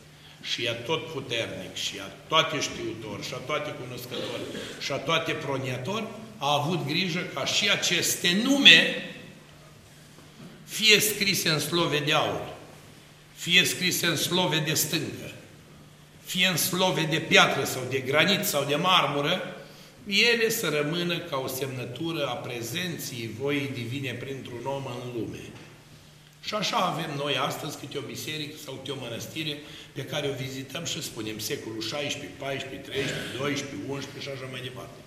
și 0.43 0.65
e 0.65 0.71
tot 0.71 1.07
puternic 1.13 1.75
și 1.75 1.97
e 1.97 2.03
toate 2.29 2.61
știutor 2.61 3.25
și 3.25 3.35
a 3.35 3.37
toate 3.37 3.71
cunoscători 3.71 4.43
și 4.81 4.93
a 4.93 4.97
toate 4.97 5.33
proniator, 5.33 6.09
a 6.39 6.55
avut 6.55 6.87
grijă 6.87 7.21
ca 7.35 7.45
și 7.45 7.71
aceste 7.71 8.41
nume 8.43 8.95
fie 10.65 11.01
scrise 11.01 11.49
în 11.49 11.59
slove 11.59 11.99
de 11.99 12.13
aur, 12.13 12.55
fie 13.35 13.65
scrise 13.65 14.07
în 14.07 14.17
slove 14.17 14.59
de 14.59 14.75
stâncă, 14.75 15.33
fie 16.29 16.47
în 16.47 16.57
slove 16.57 17.05
de 17.05 17.19
piatră 17.19 17.65
sau 17.65 17.83
de 17.91 17.99
granit 17.99 18.45
sau 18.45 18.65
de 18.65 18.75
marmură, 18.75 19.57
ele 20.07 20.49
să 20.51 20.69
rămână 20.69 21.19
ca 21.19 21.37
o 21.37 21.47
semnătură 21.47 22.27
a 22.27 22.33
prezenții 22.33 23.31
voii 23.39 23.71
divine 23.75 24.13
printr-un 24.13 24.65
om 24.65 24.87
în 24.87 25.21
lume. 25.21 25.43
Și 26.41 26.55
așa 26.55 26.77
avem 26.77 27.11
noi 27.17 27.37
astăzi 27.37 27.79
câte 27.79 27.99
o 27.99 28.01
biserică 28.01 28.57
sau 28.65 28.75
câte 28.75 28.91
o 28.91 29.01
mănăstire 29.01 29.59
pe 29.93 30.05
care 30.05 30.29
o 30.29 30.43
vizităm 30.45 30.85
și 30.85 31.03
spunem 31.03 31.39
secolul 31.39 31.83
16, 31.83 32.33
14, 32.39 32.91
13, 32.91 33.17
12, 33.39 33.77
11 33.89 34.31
și 34.31 34.37
așa 34.37 34.49
mai 34.51 34.61
departe. 34.61 34.99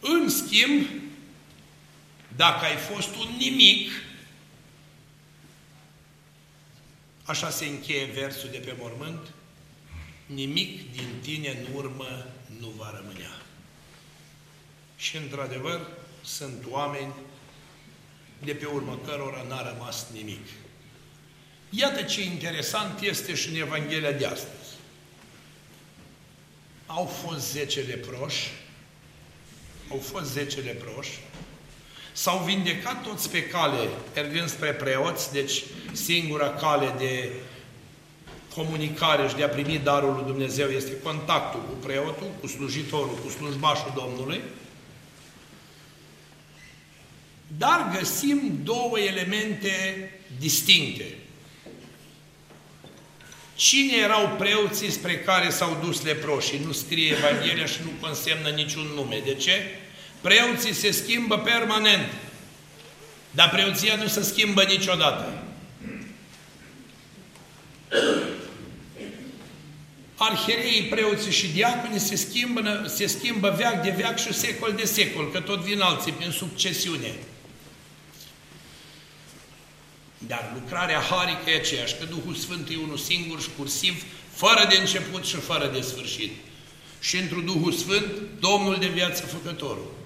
În 0.00 0.28
schimb, 0.28 0.86
dacă 2.36 2.64
ai 2.64 2.76
fost 2.76 3.14
un 3.14 3.34
nimic, 3.38 3.90
Așa 7.26 7.50
se 7.50 7.64
încheie 7.66 8.04
versul 8.04 8.48
de 8.50 8.58
pe 8.58 8.74
mormânt. 8.78 9.26
Nimic 10.26 10.92
din 10.92 11.08
tine 11.22 11.48
în 11.48 11.74
urmă 11.74 12.26
nu 12.60 12.68
va 12.76 12.92
rămânea. 13.00 13.42
Și 14.96 15.16
într-adevăr, 15.16 15.86
sunt 16.24 16.64
oameni 16.68 17.12
de 18.44 18.52
pe 18.52 18.64
urmă 18.64 19.00
cărora 19.06 19.44
n-a 19.48 19.72
rămas 19.72 20.06
nimic. 20.12 20.46
Iată 21.70 22.02
ce 22.02 22.22
interesant 22.22 23.00
este 23.00 23.34
și 23.34 23.48
în 23.48 23.54
Evanghelia 23.54 24.12
de 24.12 24.26
astăzi. 24.26 24.70
Au 26.86 27.04
fost 27.04 27.50
zece 27.50 27.80
leproși, 27.80 28.50
au 29.90 29.98
fost 29.98 30.30
zece 30.30 30.60
leproși, 30.60 31.18
S-au 32.16 32.38
vindecat 32.44 33.02
toți 33.02 33.30
pe 33.30 33.46
cale, 33.46 33.88
mergând 34.14 34.48
spre 34.48 34.72
preoți, 34.72 35.32
deci 35.32 35.64
singura 35.92 36.50
cale 36.50 36.94
de 36.98 37.30
comunicare 38.54 39.28
și 39.28 39.34
de 39.34 39.42
a 39.42 39.48
primi 39.48 39.78
darul 39.78 40.14
lui 40.14 40.24
Dumnezeu 40.26 40.68
este 40.68 41.00
contactul 41.02 41.60
cu 41.60 41.86
preotul, 41.86 42.26
cu 42.40 42.46
slujitorul, 42.46 43.18
cu 43.24 43.30
slujbașul 43.30 43.92
Domnului. 43.94 44.40
Dar 47.58 47.92
găsim 47.98 48.60
două 48.62 48.98
elemente 48.98 50.10
distincte. 50.38 51.14
Cine 53.54 53.96
erau 53.96 54.34
preoții 54.38 54.90
spre 54.90 55.18
care 55.18 55.50
s-au 55.50 55.76
dus 55.84 56.02
leproșii? 56.02 56.64
Nu 56.64 56.72
scrie 56.72 57.10
Evanghelia 57.10 57.66
și 57.66 57.78
nu 57.82 57.90
consemnă 58.00 58.48
niciun 58.48 58.86
nume. 58.94 59.20
De 59.24 59.34
ce? 59.34 59.80
Preoții 60.26 60.72
se 60.72 60.90
schimbă 60.90 61.38
permanent, 61.38 62.12
dar 63.30 63.50
preoția 63.50 63.94
nu 63.94 64.06
se 64.06 64.22
schimbă 64.22 64.62
niciodată. 64.62 65.42
Arhereii, 70.16 70.82
preoții 70.82 71.32
și 71.32 71.48
diaconii 71.48 71.98
se 71.98 72.16
schimbă, 72.16 72.84
se 72.86 73.06
schimbă 73.06 73.54
veac 73.56 73.82
de 73.82 73.90
veac 73.90 74.18
și 74.18 74.32
secol 74.32 74.72
de 74.76 74.84
secol, 74.84 75.30
că 75.30 75.40
tot 75.40 75.60
vin 75.60 75.80
alții 75.80 76.12
prin 76.12 76.30
succesiune. 76.30 77.14
Dar 80.18 80.52
lucrarea 80.54 81.00
harică 81.00 81.50
e 81.50 81.56
aceeași, 81.56 81.96
că 81.96 82.04
Duhul 82.04 82.34
Sfânt 82.34 82.68
e 82.70 82.76
unul 82.76 82.98
singur 82.98 83.40
și 83.40 83.48
cursiv, 83.58 84.04
fără 84.32 84.66
de 84.68 84.76
început 84.76 85.24
și 85.24 85.36
fără 85.36 85.66
de 85.66 85.80
sfârșit. 85.80 86.32
Și 87.00 87.16
într 87.16 87.34
Duhul 87.34 87.72
Sfânt, 87.72 88.12
Domnul 88.40 88.76
de 88.78 88.86
viață 88.86 89.26
făcătorul 89.26 90.04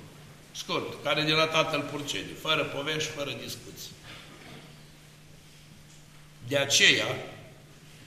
scurt, 0.53 1.05
care 1.05 1.23
de 1.23 1.33
la 1.33 1.47
tatăl 1.47 1.81
purcede, 1.81 2.33
fără 2.41 2.65
povești, 2.65 3.11
fără 3.11 3.31
discuții. 3.43 3.91
De 6.49 6.57
aceea 6.57 7.07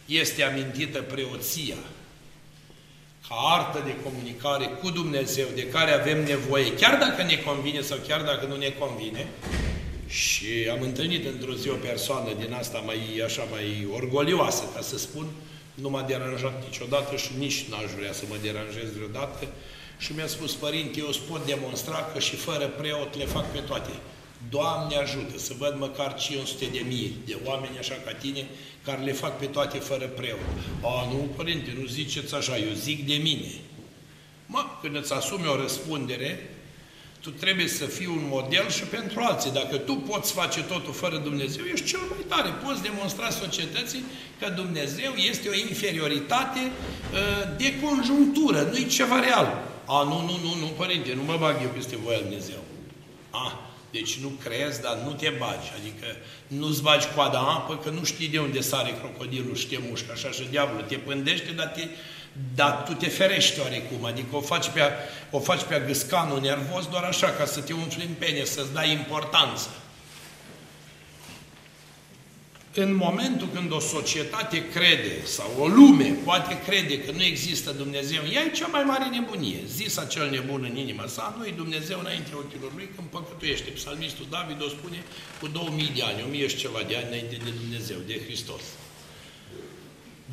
este 0.05 0.43
amintită 0.43 1.01
preoția 1.01 1.75
ca 3.27 3.35
artă 3.35 3.81
de 3.85 3.95
comunicare 4.03 4.65
cu 4.65 4.89
Dumnezeu 4.89 5.47
de 5.55 5.67
care 5.67 5.91
avem 5.91 6.23
nevoie, 6.23 6.73
chiar 6.73 6.97
dacă 6.97 7.23
ne 7.23 7.35
convine 7.35 7.81
sau 7.81 7.97
chiar 8.07 8.21
dacă 8.21 8.45
nu 8.45 8.55
ne 8.57 8.69
convine. 8.69 9.27
Și 10.07 10.69
am 10.71 10.81
întâlnit 10.81 11.25
într-o 11.25 11.53
zi 11.53 11.69
o 11.69 11.75
persoană 11.75 12.33
din 12.39 12.53
asta 12.53 12.77
mai 12.77 13.21
așa 13.25 13.43
mai 13.51 13.87
orgolioasă, 13.93 14.63
ca 14.75 14.81
să 14.81 14.97
spun, 14.97 15.27
nu 15.73 15.89
m-a 15.89 16.01
deranjat 16.01 16.63
niciodată 16.63 17.15
și 17.15 17.31
nici 17.37 17.65
n-aș 17.69 17.91
vrea 17.97 18.13
să 18.13 18.23
mă 18.29 18.35
deranjez 18.41 18.93
vreodată, 18.95 19.47
și 20.03 20.13
mi-a 20.15 20.27
spus, 20.27 20.53
părinte, 20.53 20.99
eu 20.99 21.07
îți 21.07 21.19
pot 21.19 21.45
demonstra 21.45 22.09
că 22.13 22.19
și 22.19 22.35
fără 22.35 22.67
preot 22.67 23.17
le 23.17 23.25
fac 23.25 23.51
pe 23.51 23.59
toate. 23.59 23.91
Doamne 24.49 24.95
ajută 24.95 25.37
să 25.37 25.53
văd 25.57 25.75
măcar 25.79 26.15
500 26.15 26.65
de 26.65 26.83
mii 26.87 27.17
de 27.25 27.37
oameni 27.43 27.77
așa 27.77 27.95
ca 28.05 28.13
tine 28.13 28.47
care 28.85 29.01
le 29.01 29.11
fac 29.11 29.39
pe 29.39 29.45
toate 29.45 29.77
fără 29.77 30.05
preot. 30.05 30.39
A, 30.81 31.07
nu, 31.11 31.29
părinte, 31.35 31.75
nu 31.79 31.85
ziceți 31.85 32.35
așa, 32.35 32.57
eu 32.57 32.73
zic 32.73 33.07
de 33.07 33.13
mine. 33.13 33.51
Mă, 34.45 34.65
când 34.81 34.95
îți 34.95 35.13
asumi 35.13 35.47
o 35.47 35.55
răspundere, 35.55 36.49
tu 37.19 37.29
trebuie 37.29 37.67
să 37.67 37.85
fii 37.85 38.07
un 38.07 38.25
model 38.29 38.69
și 38.69 38.83
pentru 38.83 39.19
alții. 39.19 39.51
Dacă 39.51 39.77
tu 39.77 39.93
poți 39.93 40.33
face 40.33 40.61
totul 40.61 40.93
fără 40.93 41.17
Dumnezeu, 41.17 41.63
ești 41.73 41.85
cel 41.85 41.99
mai 42.09 42.25
tare. 42.27 42.49
Poți 42.65 42.81
demonstra 42.81 43.29
societății 43.29 44.03
că 44.39 44.49
Dumnezeu 44.49 45.11
este 45.13 45.49
o 45.49 45.55
inferioritate 45.55 46.59
uh, 46.59 47.57
de 47.57 47.79
conjunctură, 47.79 48.61
nu 48.71 48.77
e 48.77 48.85
ceva 48.85 49.19
real. 49.19 49.72
A, 49.85 50.03
nu, 50.03 50.21
nu, 50.21 50.37
nu, 50.43 50.55
nu, 50.59 50.65
părinte, 50.65 51.13
nu 51.13 51.23
mă 51.23 51.37
bag 51.39 51.61
eu 51.61 51.69
peste 51.69 51.95
voia 51.95 52.19
Dumnezeu. 52.19 52.63
A, 53.29 53.59
Deci 53.91 54.17
nu 54.17 54.27
crezi, 54.43 54.81
dar 54.81 54.97
nu 55.05 55.11
te 55.11 55.29
bagi. 55.29 55.71
Adică 55.79 56.05
nu-ți 56.47 56.81
bagi 56.81 57.07
coada 57.15 57.39
în 57.39 57.45
apă, 57.45 57.77
că 57.77 57.89
nu 57.89 58.03
știi 58.03 58.27
de 58.27 58.39
unde 58.39 58.61
sare 58.61 58.97
crocodilul 58.99 59.55
și 59.55 59.67
te 59.67 59.77
mușcă 59.89 60.11
așa 60.11 60.29
și 60.29 60.47
diavolul 60.49 60.81
te 60.87 60.95
pândește, 60.95 61.51
dar, 61.51 61.67
te, 61.67 61.87
dar 62.55 62.83
tu 62.85 62.93
te 62.93 63.07
ferești 63.07 63.59
oarecum. 63.59 64.05
Adică 64.05 64.35
o 64.35 64.41
faci, 64.41 64.69
pe, 64.69 64.81
o 65.31 65.39
faci 65.39 65.61
pe 65.61 65.83
gâscanul 65.87 66.39
nervos 66.39 66.87
doar 66.87 67.03
așa, 67.03 67.29
ca 67.29 67.45
să 67.45 67.61
te 67.61 67.73
umfli 67.73 68.03
în 68.03 68.13
pene, 68.19 68.43
să-ți 68.43 68.73
dai 68.73 68.91
importanță 68.91 69.69
în 72.75 72.95
momentul 72.95 73.47
când 73.53 73.71
o 73.71 73.79
societate 73.79 74.69
crede 74.69 75.25
sau 75.25 75.51
o 75.59 75.67
lume 75.67 76.15
poate 76.23 76.59
crede 76.65 76.99
că 76.99 77.11
nu 77.11 77.23
există 77.23 77.71
Dumnezeu, 77.71 78.21
ea 78.33 78.41
e 78.41 78.49
cea 78.49 78.67
mai 78.67 78.83
mare 78.83 79.05
nebunie. 79.05 79.59
Zis 79.67 79.97
acel 79.97 80.29
nebun 80.29 80.67
în 80.71 80.77
inima 80.77 81.07
sa, 81.07 81.35
nu 81.37 81.45
e 81.45 81.51
Dumnezeu 81.51 81.99
înainte 81.99 82.29
ochilor 82.35 82.71
lui 82.75 82.89
când 82.95 83.07
păcătuiește. 83.07 83.69
Psalmistul 83.69 84.25
David 84.29 84.61
o 84.61 84.67
spune 84.67 85.03
cu 85.39 85.47
2000 85.47 85.91
de 85.95 86.01
ani, 86.03 86.23
1000 86.27 86.47
și 86.47 86.55
ceva 86.55 86.79
de 86.87 86.95
ani 86.95 87.07
înainte 87.07 87.37
de 87.43 87.49
Dumnezeu, 87.61 87.97
de 88.07 88.21
Hristos. 88.25 88.61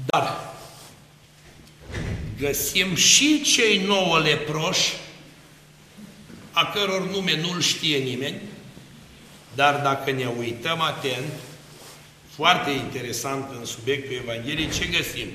Dar 0.07 0.55
găsim 2.38 2.95
și 2.95 3.43
cei 3.43 3.84
nouă 3.86 4.18
leproși, 4.18 4.93
a 6.53 6.64
căror 6.64 7.11
nume 7.11 7.41
nu-l 7.41 7.61
știe 7.61 7.99
nimeni, 7.99 8.41
dar 9.55 9.80
dacă 9.82 10.11
ne 10.11 10.26
uităm 10.38 10.80
atent, 10.80 11.32
foarte 12.41 12.70
interesant 12.70 13.45
în 13.59 13.64
subiectul 13.64 14.16
Evangheliei, 14.22 14.70
ce 14.78 14.84
găsim? 14.84 15.28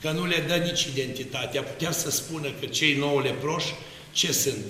Că 0.00 0.10
nu 0.10 0.26
le 0.26 0.44
dă 0.48 0.54
nici 0.54 0.82
identitatea. 0.82 1.62
Putea 1.62 1.90
să 1.90 2.10
spună 2.10 2.48
că 2.60 2.66
cei 2.66 2.94
nouă 2.94 3.20
leproși, 3.20 3.74
ce 4.12 4.32
sunt? 4.32 4.64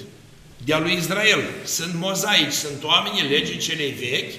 De-a 0.64 0.78
lui 0.78 0.96
Israel. 0.96 1.40
Sunt 1.64 1.94
mozaici, 1.94 2.52
sunt 2.52 2.84
oamenii 2.84 3.28
legii 3.28 3.56
celei 3.58 3.90
vechi, 3.90 4.32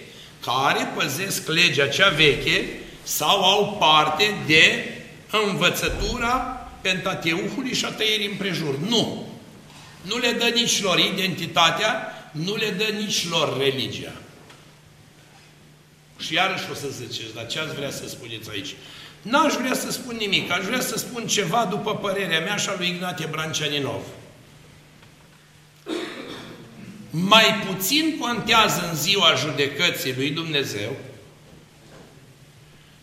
care 0.45 0.91
păzesc 0.95 1.47
legea 1.47 1.87
cea 1.87 2.09
veche 2.09 2.63
sau 3.03 3.43
au 3.43 3.77
parte 3.79 4.33
de 4.45 4.93
învățătura 5.47 6.33
Pentateuhului 6.81 7.73
și 7.73 7.85
a 7.85 7.91
tăierii 7.91 8.27
împrejur. 8.27 8.77
Nu! 8.79 9.27
Nu 10.01 10.17
le 10.17 10.31
dă 10.31 10.51
nici 10.53 10.81
lor 10.81 10.99
identitatea, 10.99 12.13
nu 12.31 12.55
le 12.55 12.69
dă 12.69 12.95
nici 12.99 13.29
lor 13.29 13.57
religia. 13.57 14.13
Și 16.25 16.33
iarăși 16.33 16.63
o 16.71 16.73
să 16.73 16.87
ziceți, 16.87 17.33
dar 17.33 17.47
ce 17.47 17.59
ați 17.59 17.75
vrea 17.75 17.91
să 17.91 18.07
spuneți 18.07 18.49
aici? 18.49 18.75
N-aș 19.21 19.53
vrea 19.53 19.73
să 19.73 19.91
spun 19.91 20.15
nimic, 20.15 20.51
aș 20.51 20.65
vrea 20.65 20.81
să 20.81 20.97
spun 20.97 21.27
ceva 21.27 21.65
după 21.65 21.95
părerea 21.95 22.39
mea 22.39 22.55
și 22.55 22.69
a 22.69 22.75
lui 22.77 22.87
Ignatie 22.87 23.25
Brancianinov. 23.25 24.01
Mai 27.09 27.63
puțin 27.67 28.17
contează 28.19 28.87
în 28.89 28.95
ziua 28.95 29.33
judecății 29.35 30.13
lui 30.15 30.29
Dumnezeu 30.29 30.95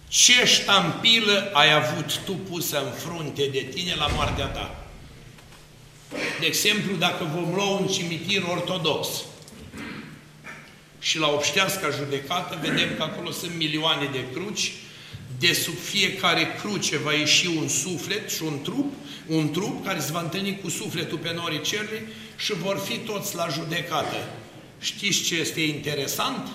ce 0.09 0.47
ștampilă 0.47 1.51
ai 1.53 1.73
avut 1.73 2.19
tu 2.25 2.33
pusă 2.33 2.83
în 2.85 2.91
frunte 2.91 3.47
de 3.53 3.67
tine 3.75 3.95
la 3.95 4.07
moartea 4.07 4.47
ta. 4.47 4.85
De 6.41 6.47
exemplu, 6.47 6.97
dacă 6.97 7.31
vom 7.35 7.55
lua 7.55 7.65
un 7.65 7.87
cimitir 7.87 8.43
ortodox, 8.43 9.09
și 11.01 11.19
la 11.19 11.29
obștească 11.29 11.95
judecată 11.97 12.59
vedem 12.63 12.95
că 12.97 13.03
acolo 13.03 13.31
sunt 13.31 13.53
milioane 13.57 14.09
de 14.13 14.25
cruci, 14.33 14.73
de 15.39 15.53
sub 15.53 15.79
fiecare 15.79 16.47
cruce 16.61 16.99
va 16.99 17.13
ieși 17.13 17.47
un 17.47 17.69
suflet 17.69 18.31
și 18.31 18.43
un 18.43 18.63
trup, 18.63 18.93
un 19.27 19.51
trup 19.51 19.85
care 19.85 20.01
se 20.01 20.13
va 20.13 20.21
întâlni 20.21 20.61
cu 20.63 20.69
sufletul 20.69 21.19
pe 21.19 21.33
norii 21.35 21.61
cerului 21.61 22.03
și 22.37 22.53
vor 22.53 22.79
fi 22.79 22.97
toți 22.99 23.37
la 23.37 23.49
judecată. 23.49 24.17
Știți 24.81 25.23
ce 25.23 25.35
este 25.35 25.61
interesant? 25.61 26.49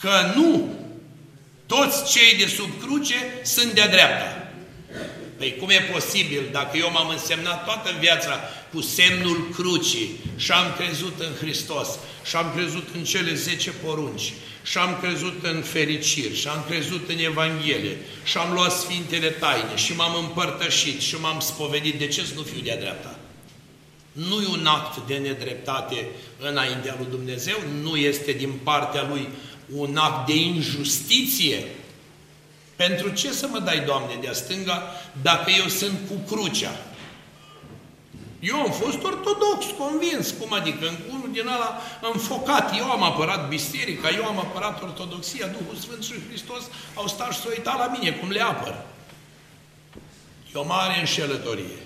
Că 0.00 0.32
nu 0.34 0.74
toți 1.66 2.12
cei 2.12 2.36
de 2.38 2.46
sub 2.46 2.70
cruce 2.80 3.14
sunt 3.42 3.72
de-a 3.72 3.88
dreapta. 3.88 4.45
Păi 5.36 5.56
cum 5.60 5.68
e 5.68 5.88
posibil 5.92 6.42
dacă 6.52 6.76
eu 6.76 6.90
m-am 6.90 7.08
însemnat 7.08 7.64
toată 7.64 7.90
viața 8.00 8.40
cu 8.72 8.80
semnul 8.80 9.48
crucii 9.54 10.20
și 10.36 10.52
am 10.52 10.74
crezut 10.78 11.20
în 11.20 11.32
Hristos 11.40 11.88
și 12.24 12.36
am 12.36 12.52
crezut 12.54 12.88
în 12.94 13.04
cele 13.04 13.34
10 13.34 13.70
porunci 13.70 14.32
și 14.62 14.78
am 14.78 14.98
crezut 15.00 15.44
în 15.44 15.62
fericiri 15.62 16.36
și 16.36 16.48
am 16.48 16.64
crezut 16.68 17.08
în 17.08 17.18
Evanghelie 17.18 17.96
și 18.24 18.38
am 18.38 18.52
luat 18.52 18.72
Sfintele 18.72 19.28
Taine 19.28 19.76
și 19.76 19.94
m-am 19.94 20.24
împărtășit 20.24 21.00
și 21.00 21.20
m-am 21.20 21.40
spovedit, 21.40 21.98
de 21.98 22.06
ce 22.06 22.24
să 22.24 22.32
nu 22.34 22.42
fiu 22.42 22.60
de-a 22.60 22.76
dreapta? 22.76 23.18
Nu 24.12 24.42
e 24.42 24.46
un 24.46 24.66
act 24.66 25.06
de 25.06 25.14
nedreptate 25.14 26.08
înaintea 26.38 26.96
lui 26.98 27.06
Dumnezeu, 27.10 27.56
nu 27.82 27.96
este 27.96 28.32
din 28.32 28.52
partea 28.62 29.06
lui 29.08 29.28
un 29.74 29.96
act 29.96 30.26
de 30.26 30.36
injustiție 30.36 31.64
pentru 32.76 33.08
ce 33.10 33.32
să 33.32 33.46
mă 33.46 33.58
dai, 33.58 33.80
Doamne, 33.80 34.18
de-a 34.20 34.32
stânga 34.32 34.82
dacă 35.22 35.50
eu 35.50 35.68
sunt 35.68 35.98
cu 36.08 36.34
crucea? 36.34 36.72
Eu 38.40 38.60
am 38.60 38.70
fost 38.70 39.04
ortodox, 39.04 39.64
convins. 39.78 40.34
Cum 40.40 40.52
adică? 40.52 40.90
Unul 41.10 41.28
din 41.32 41.48
ala 41.48 41.80
înfocat. 42.12 42.76
Eu 42.78 42.90
am 42.90 43.02
apărat 43.02 43.48
biserica, 43.48 44.08
eu 44.10 44.24
am 44.24 44.38
apărat 44.38 44.82
ortodoxia, 44.82 45.46
Duhul 45.46 45.76
Sfânt 45.80 46.04
și 46.04 46.12
Hristos 46.28 46.62
au 46.94 47.06
stat 47.06 47.32
și 47.32 47.40
s-au 47.40 47.50
uitat 47.50 47.78
la 47.78 47.96
mine, 47.98 48.10
cum 48.10 48.30
le 48.30 48.40
apăr. 48.40 48.84
E 50.54 50.58
o 50.58 50.64
mare 50.64 50.98
înșelătorie. 50.98 51.78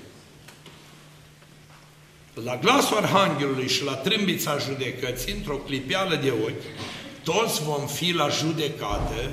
La 2.45 2.57
glasul 2.57 2.97
Arhanghelului 2.97 3.69
și 3.69 3.85
la 3.85 3.95
trâmbița 3.95 4.59
judecății, 4.59 5.33
într-o 5.33 5.57
clipeală 5.57 6.15
de 6.15 6.31
ochi, 6.31 6.79
toți 7.25 7.63
vom 7.63 7.87
fi 7.87 8.13
la 8.13 8.29
judecată 8.29 9.31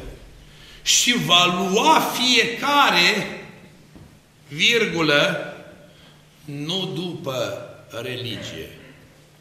și 0.88 1.18
va 1.26 1.70
lua 1.72 2.00
fiecare 2.00 3.40
virgulă 4.48 5.54
nu 6.46 6.92
după 6.94 7.68
religie, 8.02 8.70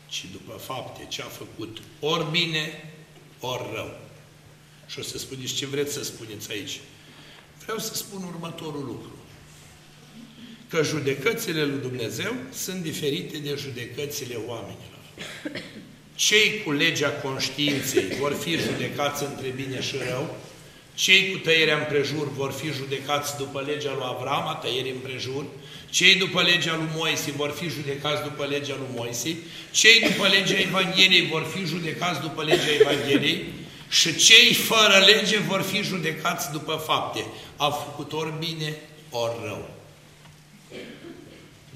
ci 0.09 0.25
după 0.33 0.53
fapte, 0.53 1.07
ce 1.09 1.23
a 1.23 1.25
făcut 1.25 1.83
ori 2.01 2.31
bine, 2.31 2.93
ori 3.41 3.71
rău. 3.75 3.99
Și 4.87 4.99
o 4.99 5.03
să 5.03 5.19
spuneți 5.19 5.55
ce 5.55 5.67
vreți 5.67 5.93
să 5.93 6.05
spuneți 6.05 6.51
aici. 6.51 6.81
Vreau 7.63 7.79
să 7.79 7.95
spun 7.95 8.23
următorul 8.23 8.85
lucru. 8.85 9.17
Că 10.69 10.83
judecățile 10.83 11.65
lui 11.65 11.81
Dumnezeu 11.81 12.35
sunt 12.53 12.83
diferite 12.83 13.39
de 13.39 13.55
judecățile 13.59 14.35
oamenilor. 14.47 15.01
Cei 16.15 16.63
cu 16.63 16.73
legea 16.73 17.11
conștiinței 17.11 18.07
vor 18.21 18.33
fi 18.33 18.57
judecați 18.57 19.25
între 19.25 19.49
bine 19.49 19.81
și 19.81 19.97
rău, 19.97 20.37
cei 20.97 21.31
cu 21.31 21.39
tăierea 21.39 21.77
împrejur 21.77 22.33
vor 22.33 22.53
fi 22.53 22.73
judecați 22.73 23.37
după 23.37 23.63
legea 23.67 23.93
lui 23.95 24.07
Avram, 24.07 24.49
a 24.49 24.55
tăierii 24.55 24.91
împrejur. 24.91 25.45
Cei 25.91 26.15
după 26.15 26.43
legea 26.43 26.77
lui 26.77 26.89
Moise 26.97 27.31
vor 27.31 27.51
fi 27.51 27.69
judecați 27.69 28.23
după 28.23 28.45
legea 28.45 28.75
lui 28.79 28.87
Moise. 28.95 29.37
Cei 29.71 30.01
după 30.01 30.29
legea 30.29 30.59
Evangheliei 30.59 31.27
vor 31.27 31.47
fi 31.55 31.65
judecați 31.65 32.21
după 32.21 32.43
legea 32.43 32.73
Evangheliei. 32.81 33.45
Și 33.89 34.17
cei 34.17 34.55
fără 34.55 35.05
lege 35.07 35.39
vor 35.39 35.63
fi 35.63 35.83
judecați 35.83 36.51
după 36.53 36.83
fapte. 36.87 37.25
Au 37.57 37.71
făcut 37.71 38.13
ori 38.13 38.33
bine, 38.39 38.77
ori 39.11 39.37
rău. 39.43 39.71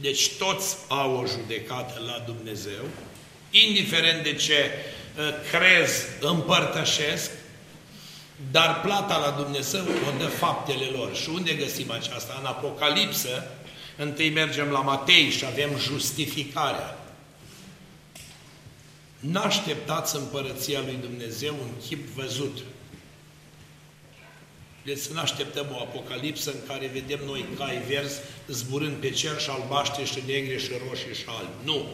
Deci 0.01 0.29
toți 0.29 0.77
au 0.89 1.17
o 1.17 1.27
judecată 1.27 2.03
la 2.07 2.23
Dumnezeu, 2.27 2.85
indiferent 3.51 4.23
de 4.23 4.35
ce 4.35 4.71
uh, 5.17 5.23
crez, 5.51 5.91
împărtășesc, 6.21 7.31
dar 8.51 8.81
plata 8.81 9.17
la 9.17 9.43
Dumnezeu 9.43 9.83
o 9.83 10.19
dă 10.19 10.27
faptele 10.27 10.85
lor. 10.85 11.15
Și 11.15 11.29
unde 11.29 11.55
găsim 11.55 11.91
aceasta? 11.91 12.37
În 12.41 12.47
Apocalipsă, 12.47 13.51
întâi 13.97 14.31
mergem 14.31 14.69
la 14.69 14.81
Matei 14.81 15.31
și 15.31 15.45
avem 15.45 15.71
justificarea. 15.79 16.99
N-așteptați 19.19 20.17
împărăția 20.17 20.81
lui 20.81 20.99
Dumnezeu 21.01 21.55
în 21.63 21.87
chip 21.87 22.09
văzut. 22.09 22.59
Deci 24.85 24.99
să 24.99 25.13
nu 25.13 25.21
așteptăm 25.21 25.67
o 25.73 25.81
apocalipsă 25.81 26.51
în 26.51 26.59
care 26.67 26.87
vedem 26.87 27.21
noi 27.25 27.45
cai 27.59 27.83
verzi 27.89 28.21
zburând 28.49 28.97
pe 28.97 29.11
cer 29.11 29.41
și 29.41 29.51
albaștri 29.51 30.05
și 30.05 30.23
negre 30.27 30.59
și 30.59 30.71
roșii 30.89 31.15
și 31.15 31.25
albi. 31.27 31.65
Nu! 31.65 31.87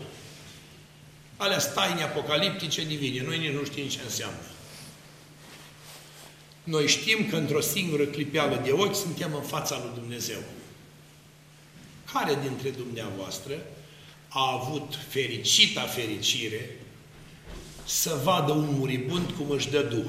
Alea 1.37 1.59
staini 1.59 2.03
apocaliptice 2.03 2.85
divine. 2.85 3.23
Noi 3.23 3.39
nici 3.39 3.53
nu 3.53 3.65
știm 3.65 3.89
ce 3.89 3.99
înseamnă. 4.05 4.56
Noi 6.67 6.87
știm 6.87 7.27
că 7.31 7.37
într-o 7.37 7.61
singură 7.61 8.05
clipeală 8.05 8.61
de 8.65 8.71
ochi 8.71 8.95
suntem 8.95 9.35
în 9.35 9.43
fața 9.43 9.81
lui 9.83 9.91
Dumnezeu. 9.95 10.39
Care 12.13 12.39
dintre 12.43 12.69
dumneavoastră 12.69 13.53
a 14.29 14.61
avut 14.61 14.95
fericita 15.09 15.81
fericire 15.81 16.71
să 17.85 18.21
vadă 18.25 18.53
un 18.53 18.75
muribund 18.79 19.31
cum 19.31 19.51
își 19.51 19.71
dă 19.71 19.83
Duh, 19.83 20.07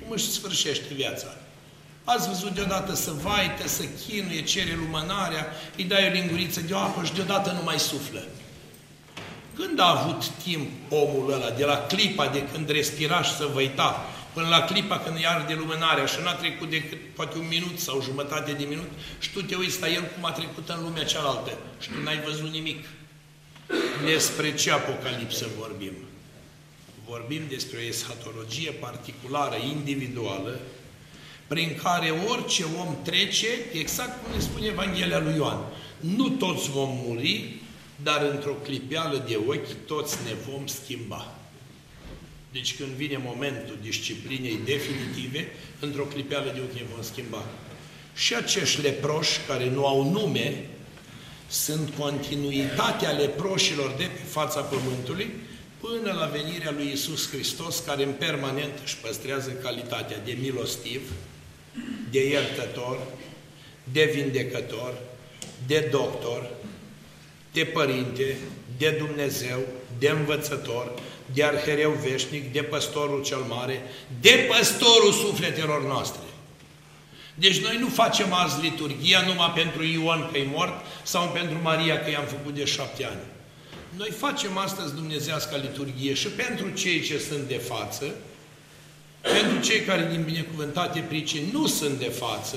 cum 0.00 0.10
își 0.10 0.30
sfârșește 0.30 0.94
viața? 0.94 1.36
Ați 2.04 2.28
văzut 2.28 2.54
deodată 2.54 2.94
să 2.94 3.12
vaite, 3.22 3.68
să 3.68 3.84
chinuie, 4.06 4.42
cere 4.42 4.74
lumânarea, 4.74 5.46
îi 5.76 5.84
dai 5.84 6.08
o 6.08 6.12
linguriță 6.12 6.60
de 6.60 6.74
apă 6.74 7.04
și 7.04 7.12
deodată 7.12 7.52
nu 7.52 7.62
mai 7.62 7.78
suflă. 7.78 8.22
Când 9.54 9.80
a 9.80 10.00
avut 10.00 10.28
timp 10.28 10.70
omul 10.88 11.32
ăla, 11.32 11.50
de 11.50 11.64
la 11.64 11.76
clipa 11.76 12.26
de 12.26 12.42
când 12.52 12.68
respira 12.68 13.22
și 13.22 13.34
să 13.34 13.48
văita, 13.52 14.06
până 14.36 14.48
la 14.48 14.64
clipa 14.64 14.98
când 14.98 15.18
iar 15.18 15.44
de 15.48 15.54
lumânarea 15.54 16.06
și 16.06 16.16
n-a 16.22 16.34
trecut 16.34 16.70
decât 16.70 16.98
poate 17.14 17.38
un 17.38 17.48
minut 17.48 17.78
sau 17.78 18.02
jumătate 18.02 18.52
de 18.52 18.64
minut 18.64 18.90
și 19.18 19.30
tu 19.30 19.42
te 19.42 19.54
uiți 19.54 19.80
la 19.80 19.88
el 19.88 20.04
cum 20.14 20.24
a 20.24 20.30
trecut 20.30 20.68
în 20.68 20.82
lumea 20.82 21.04
cealaltă 21.04 21.58
și 21.80 21.88
tu 21.88 22.02
n-ai 22.02 22.20
văzut 22.20 22.50
nimic. 22.50 22.84
Despre 24.04 24.54
ce 24.54 24.70
apocalipsă 24.70 25.46
vorbim? 25.58 25.92
Vorbim 27.08 27.42
despre 27.48 27.78
o 27.78 27.86
eschatologie 27.86 28.70
particulară, 28.70 29.56
individuală, 29.76 30.60
prin 31.46 31.78
care 31.82 32.10
orice 32.28 32.64
om 32.78 32.96
trece, 33.02 33.48
exact 33.72 34.22
cum 34.22 34.34
ne 34.34 34.40
spune 34.40 34.66
Evanghelia 34.66 35.18
lui 35.18 35.34
Ioan. 35.36 35.60
Nu 36.00 36.28
toți 36.28 36.70
vom 36.70 36.90
muri, 37.06 37.54
dar 38.02 38.22
într-o 38.22 38.52
clipeală 38.52 39.24
de 39.28 39.38
ochi 39.46 39.86
toți 39.86 40.16
ne 40.24 40.34
vom 40.50 40.66
schimba. 40.66 41.34
Deci 42.52 42.76
când 42.76 42.90
vine 42.90 43.20
momentul 43.24 43.78
disciplinei 43.82 44.58
definitive, 44.64 45.48
într-o 45.80 46.02
clipeală 46.02 46.50
de 46.54 46.60
ochi 46.60 46.74
ne 46.74 46.86
vom 46.94 47.02
schimba. 47.02 47.44
Și 48.14 48.34
acești 48.34 48.80
leproși 48.80 49.40
care 49.48 49.70
nu 49.70 49.86
au 49.86 50.10
nume, 50.10 50.66
sunt 51.48 51.92
continuitatea 51.98 53.10
leproșilor 53.10 53.94
de 53.98 54.04
pe 54.04 54.22
fața 54.28 54.60
Pământului, 54.60 55.30
până 55.80 56.12
la 56.12 56.26
venirea 56.26 56.70
lui 56.70 56.90
Isus 56.92 57.30
Hristos, 57.30 57.78
care 57.78 58.02
în 58.02 58.12
permanent 58.12 58.72
își 58.84 58.96
păstrează 58.96 59.50
calitatea 59.50 60.18
de 60.24 60.36
milostiv, 60.40 61.12
de 62.10 62.28
iertător, 62.28 62.98
de 63.92 64.10
vindecător, 64.14 64.94
de 65.66 65.88
doctor, 65.90 66.50
de 67.52 67.64
părinte, 67.64 68.36
de 68.78 68.90
Dumnezeu, 68.98 69.58
de 69.98 70.08
învățător, 70.08 70.92
de 71.34 71.44
arhereu 71.44 71.90
veșnic, 71.90 72.52
de 72.52 72.62
păstorul 72.62 73.22
cel 73.22 73.38
mare, 73.48 73.82
de 74.20 74.48
păstorul 74.48 75.12
sufletelor 75.12 75.82
noastre. 75.82 76.20
Deci 77.34 77.60
noi 77.60 77.76
nu 77.80 77.88
facem 77.88 78.32
azi 78.32 78.60
liturgia 78.60 79.20
numai 79.26 79.52
pentru 79.54 79.84
Ioan 79.84 80.28
că 80.32 80.38
e 80.38 80.46
mort 80.52 80.84
sau 81.02 81.28
pentru 81.28 81.58
Maria 81.62 82.00
că 82.00 82.10
i-am 82.10 82.24
făcut 82.24 82.54
de 82.54 82.64
șapte 82.64 83.04
ani. 83.04 83.20
Noi 83.96 84.10
facem 84.10 84.56
astăzi 84.56 84.94
dumnezească 84.94 85.56
liturghie 85.56 86.14
și 86.14 86.28
pentru 86.28 86.70
cei 86.70 87.00
ce 87.00 87.18
sunt 87.18 87.48
de 87.48 87.56
față, 87.56 88.14
pentru 89.20 89.60
cei 89.60 89.80
care 89.80 90.08
din 90.10 90.22
binecuvântate 90.22 91.00
pricini 91.08 91.50
nu 91.52 91.66
sunt 91.66 91.98
de 91.98 92.08
față, 92.08 92.56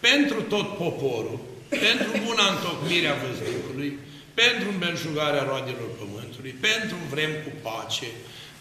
pentru 0.00 0.42
tot 0.42 0.76
poporul, 0.76 1.40
pentru 1.68 2.22
buna 2.24 2.46
întocmire 2.54 3.06
a 3.08 3.14
văzduhului, 3.14 3.98
pentru 4.34 4.68
îmbelșugarea 4.68 5.42
roadelor 5.42 5.88
pământului, 5.98 6.15
pentru 6.60 6.96
vrem 7.10 7.30
cu 7.30 7.50
pace, 7.62 8.06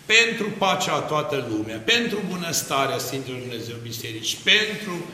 pentru 0.06 0.50
pacea 0.58 0.94
a 0.94 1.00
toată 1.00 1.48
lumea, 1.50 1.78
pentru 1.78 2.20
bunăstarea 2.28 2.98
Sfintelor 2.98 3.40
Dumnezeu 3.40 3.76
Biserici, 3.82 4.38
pentru 4.44 5.06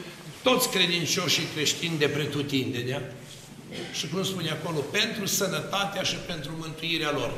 toți 0.43 0.69
credincioșii 0.69 1.47
creștini 1.53 1.97
de 1.97 2.07
pretutindenea 2.07 3.13
și 3.93 4.07
cum 4.07 4.23
spune 4.23 4.49
acolo, 4.49 4.79
pentru 4.79 5.25
sănătatea 5.25 6.01
și 6.01 6.15
pentru 6.15 6.51
mântuirea 6.59 7.11
lor. 7.11 7.33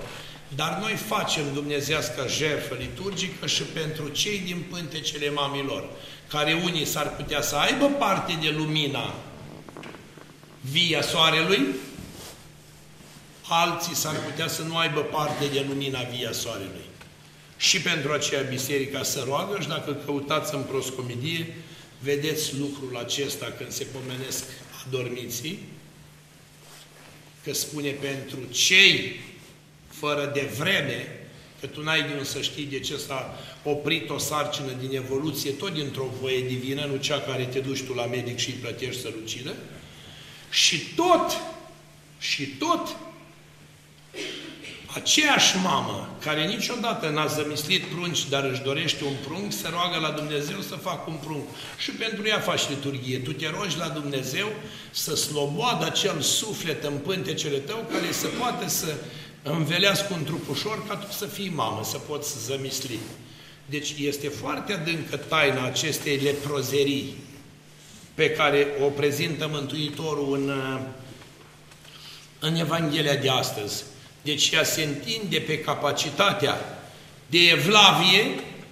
Dar 0.56 0.78
noi 0.82 0.94
facem 0.94 1.44
dumnezească 1.54 2.26
jertfă 2.28 2.76
liturgică 2.80 3.48
și 3.48 3.64
pentru 3.64 4.08
cei 4.08 4.42
din 4.46 4.64
pântecele 4.70 5.30
mamilor, 5.30 5.90
care 6.28 6.62
unii 6.64 6.86
s-ar 6.86 7.16
putea 7.16 7.42
să 7.42 7.56
aibă 7.56 7.86
parte 7.86 8.38
de 8.42 8.54
lumina 8.58 9.14
via 10.72 11.02
soarelui, 11.02 11.66
alții 13.48 13.96
s-ar 13.96 14.16
putea 14.16 14.48
să 14.48 14.62
nu 14.62 14.78
aibă 14.78 15.00
parte 15.00 15.46
de 15.54 15.66
lumina 15.68 16.02
via 16.02 16.32
soarelui. 16.32 16.88
Și 17.58 17.82
pentru 17.82 18.12
aceea 18.12 18.42
biserica 18.42 19.04
să 19.04 19.24
roagă 19.26 19.58
și 19.62 19.68
dacă 19.68 19.94
căutați 20.06 20.54
în 20.56 20.62
proscomidie, 20.62 21.56
vedeți 22.00 22.58
lucrul 22.58 22.98
acesta 22.98 23.54
când 23.58 23.72
se 23.72 23.84
pomenesc 23.84 24.44
adormiții, 24.88 25.60
că 27.44 27.54
spune 27.54 27.90
pentru 27.90 28.38
cei 28.52 29.20
fără 29.88 30.32
de 30.34 30.52
vreme, 30.58 31.28
că 31.60 31.68
tu 31.68 31.84
n-ai 31.84 32.02
de 32.02 32.24
să 32.24 32.42
știi 32.42 32.66
de 32.66 32.80
ce 32.80 32.98
s-a 32.98 33.40
oprit 33.64 34.10
o 34.10 34.18
sarcină 34.18 34.72
din 34.80 34.96
evoluție, 34.96 35.52
tot 35.52 35.74
dintr-o 35.74 36.10
voie 36.22 36.48
divină, 36.48 36.86
nu 36.86 36.96
cea 36.96 37.20
care 37.20 37.46
te 37.46 37.60
duci 37.60 37.84
tu 37.84 37.94
la 37.94 38.06
medic 38.06 38.38
și 38.38 38.50
îi 38.50 38.56
plătești 38.56 39.02
să 39.02 39.10
lucidă, 39.20 39.56
și 40.50 40.80
tot, 40.96 41.38
și 42.20 42.46
tot, 42.46 42.96
aceeași 44.94 45.58
mamă 45.58 46.16
care 46.20 46.46
niciodată 46.46 47.10
n-a 47.10 47.26
zămislit 47.26 47.86
prunci, 47.86 48.30
dar 48.30 48.44
își 48.44 48.62
dorește 48.62 49.04
un 49.04 49.16
prunc, 49.28 49.52
se 49.52 49.70
roagă 49.70 50.00
la 50.00 50.12
Dumnezeu 50.12 50.62
să 50.62 50.76
facă 50.76 51.04
un 51.08 51.16
prunc. 51.24 51.44
Și 51.78 51.92
pentru 51.92 52.28
ea 52.28 52.40
faci 52.40 52.70
liturghie. 52.70 53.20
Tu 53.20 53.34
te 53.34 53.50
rogi 53.50 53.78
la 53.78 53.88
Dumnezeu 53.88 54.48
să 54.92 55.16
sloboadă 55.16 55.86
acel 55.86 56.22
suflet 56.22 56.84
în 56.84 56.98
pântecele 56.98 57.58
tău 57.58 57.88
care 57.92 58.12
să 58.12 58.28
poate 58.28 58.68
să 58.68 58.96
învelească 59.44 60.14
un 60.14 60.24
trup 60.24 60.50
ușor 60.50 60.88
ca 60.88 60.96
tu 60.96 61.12
să 61.12 61.26
fii 61.26 61.52
mamă, 61.56 61.84
să 61.84 61.98
poți 61.98 62.46
zămisli. 62.46 63.00
Deci 63.66 63.94
este 63.98 64.28
foarte 64.28 64.74
adâncă 64.74 65.18
taina 65.18 65.66
acestei 65.66 66.18
leprozerii 66.18 67.16
pe 68.14 68.30
care 68.30 68.68
o 68.82 68.86
prezintă 68.86 69.48
Mântuitorul 69.52 70.34
în, 70.34 70.52
în 72.40 72.56
Evanghelia 72.56 73.16
de 73.16 73.30
astăzi. 73.30 73.84
Deci 74.24 74.50
ea 74.50 74.64
se 74.64 74.84
întinde 74.84 75.38
pe 75.38 75.60
capacitatea 75.60 76.84
de 77.26 77.40
evlavie, 77.50 78.26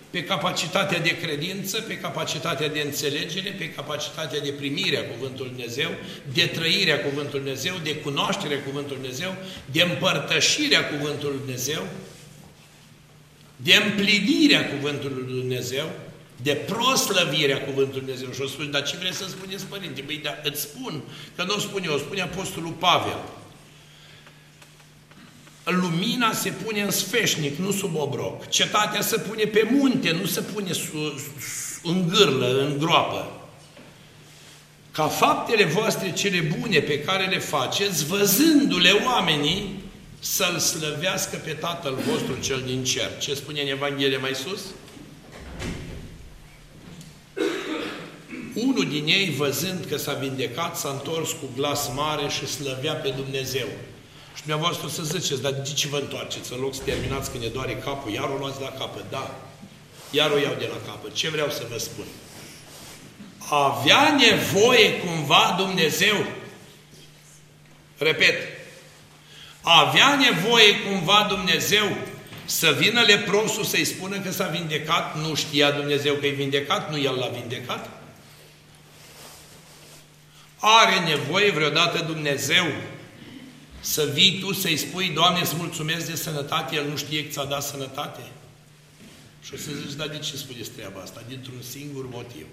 pe 0.10 0.24
capacitatea 0.24 0.99
de 0.99 1.18
credință, 1.18 1.82
pe 1.82 1.97
capacitatea 1.97 2.70
de 2.70 2.80
înțelegere, 2.80 3.49
pe 3.58 3.70
capacitatea 3.70 4.39
de 4.39 4.49
primire 4.49 4.97
a 4.97 5.08
Cuvântului 5.14 5.52
Dumnezeu, 5.52 5.89
de 6.34 6.45
trăire 6.45 6.91
a 6.91 7.02
Cuvântului 7.02 7.39
Dumnezeu, 7.39 7.76
de 7.84 7.95
cunoaștere 7.95 8.56
a 8.56 8.64
Cuvântului 8.64 9.02
Dumnezeu, 9.02 9.36
de 9.66 9.82
împărtășire 9.82 10.76
a 10.76 10.88
Cuvântului 10.88 11.38
Dumnezeu, 11.38 11.88
de 13.56 13.76
împlinirea 13.76 14.70
Cuvântului 14.70 15.26
Dumnezeu, 15.28 15.89
de 16.41 16.54
proslăvirea 16.54 17.62
Cuvântului 17.62 17.99
Dumnezeu. 17.99 18.32
Și 18.32 18.41
o 18.41 18.47
spune, 18.47 18.70
dar 18.70 18.84
ce 18.84 18.97
vreți 18.97 19.18
să 19.18 19.26
spuneți, 19.30 19.66
Părinte? 19.66 20.02
Băi, 20.02 20.20
dar 20.24 20.41
îți 20.43 20.62
spun, 20.62 21.02
că 21.36 21.43
nu 21.43 21.56
o 21.56 21.60
spun 21.60 21.84
eu, 21.84 21.93
o 21.93 21.97
spune 21.97 22.22
Apostolul 22.22 22.72
Pavel. 22.72 23.18
Lumina 25.72 26.34
se 26.34 26.50
pune 26.50 26.82
în 26.82 26.92
sfeșnic, 26.92 27.58
nu 27.58 27.72
sub 27.72 27.96
obroc. 27.96 28.50
Cetatea 28.50 29.02
se 29.02 29.18
pune 29.18 29.44
pe 29.44 29.70
munte, 29.72 30.12
nu 30.12 30.26
se 30.26 30.42
pune 30.42 30.72
în 31.84 32.08
gârlă, 32.08 32.60
în 32.60 32.78
groapă. 32.78 33.32
Ca 34.92 35.08
faptele 35.08 35.64
voastre 35.64 36.14
cele 36.14 36.40
bune 36.60 36.80
pe 36.80 37.00
care 37.00 37.26
le 37.26 37.40
faceți, 37.40 38.06
văzându-le 38.06 38.92
oamenii, 39.06 39.80
să-L 40.20 40.58
slăvească 40.58 41.42
pe 41.44 41.52
Tatăl 41.52 41.94
vostru 41.94 42.38
cel 42.42 42.64
din 42.66 42.84
cer. 42.84 43.18
Ce 43.20 43.34
spune 43.34 43.62
în 43.62 43.68
Evanghelie 43.68 44.18
mai 44.18 44.36
sus? 44.36 44.62
Unul 48.54 48.88
din 48.90 49.08
ei, 49.08 49.34
văzând 49.38 49.86
că 49.90 49.98
s-a 49.98 50.14
vindecat, 50.14 50.78
s-a 50.78 50.90
întors 50.90 51.32
cu 51.32 51.50
glas 51.56 51.90
mare 51.96 52.30
și 52.30 52.48
slăvea 52.48 52.94
pe 52.94 53.14
Dumnezeu. 53.16 53.68
Și 54.36 54.42
dumneavoastră 54.42 54.88
să 54.88 55.04
ziceți, 55.04 55.42
dar 55.42 55.52
de 55.52 55.74
ce 55.74 55.88
vă 55.88 55.98
întoarceți? 55.98 56.54
În 56.54 56.60
loc 56.60 56.76
să 56.76 56.82
terminați 56.86 57.32
când 57.32 57.44
ne 57.44 57.50
doare 57.50 57.76
capul, 57.76 58.12
iar 58.12 58.30
o 58.30 58.38
luați 58.38 58.62
la 58.62 58.68
capăt. 58.68 59.04
Da, 59.10 59.36
iar 60.10 60.32
o 60.32 60.38
iau 60.38 60.56
de 60.60 60.70
la 60.72 60.92
capăt. 60.92 61.14
Ce 61.14 61.30
vreau 61.30 61.50
să 61.50 61.64
vă 61.70 61.78
spun? 61.78 62.06
Avea 63.50 64.16
nevoie 64.16 64.94
cumva 64.94 65.56
Dumnezeu, 65.58 66.26
repet, 67.98 68.36
avea 69.62 70.16
nevoie 70.16 70.80
cumva 70.80 71.26
Dumnezeu 71.30 71.98
să 72.46 72.76
vină 72.80 73.02
leprosul 73.02 73.64
să-i 73.64 73.86
spună 73.86 74.20
că 74.20 74.32
s-a 74.32 74.48
vindecat, 74.48 75.18
nu 75.18 75.36
știa 75.36 75.72
Dumnezeu 75.72 76.14
că 76.14 76.26
e 76.26 76.30
vindecat, 76.30 76.92
nu 76.92 77.00
el 77.00 77.16
l-a 77.16 77.28
vindecat? 77.28 77.90
Are 80.60 81.00
nevoie 81.00 81.52
vreodată 81.52 82.04
Dumnezeu 82.04 82.66
să 83.82 84.10
vii 84.14 84.40
tu 84.40 84.54
să-i 84.54 84.78
spui, 84.78 85.10
Doamne, 85.10 85.40
îți 85.40 85.56
mulțumesc 85.56 86.06
de 86.06 86.16
sănătate, 86.16 86.76
El 86.76 86.90
nu 86.90 86.96
știe 86.96 87.26
că 87.26 87.32
ți-a 87.32 87.44
dat 87.44 87.64
sănătate? 87.64 88.22
Și 89.44 89.54
o 89.54 89.58
să 89.58 89.70
zici, 89.86 89.98
dar 89.98 90.08
de 90.08 90.18
ce 90.18 90.36
spuneți 90.36 90.70
treaba 90.70 91.02
asta? 91.02 91.24
Dintr-un 91.28 91.62
singur 91.70 92.10
motiv. 92.10 92.46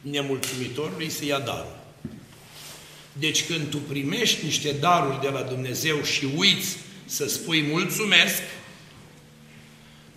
Nemulțumitorului 0.00 1.10
să 1.10 1.24
ia 1.24 1.38
darul. 1.38 1.76
Deci 3.12 3.46
când 3.46 3.70
tu 3.70 3.76
primești 3.76 4.44
niște 4.44 4.72
daruri 4.72 5.20
de 5.20 5.28
la 5.28 5.42
Dumnezeu 5.42 6.02
și 6.02 6.28
uiți 6.36 6.76
să 7.04 7.28
spui 7.28 7.62
mulțumesc, 7.62 8.42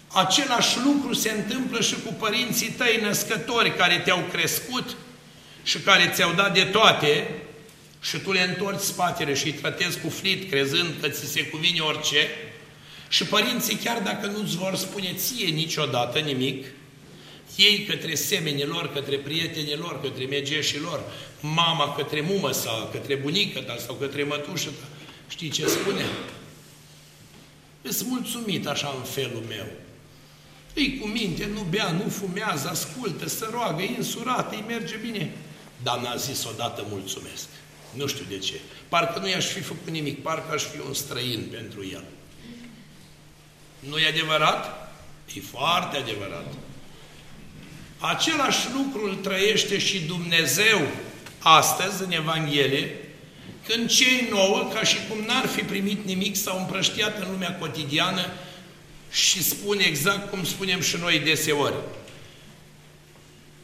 același 0.07 0.77
lucru 0.85 1.13
se 1.13 1.31
întâmplă 1.31 1.81
și 1.81 1.95
cu 2.05 2.13
părinții 2.13 2.69
tăi 2.69 2.99
născători 3.01 3.75
care 3.75 3.97
te-au 3.97 4.23
crescut 4.31 4.95
și 5.63 5.79
care 5.79 6.11
ți-au 6.13 6.33
dat 6.33 6.53
de 6.53 6.63
toate, 6.63 7.29
și 8.01 8.17
tu 8.17 8.31
le 8.31 8.41
întorci 8.41 8.79
spatele 8.79 9.33
și 9.33 9.45
îi 9.45 9.53
tratezi 9.53 9.99
cu 9.99 10.09
flit, 10.09 10.49
crezând 10.49 10.93
că 11.01 11.09
ți 11.09 11.25
se 11.25 11.47
cuvine 11.47 11.79
orice, 11.79 12.27
și 13.09 13.23
părinții, 13.23 13.75
chiar 13.75 14.01
dacă 14.01 14.27
nu-ți 14.27 14.57
vor 14.57 14.75
spune 14.75 15.13
ție 15.13 15.47
niciodată 15.47 16.19
nimic, 16.19 16.65
ei 17.55 17.83
către 17.83 18.15
semenii 18.15 18.65
lor, 18.65 18.93
către 18.93 19.17
prietenii 19.17 19.75
lor, 19.75 20.01
către 20.01 20.25
megeșii 20.25 20.79
lor, 20.79 21.03
mama 21.39 21.95
către 21.95 22.21
mumă 22.21 22.51
sau 22.51 22.89
către 22.91 23.15
bunică 23.15 23.59
ta 23.59 23.75
sau 23.85 23.95
către 23.95 24.23
mătușă 24.23 24.69
ta, 24.69 24.85
știi 25.27 25.49
ce 25.49 25.67
spune? 25.67 26.05
Îți 27.81 28.05
mulțumit 28.05 28.67
așa 28.67 28.95
în 28.97 29.03
felul 29.03 29.43
meu. 29.47 29.65
Îi 30.73 30.97
cu 31.01 31.07
minte, 31.07 31.49
nu 31.53 31.61
bea, 31.69 31.91
nu 31.91 32.09
fumează, 32.09 32.69
ascultă, 32.69 33.27
să 33.27 33.47
roagă, 33.51 33.81
e 33.81 33.97
însurat, 33.97 34.53
îi 34.53 34.63
merge 34.67 34.95
bine. 34.95 35.31
Dar 35.83 35.99
n-a 35.99 36.15
zis 36.15 36.45
odată 36.45 36.85
mulțumesc. 36.89 37.47
Nu 37.93 38.07
știu 38.07 38.25
de 38.29 38.37
ce. 38.37 38.59
Parcă 38.89 39.19
nu 39.19 39.29
i-aș 39.29 39.45
fi 39.45 39.61
făcut 39.61 39.89
nimic, 39.89 40.21
parcă 40.21 40.53
aș 40.53 40.63
fi 40.63 40.79
un 40.87 40.93
străin 40.93 41.47
pentru 41.51 41.85
el. 41.91 42.03
Nu 43.79 43.97
e 43.97 44.07
adevărat? 44.07 44.91
E 45.33 45.39
foarte 45.39 45.97
adevărat. 45.97 46.53
Același 47.97 48.67
lucru 48.73 49.09
îl 49.09 49.15
trăiește 49.15 49.77
și 49.77 49.99
Dumnezeu 49.99 50.81
astăzi 51.39 52.03
în 52.03 52.11
Evanghelie, 52.11 52.95
când 53.67 53.89
cei 53.89 54.27
nouă, 54.29 54.69
ca 54.73 54.83
și 54.83 54.97
cum 55.09 55.25
n-ar 55.25 55.45
fi 55.47 55.61
primit 55.61 56.05
nimic, 56.05 56.35
s-au 56.35 56.59
împrăștiat 56.59 57.21
în 57.21 57.31
lumea 57.31 57.57
cotidiană 57.57 58.25
și 59.11 59.43
spune 59.43 59.83
exact 59.83 60.29
cum 60.29 60.43
spunem 60.43 60.81
și 60.81 60.97
noi 60.97 61.19
deseori. 61.19 61.75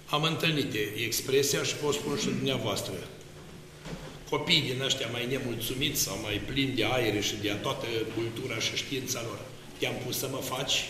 Am 0.05 0.23
întâlnit 0.23 0.73
expresia 1.05 1.63
și 1.63 1.73
vă 1.83 1.91
spun 1.91 2.17
și 2.17 2.25
dumneavoastră. 2.25 2.93
Copii 4.29 4.61
din 4.61 4.81
ăștia 4.81 5.07
mai 5.11 5.27
nemulțumiți 5.29 6.01
sau 6.01 6.19
mai 6.23 6.41
plini 6.45 6.75
de 6.75 6.85
aer 6.85 7.23
și 7.23 7.35
de 7.41 7.49
toată 7.49 7.85
cultura 8.15 8.59
și 8.59 8.75
știința 8.75 9.21
lor. 9.25 9.39
Te-am 9.77 9.93
pus 10.05 10.17
să 10.17 10.27
mă 10.31 10.37
faci? 10.37 10.85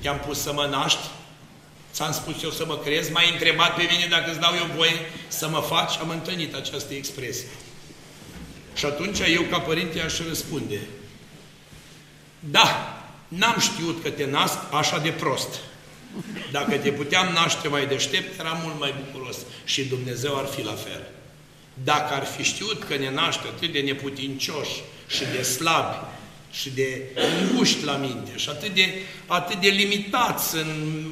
Te-am 0.00 0.18
pus 0.26 0.40
să 0.40 0.52
mă 0.52 0.66
naști? 0.70 1.06
Ți-am 1.92 2.12
spus 2.12 2.42
eu 2.42 2.50
să 2.50 2.66
mă 2.66 2.78
crezi? 2.78 3.12
M-ai 3.12 3.32
întrebat 3.32 3.74
pe 3.74 3.88
mine 3.90 4.06
dacă 4.10 4.30
îți 4.30 4.40
dau 4.40 4.54
eu 4.54 4.66
voie 4.76 4.92
să 5.28 5.48
mă 5.48 5.60
faci? 5.60 5.98
Am 5.98 6.08
întâlnit 6.08 6.54
această 6.54 6.94
expresie. 6.94 7.48
Și 8.74 8.84
atunci 8.84 9.18
eu 9.18 9.42
ca 9.42 9.58
părinte 9.58 10.00
aș 10.00 10.18
răspunde. 10.28 10.80
Da, 12.40 12.98
n-am 13.28 13.58
știut 13.60 14.02
că 14.02 14.10
te 14.10 14.24
nasc 14.24 14.58
așa 14.72 14.98
de 14.98 15.10
prost. 15.10 15.60
Dacă 16.52 16.76
te 16.76 16.90
puteam 16.90 17.32
naște 17.32 17.68
mai 17.68 17.86
deștept, 17.86 18.38
era 18.38 18.60
mult 18.62 18.78
mai 18.78 18.94
bucuros. 19.04 19.36
Și 19.64 19.84
Dumnezeu 19.84 20.38
ar 20.38 20.46
fi 20.46 20.62
la 20.62 20.74
fel. 20.74 21.06
Dacă 21.84 22.14
ar 22.14 22.24
fi 22.24 22.42
știut 22.42 22.84
că 22.84 22.96
ne 22.96 23.10
naște 23.10 23.46
atât 23.46 23.72
de 23.72 23.80
neputincioși 23.80 24.82
și 25.06 25.22
de 25.36 25.42
slabi 25.42 25.96
și 26.50 26.70
de 26.70 27.02
înguști 27.14 27.84
la 27.84 27.96
minte 27.96 28.30
și 28.36 28.48
atât 28.48 28.74
de, 28.74 28.92
atât 29.26 29.60
de 29.60 29.68
limitați 29.68 30.56
în, 30.56 31.04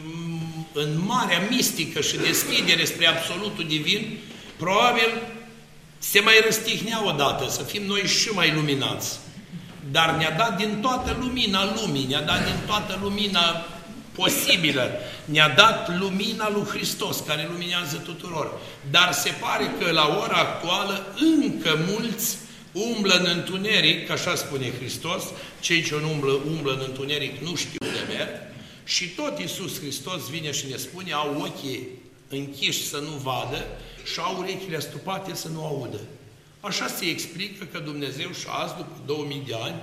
în 0.73 1.01
marea 1.07 1.47
mistică 1.51 2.01
și 2.01 2.17
deschidere 2.17 2.85
spre 2.85 3.07
Absolutul 3.07 3.65
Divin, 3.67 4.19
probabil 4.57 5.23
se 5.99 6.21
mai 6.21 6.35
răstihnea 6.45 7.07
odată, 7.07 7.49
să 7.51 7.63
fim 7.63 7.83
noi 7.83 8.01
și 8.01 8.29
mai 8.29 8.53
luminați. 8.55 9.19
Dar 9.91 10.11
ne-a 10.11 10.31
dat 10.31 10.57
din 10.57 10.79
toată 10.81 11.17
lumina 11.21 11.75
lumii, 11.75 12.07
ne-a 12.07 12.23
dat 12.23 12.45
din 12.45 12.57
toată 12.67 12.99
lumina 13.03 13.67
posibilă. 14.17 14.91
Ne-a 15.25 15.49
dat 15.49 15.99
lumina 15.99 16.51
lui 16.51 16.65
Hristos, 16.65 17.23
care 17.27 17.49
luminează 17.53 17.97
tuturor. 17.97 18.61
Dar 18.91 19.13
se 19.13 19.31
pare 19.41 19.75
că 19.81 19.91
la 19.91 20.19
ora 20.23 20.37
actuală 20.37 21.07
încă 21.41 21.79
mulți 21.89 22.37
umblă 22.73 23.15
în 23.15 23.27
întuneric, 23.27 24.11
așa 24.11 24.35
spune 24.35 24.73
Hristos, 24.79 25.23
cei 25.61 25.83
ce 25.83 25.95
nu 26.01 26.11
umblă, 26.11 26.33
umblă 26.33 26.73
în 26.73 26.83
întuneric 26.87 27.41
nu 27.41 27.55
știu 27.55 27.79
de 27.79 28.15
merg, 28.15 28.31
și 28.85 29.09
tot 29.09 29.39
Iisus 29.39 29.79
Hristos 29.79 30.29
vine 30.31 30.53
și 30.53 30.67
ne 30.71 30.77
spune, 30.77 31.13
au 31.13 31.41
ochii 31.41 31.89
închiși 32.29 32.87
să 32.87 32.97
nu 32.97 33.17
vadă 33.23 33.65
și 34.13 34.19
au 34.19 34.39
urechile 34.39 34.81
stupate 34.81 35.35
să 35.35 35.49
nu 35.49 35.65
audă. 35.65 36.01
Așa 36.61 36.87
se 36.87 37.05
explică 37.05 37.65
că 37.73 37.79
Dumnezeu 37.79 38.33
și 38.33 38.47
azi, 38.63 38.77
după 38.77 39.01
2000 39.07 39.43
de 39.47 39.55
ani, 39.63 39.75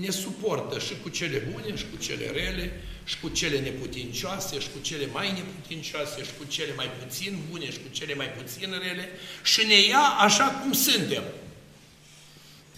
ne 0.00 0.10
suportă 0.10 0.78
și 0.78 0.94
cu 1.02 1.08
cele 1.08 1.38
bune 1.38 1.76
și 1.76 1.84
cu 1.90 1.96
cele 1.96 2.30
rele, 2.30 2.82
și 3.04 3.18
cu 3.20 3.28
cele 3.28 3.58
neputincioase, 3.58 4.60
și 4.60 4.68
cu 4.74 4.78
cele 4.82 5.06
mai 5.06 5.32
neputincioase, 5.32 6.24
și 6.24 6.30
cu 6.38 6.44
cele 6.44 6.74
mai 6.74 6.90
puțin 6.90 7.38
bune, 7.50 7.70
și 7.70 7.78
cu 7.78 7.88
cele 7.90 8.14
mai 8.14 8.28
puțin 8.30 8.70
rele, 8.82 9.08
și 9.44 9.66
ne 9.66 9.80
ia 9.80 10.02
așa 10.18 10.44
cum 10.44 10.72
suntem. 10.72 11.22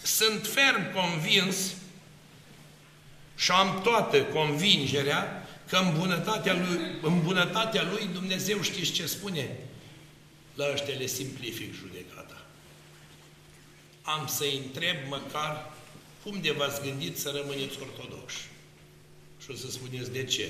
Sunt 0.01 0.47
ferm 0.47 0.93
convins 0.93 1.73
și 3.35 3.51
am 3.51 3.81
toată 3.81 4.23
convingerea 4.23 5.47
că 5.69 5.77
în 5.77 5.97
bunătatea 5.97 6.53
lui, 6.53 6.79
în 7.01 7.21
bunătatea 7.21 7.83
lui 7.83 8.09
Dumnezeu 8.13 8.61
știți 8.61 8.91
ce 8.91 9.05
spune? 9.05 9.57
La 10.55 10.65
ăștia 10.73 10.97
le 10.97 11.05
simplific 11.05 11.73
judecata. 11.73 12.45
Am 14.01 14.27
să-i 14.27 14.61
întreb 14.65 14.95
măcar 15.07 15.77
cum 16.29 16.41
de 16.41 16.51
v-ați 16.51 16.81
gândit 16.81 17.17
să 17.17 17.29
rămâneți 17.35 17.77
ortodoxi. 17.81 18.43
Și 19.41 19.51
o 19.51 19.55
să 19.55 19.71
spuneți 19.71 20.11
de 20.11 20.23
ce. 20.23 20.47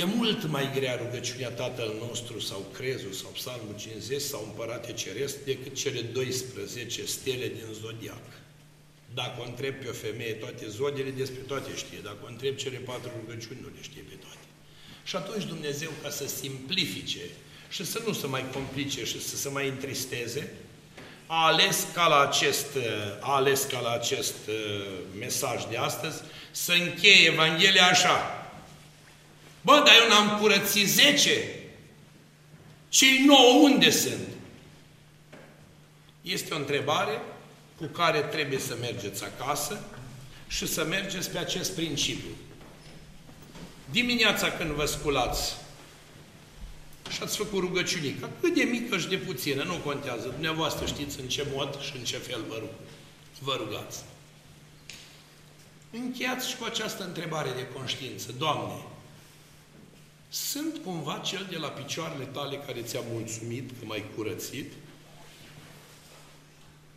E 0.00 0.04
mult 0.04 0.46
mai 0.46 0.70
grea 0.74 0.96
rugăciunea 0.96 1.50
Tatăl 1.50 1.94
nostru 2.08 2.40
sau 2.40 2.66
crezul 2.72 3.12
sau 3.12 3.30
psalmul 3.30 3.74
50 3.76 4.20
sau 4.20 4.44
împărate 4.44 4.92
ceresc 4.92 5.44
decât 5.44 5.74
cele 5.74 6.00
12 6.00 7.04
stele 7.04 7.48
din 7.48 7.66
zodiac. 7.72 8.24
Dacă 9.14 9.40
o 9.40 9.44
întreb 9.44 9.74
pe 9.74 9.88
o 9.88 9.92
femeie 9.92 10.32
toate 10.32 10.68
zodele, 10.68 11.10
despre 11.10 11.40
toate 11.40 11.70
știe. 11.76 11.98
Dacă 12.02 12.18
o 12.24 12.26
întreb 12.26 12.56
cele 12.56 12.78
patru 12.78 13.10
rugăciuni, 13.20 13.60
nu 13.62 13.68
le 13.68 13.82
știe 13.82 14.02
pe 14.08 14.14
toate. 14.14 14.44
Și 15.04 15.16
atunci 15.16 15.44
Dumnezeu, 15.44 15.90
ca 16.02 16.10
să 16.10 16.26
simplifice 16.26 17.24
și 17.70 17.84
să 17.84 18.02
nu 18.06 18.12
se 18.12 18.26
mai 18.26 18.50
complice 18.50 19.04
și 19.04 19.22
să 19.22 19.36
se 19.36 19.48
mai 19.48 19.68
întristeze, 19.68 20.52
a 21.26 21.46
ales 21.46 21.86
ca 21.94 22.06
la 22.06 22.20
acest, 22.20 22.66
a 23.20 23.34
ales 23.34 23.62
ca 23.62 23.80
la 23.80 23.90
acest 23.92 24.34
uh, 24.48 24.54
mesaj 25.18 25.64
de 25.70 25.76
astăzi 25.76 26.20
să 26.50 26.72
încheie 26.72 27.26
Evanghelia 27.26 27.86
așa. 27.86 28.46
Bă, 29.60 29.82
dar 29.84 29.94
eu 30.02 30.08
n-am 30.08 30.38
curățit 30.38 30.88
zece. 30.88 31.48
Cei 32.88 33.24
nouă 33.26 33.62
unde 33.62 33.90
sunt? 33.90 34.28
Este 36.22 36.54
o 36.54 36.56
întrebare 36.56 37.20
cu 37.76 37.84
care 37.84 38.20
trebuie 38.20 38.58
să 38.58 38.76
mergeți 38.80 39.24
acasă 39.24 39.80
și 40.46 40.66
să 40.66 40.84
mergeți 40.84 41.30
pe 41.30 41.38
acest 41.38 41.74
principiu. 41.74 42.30
Dimineața 43.90 44.50
când 44.50 44.70
vă 44.70 44.84
sculați 44.84 45.54
și 47.14 47.22
ați 47.22 47.36
făcut 47.36 47.60
rugăciunica, 47.60 48.30
cât 48.40 48.54
de 48.54 48.62
mică 48.62 48.98
și 48.98 49.08
de 49.08 49.16
puțină, 49.16 49.62
nu 49.62 49.74
contează. 49.74 50.28
Dumneavoastră 50.28 50.86
știți 50.86 51.20
în 51.20 51.28
ce 51.28 51.46
mod 51.54 51.80
și 51.80 51.96
în 51.96 52.04
ce 52.04 52.16
fel 52.16 52.44
vă, 52.48 52.56
rug, 52.58 52.70
vă 53.40 53.54
rugați. 53.58 54.02
Încheiați 55.90 56.48
și 56.48 56.56
cu 56.56 56.64
această 56.64 57.04
întrebare 57.04 57.50
de 57.56 57.68
conștiință. 57.74 58.34
Doamne, 58.38 58.82
sunt 60.28 60.80
cumva 60.84 61.18
cel 61.24 61.46
de 61.50 61.56
la 61.56 61.68
picioarele 61.68 62.24
tale 62.24 62.56
care 62.56 62.82
ți-a 62.82 63.02
mulțumit 63.12 63.70
că 63.78 63.84
m-ai 63.84 64.04
curățit? 64.16 64.72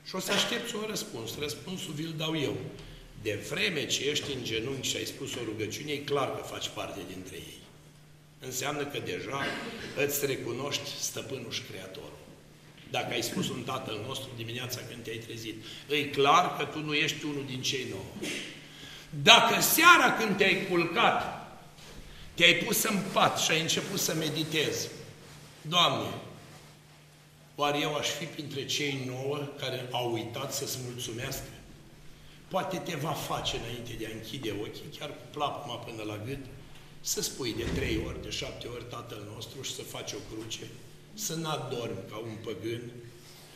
Și 0.03 0.15
o 0.15 0.19
să 0.19 0.31
aștepți 0.31 0.75
un 0.75 0.85
răspuns. 0.89 1.37
Răspunsul 1.39 1.93
vi-l 1.93 2.13
dau 2.17 2.39
eu. 2.39 2.57
De 3.21 3.45
vreme 3.49 3.85
ce 3.85 4.09
ești 4.09 4.33
în 4.33 4.43
genunchi 4.43 4.87
și 4.87 4.97
ai 4.97 5.05
spus 5.05 5.35
o 5.35 5.39
rugăciune, 5.45 5.91
e 5.91 5.97
clar 5.97 6.35
că 6.35 6.43
faci 6.43 6.69
parte 6.69 6.99
dintre 7.13 7.35
ei. 7.35 7.66
Înseamnă 8.39 8.85
că 8.85 8.99
deja 8.99 9.43
îți 10.05 10.25
recunoști 10.25 10.89
stăpânul 10.99 11.51
și 11.51 11.61
creatorul. 11.61 12.17
Dacă 12.91 13.13
ai 13.13 13.21
spus 13.21 13.49
un 13.49 13.63
tatăl 13.63 13.99
nostru 14.07 14.29
dimineața 14.35 14.79
când 14.89 15.03
te-ai 15.03 15.17
trezit, 15.17 15.63
e 15.89 16.03
clar 16.03 16.57
că 16.57 16.63
tu 16.63 16.79
nu 16.79 16.93
ești 16.93 17.25
unul 17.25 17.45
din 17.45 17.61
cei 17.61 17.85
nouă. 17.89 18.31
Dacă 19.23 19.61
seara 19.61 20.13
când 20.13 20.37
te-ai 20.37 20.67
culcat, 20.69 21.47
te-ai 22.33 22.53
pus 22.53 22.83
în 22.83 22.99
pat 23.13 23.39
și 23.39 23.51
ai 23.51 23.61
început 23.61 23.99
să 23.99 24.13
meditezi, 24.13 24.87
Doamne, 25.61 26.07
oare 27.55 27.79
eu 27.79 27.95
aș 27.95 28.07
fi 28.07 28.25
printre 28.25 28.65
cei 28.65 29.03
nouă 29.05 29.37
care 29.59 29.87
au 29.91 30.13
uitat 30.13 30.53
să-ți 30.53 30.77
mulțumească? 30.85 31.49
Poate 32.47 32.77
te 32.77 32.95
va 32.95 33.11
face 33.11 33.57
înainte 33.57 33.93
de 33.99 34.05
a 34.05 34.15
închide 34.15 34.55
ochii, 34.61 34.97
chiar 34.99 35.09
cu 35.09 35.23
plapuma 35.31 35.75
până 35.75 36.03
la 36.03 36.17
gât, 36.25 36.45
să 37.13 37.21
spui 37.21 37.53
de 37.57 37.63
trei 37.75 37.99
ori, 38.07 38.23
de 38.23 38.29
șapte 38.29 38.67
ori 38.67 38.83
Tatăl 38.89 39.23
nostru 39.33 39.61
și 39.61 39.75
să 39.75 39.81
faci 39.81 40.11
o 40.11 40.17
cruce, 40.29 40.67
să 41.13 41.33
n-adormi 41.35 42.07
ca 42.09 42.17
un 42.17 42.35
păgân, 42.43 42.81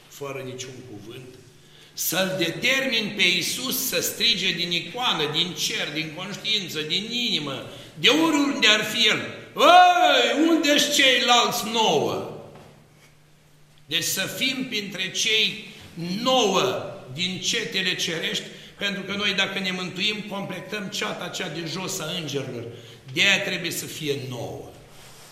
fără 0.07 0.39
niciun 0.39 0.77
cuvânt, 0.91 1.27
să-L 1.93 2.35
determin 2.37 3.13
pe 3.15 3.23
Iisus 3.23 3.87
să 3.87 4.01
strige 4.01 4.51
din 4.51 4.71
icoană, 4.71 5.31
din 5.31 5.53
cer, 5.53 5.91
din 5.93 6.13
conștiință, 6.15 6.81
din 6.81 7.11
inimă, 7.11 7.69
de 7.99 8.09
oriunde 8.09 8.67
ar 8.67 8.83
fi 8.83 9.07
El. 9.07 9.19
Ei, 9.55 10.47
unde-s 10.47 10.95
ceilalți 10.95 11.63
nouă? 11.71 12.39
Deci 13.85 14.03
să 14.03 14.21
fim 14.21 14.65
printre 14.67 15.11
cei 15.11 15.67
nouă 16.21 16.93
din 17.13 17.39
cetele 17.39 17.95
cerești, 17.95 18.43
pentru 18.77 19.01
că 19.01 19.15
noi 19.15 19.33
dacă 19.33 19.59
ne 19.59 19.71
mântuim, 19.71 20.21
completăm 20.29 20.87
ceata 20.87 21.27
cea 21.27 21.49
de 21.49 21.65
jos 21.67 21.99
a 21.99 22.05
îngerilor. 22.19 22.65
De 23.14 23.22
aia 23.22 23.41
trebuie 23.41 23.72
să 23.72 23.86
fie 23.86 24.20
nouă. 24.30 24.70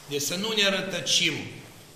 Deci 0.09 0.21
să 0.21 0.35
nu 0.35 0.53
ne 0.55 0.69
rătăcim 0.69 1.33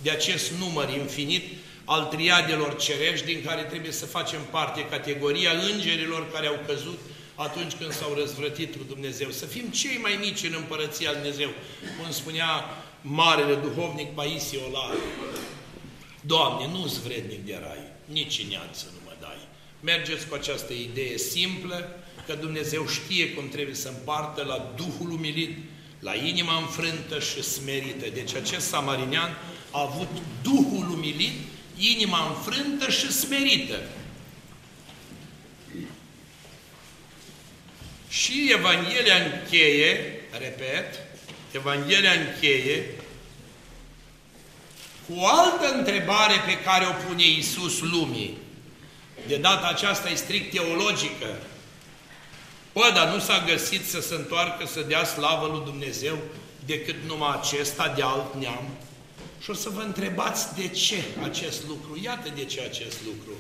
de 0.02 0.10
acest 0.10 0.52
număr 0.52 0.90
infinit 0.90 1.44
al 1.86 2.06
triadelor 2.06 2.76
cerești, 2.76 3.26
din 3.26 3.44
care 3.46 3.62
trebuie 3.62 3.92
să 3.92 4.06
facem 4.06 4.42
parte 4.52 4.86
categoria 4.86 5.52
îngerilor 5.52 6.32
care 6.32 6.48
au 6.48 6.60
căzut 6.68 7.00
atunci 7.36 7.74
când 7.74 7.94
s-au 7.94 8.14
răzvrătit 8.14 8.76
cu 8.76 8.84
Dumnezeu. 8.88 9.30
Să 9.30 9.46
fim 9.46 9.66
cei 9.70 9.98
mai 10.02 10.18
mici 10.20 10.44
în 10.44 10.54
împărăția 10.58 11.12
Lui 11.12 11.22
Dumnezeu, 11.22 11.50
cum 12.00 12.12
spunea 12.12 12.66
marele 13.02 13.56
duhovnic 13.56 14.14
Paisie 14.14 14.60
Olar. 14.68 14.96
Doamne, 16.22 16.68
nu-s 16.68 16.98
vrednic 17.02 17.46
de 17.46 17.60
rai, 17.62 17.84
nici 18.06 18.40
în 18.40 18.60
să 18.72 18.86
nu 18.94 19.00
mă 19.06 19.12
dai. 19.20 19.38
Mergeți 19.80 20.28
cu 20.28 20.36
această 20.36 20.74
idee 20.74 21.18
simplă, 21.18 22.03
că 22.26 22.34
Dumnezeu 22.34 22.88
știe 22.88 23.30
cum 23.30 23.50
trebuie 23.50 23.76
să 23.76 23.88
împartă 23.88 24.44
la 24.44 24.74
Duhul 24.76 25.12
umilit, 25.12 25.58
la 26.00 26.16
inima 26.16 26.58
înfrântă 26.58 27.20
și 27.20 27.44
smerită. 27.44 28.06
Deci 28.14 28.36
acest 28.36 28.68
samarinean 28.68 29.38
a 29.72 29.82
avut 29.82 30.08
Duhul 30.42 30.90
umilit, 30.92 31.34
inima 31.78 32.28
înfrântă 32.28 32.92
și 32.92 33.12
smerită. 33.12 33.80
Și 38.10 38.52
Evanghelia 38.52 39.16
încheie, 39.16 40.22
repet, 40.40 41.00
Evanghelia 41.52 42.12
încheie 42.12 42.86
cu 45.08 45.14
o 45.20 45.28
altă 45.28 45.74
întrebare 45.78 46.34
pe 46.46 46.60
care 46.60 46.86
o 46.86 47.08
pune 47.08 47.24
Iisus 47.24 47.80
lumii. 47.80 48.38
De 49.28 49.38
data 49.38 49.68
aceasta 49.68 50.10
e 50.10 50.16
strict 50.16 50.52
teologică. 50.52 51.38
Bă, 52.74 52.92
dar 52.94 53.08
nu 53.14 53.20
s-a 53.20 53.44
găsit 53.48 53.86
să 53.86 54.02
se 54.02 54.16
întoarcă 54.16 54.66
să 54.66 54.82
dea 54.82 55.06
slavă 55.06 55.48
lui 55.48 55.62
Dumnezeu 55.66 56.18
decât 56.66 56.96
numai 57.08 57.40
acesta 57.42 57.94
de 57.96 58.02
alt 58.02 58.36
neam? 58.40 58.68
Și 59.42 59.50
o 59.50 59.54
să 59.54 59.70
vă 59.70 59.82
întrebați 59.82 60.56
de 60.56 60.68
ce 60.68 61.04
acest 61.24 61.68
lucru. 61.68 62.00
Iată 62.04 62.30
de 62.36 62.46
ce 62.46 62.62
acest 62.62 62.98
lucru. 63.06 63.32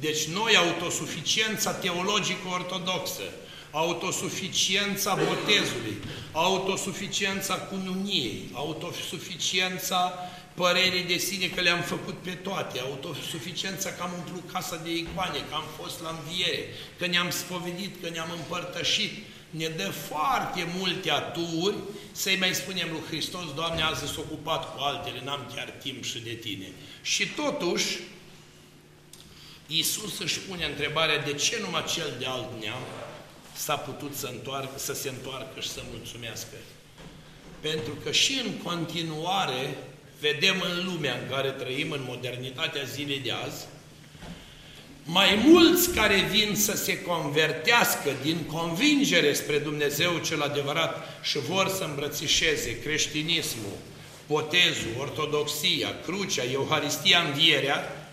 Deci 0.00 0.24
noi, 0.24 0.56
autosuficiența 0.56 1.72
teologică 1.72 2.48
ortodoxă, 2.52 3.22
autosuficiența 3.70 5.14
botezului, 5.14 5.96
autosuficiența 6.32 7.54
cununiei, 7.54 8.50
autosuficiența 8.52 10.12
părerii 10.56 11.02
de 11.12 11.16
sine 11.16 11.46
că 11.46 11.60
le-am 11.60 11.80
făcut 11.80 12.14
pe 12.14 12.30
toate, 12.30 12.78
autosuficiența 12.80 13.90
că 13.90 14.02
am 14.02 14.12
umplut 14.16 14.52
casa 14.52 14.76
de 14.76 14.90
icoane, 14.94 15.38
că 15.38 15.54
am 15.54 15.64
fost 15.80 16.02
la 16.02 16.18
înviere, 16.18 16.64
că 16.98 17.06
ne-am 17.06 17.30
spovedit, 17.30 18.02
că 18.02 18.08
ne-am 18.08 18.30
împărtășit, 18.36 19.12
ne 19.50 19.68
dă 19.68 19.90
foarte 19.90 20.66
multe 20.78 21.10
aturi 21.10 21.76
să-i 22.12 22.36
mai 22.36 22.54
spunem 22.54 22.88
lui 22.90 23.02
Hristos, 23.06 23.54
Doamne, 23.54 23.82
azi 23.82 24.06
sunt 24.06 24.18
ocupat 24.18 24.74
cu 24.74 24.80
altele, 24.80 25.20
n-am 25.24 25.52
chiar 25.54 25.74
timp 25.82 26.04
și 26.04 26.18
de 26.18 26.32
Tine. 26.32 26.68
Și 27.02 27.26
totuși, 27.26 27.98
Iisus 29.66 30.18
își 30.18 30.38
pune 30.38 30.64
întrebarea 30.64 31.18
de 31.18 31.32
ce 31.32 31.58
numai 31.60 31.84
cel 31.94 32.14
de 32.18 32.26
alt 32.26 32.48
neam 32.60 32.82
s-a 33.56 33.76
putut 33.76 34.14
să, 34.14 34.26
întoarcă, 34.26 34.78
să 34.78 34.94
se 34.94 35.08
întoarcă 35.08 35.60
și 35.60 35.68
să 35.68 35.82
mulțumească. 35.90 36.56
Pentru 37.60 37.92
că 38.02 38.12
și 38.12 38.40
în 38.44 38.52
continuare 38.52 39.76
vedem 40.20 40.60
în 40.60 40.84
lumea 40.84 41.18
în 41.22 41.28
care 41.30 41.50
trăim, 41.50 41.90
în 41.90 42.04
modernitatea 42.06 42.82
zilei 42.82 43.20
de 43.20 43.32
azi, 43.32 43.66
mai 45.08 45.42
mulți 45.44 45.90
care 45.94 46.20
vin 46.30 46.54
să 46.54 46.76
se 46.76 47.02
convertească 47.02 48.10
din 48.22 48.38
convingere 48.44 49.32
spre 49.32 49.58
Dumnezeu 49.58 50.18
cel 50.18 50.42
adevărat 50.42 51.20
și 51.22 51.38
vor 51.38 51.68
să 51.68 51.84
îmbrățișeze 51.84 52.80
creștinismul, 52.80 53.76
botezul, 54.26 54.94
ortodoxia, 54.98 55.94
crucea, 56.04 56.42
Euharistia, 56.52 57.20
învierea, 57.20 58.08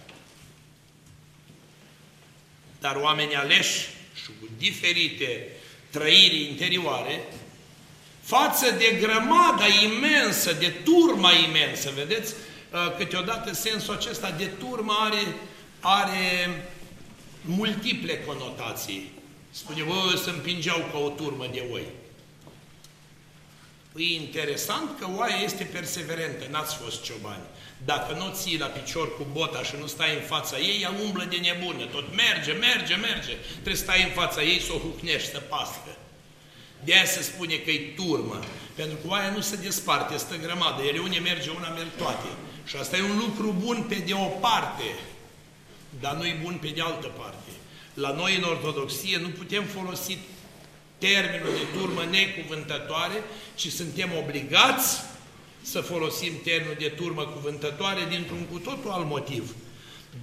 dar 2.80 2.96
oameni 2.96 3.36
aleși 3.36 3.80
și 4.14 4.28
cu 4.40 4.50
diferite 4.58 5.48
trăiri 5.90 6.44
interioare, 6.50 7.22
față 8.24 8.72
de 8.72 8.98
grămada 9.00 9.66
imensă, 9.84 10.54
de 10.54 10.74
turma 10.84 11.32
imensă, 11.32 11.92
vedeți? 11.96 12.34
Uh, 12.72 12.96
câteodată 12.98 13.54
sensul 13.54 13.94
acesta 13.94 14.32
de 14.32 14.46
turmă 14.46 14.94
are, 15.00 15.36
are 15.80 16.66
multiple 17.42 18.20
conotații. 18.20 19.12
Spune, 19.52 19.84
bă, 19.84 20.20
să 20.24 20.30
împingeau 20.30 20.90
ca 20.92 20.98
o 20.98 21.10
turmă 21.10 21.48
de 21.52 21.64
oi. 21.72 21.86
E 23.96 24.14
interesant 24.14 25.00
că 25.00 25.08
oaia 25.16 25.36
este 25.44 25.64
perseverentă, 25.64 26.48
n-ați 26.50 26.76
fost 26.76 27.04
ciobani. 27.04 27.44
Dacă 27.86 28.14
nu 28.14 28.34
ții 28.34 28.58
la 28.58 28.66
picior 28.66 29.16
cu 29.16 29.26
bota 29.32 29.64
și 29.64 29.76
nu 29.80 29.88
stai 29.88 30.14
în 30.14 30.22
fața 30.22 30.60
ei, 30.60 30.82
ea 30.82 30.94
umblă 31.04 31.24
de 31.24 31.36
nebună. 31.36 31.86
Tot 31.86 32.16
merge, 32.16 32.52
merge, 32.52 32.96
merge. 32.96 33.34
Trebuie 33.52 33.76
să 33.76 33.82
stai 33.84 34.04
în 34.04 34.10
fața 34.10 34.44
ei, 34.44 34.62
să 34.62 34.74
o 34.74 34.78
hucnești, 34.78 35.30
să 35.30 35.40
pască. 35.40 35.98
De 36.86 36.94
aia 36.94 37.06
se 37.06 37.22
spune 37.22 37.56
că 37.56 37.72
e 37.72 37.94
turmă. 37.96 38.40
Pentru 38.76 38.98
că 38.98 39.08
oaia 39.08 39.30
nu 39.30 39.42
se 39.42 39.56
desparte, 39.56 40.18
stă 40.18 40.36
grămadă. 40.42 40.82
Ele 40.82 41.00
une 41.00 41.20
merge, 41.20 41.50
una 41.50 41.70
merg 41.70 41.90
toate. 41.98 42.28
Și 42.66 42.76
asta 42.76 42.98
e 42.98 43.02
un 43.02 43.18
lucru 43.18 43.56
bun 43.60 43.86
pe 43.90 43.96
de 43.96 44.14
o 44.14 44.26
parte 44.26 44.84
dar 46.00 46.16
nu 46.16 46.26
e 46.26 46.40
bun 46.42 46.58
pe 46.62 46.68
de 46.68 46.82
altă 46.82 47.08
parte. 47.08 47.52
La 47.94 48.12
noi, 48.12 48.36
în 48.36 48.44
Ortodoxie, 48.44 49.18
nu 49.18 49.28
putem 49.28 49.64
folosi 49.64 50.18
termenul 50.98 51.54
de 51.54 51.80
turmă 51.80 52.04
necuvântătoare, 52.10 53.24
ci 53.56 53.68
suntem 53.68 54.10
obligați 54.24 55.02
să 55.62 55.80
folosim 55.82 56.34
termenul 56.44 56.76
de 56.80 56.88
turmă 56.88 57.24
cuvântătoare 57.26 58.00
dintr-un 58.10 58.46
cu 58.52 58.58
totul 58.58 58.92
alt 58.92 59.08
motiv. 59.08 59.56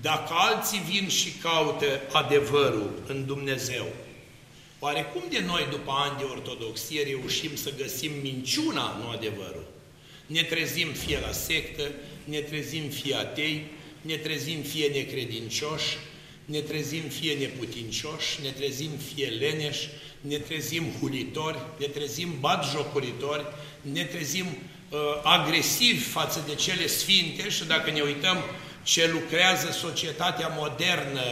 Dacă 0.00 0.34
alții 0.36 0.82
vin 0.90 1.08
și 1.08 1.30
caută 1.30 1.86
adevărul 2.12 2.90
în 3.06 3.26
Dumnezeu, 3.26 3.86
oare 4.80 5.02
cum 5.02 5.22
de 5.30 5.42
noi, 5.46 5.66
după 5.70 5.92
ani 5.96 6.18
de 6.18 6.24
ortodoxie, 6.24 7.02
reușim 7.02 7.56
să 7.56 7.72
găsim 7.76 8.12
minciuna, 8.22 8.96
nu 9.02 9.08
adevărul? 9.08 9.66
Ne 10.26 10.42
trezim 10.42 10.88
fie 10.92 11.20
la 11.20 11.32
sectă, 11.32 11.90
ne 12.24 12.38
trezim 12.38 12.88
fie 12.88 13.14
atei, 13.14 13.66
ne 14.00 14.16
trezim 14.16 14.62
fie 14.62 14.86
necredincioși, 14.86 15.96
ne 16.44 16.60
trezim 16.60 17.02
fie 17.02 17.34
neputincioși, 17.34 18.42
ne 18.42 18.48
trezim 18.48 18.90
fie 19.14 19.26
leneși, 19.26 19.88
ne 20.20 20.36
trezim 20.36 20.84
hulitori, 21.00 21.58
ne 21.78 21.86
trezim 21.86 22.36
batjocuritori, 22.40 23.46
ne 23.80 24.04
trezim 24.04 24.46
uh, 24.46 24.98
agresivi 25.22 25.98
față 25.98 26.44
de 26.48 26.54
cele 26.54 26.86
sfinte 26.86 27.48
și 27.48 27.64
dacă 27.64 27.90
ne 27.90 28.00
uităm 28.00 28.36
ce 28.82 29.10
lucrează 29.12 29.70
societatea 29.70 30.48
modernă, 30.58 31.22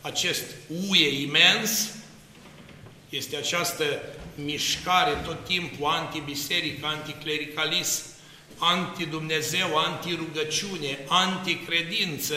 acest 0.00 0.44
uie 0.88 1.20
imens, 1.20 1.94
este 3.10 3.36
această 3.36 3.84
mișcare 4.34 5.12
tot 5.24 5.44
timpul 5.44 5.86
antibiserică, 5.86 6.86
anticlericalism, 6.86 8.02
anti-Dumnezeu, 8.58 9.76
anti-rugăciune, 9.76 10.98
anti-credință, 11.08 12.34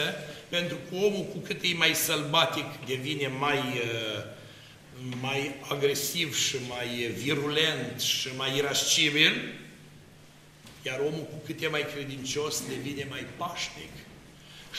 pentru 0.48 0.76
că 0.88 0.94
omul 0.94 1.24
cu 1.24 1.38
cât 1.38 1.62
e 1.62 1.74
mai 1.76 1.94
sălbatic 1.94 2.64
devine 2.86 3.26
mai, 3.26 3.58
uh, 3.58 4.24
mai 5.20 5.54
agresiv 5.68 6.36
și 6.36 6.56
mai 6.68 6.86
virulent 7.16 8.00
și 8.00 8.28
mai 8.36 8.56
irascibil, 8.56 9.54
iar 10.82 10.98
omul 10.98 11.26
cu 11.30 11.42
cât 11.44 11.62
e 11.62 11.68
mai 11.68 11.86
credincios 11.94 12.62
devine 12.68 13.06
mai 13.10 13.26
pașnic. 13.36 13.92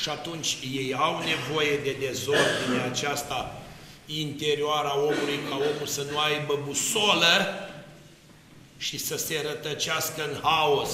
Și 0.01 0.09
atunci 0.09 0.57
ei 0.73 0.93
au 0.93 1.23
nevoie 1.23 1.77
de 1.83 1.95
dezordine 1.99 2.81
aceasta 2.91 3.64
interioară 4.05 4.87
a 4.87 4.97
omului, 4.97 5.39
ca 5.49 5.55
omul 5.55 5.87
să 5.87 6.05
nu 6.11 6.19
aibă 6.19 6.59
busolă 6.65 7.69
și 8.77 8.97
să 8.97 9.17
se 9.17 9.43
rătăcească 9.47 10.23
în 10.31 10.39
haos. 10.41 10.89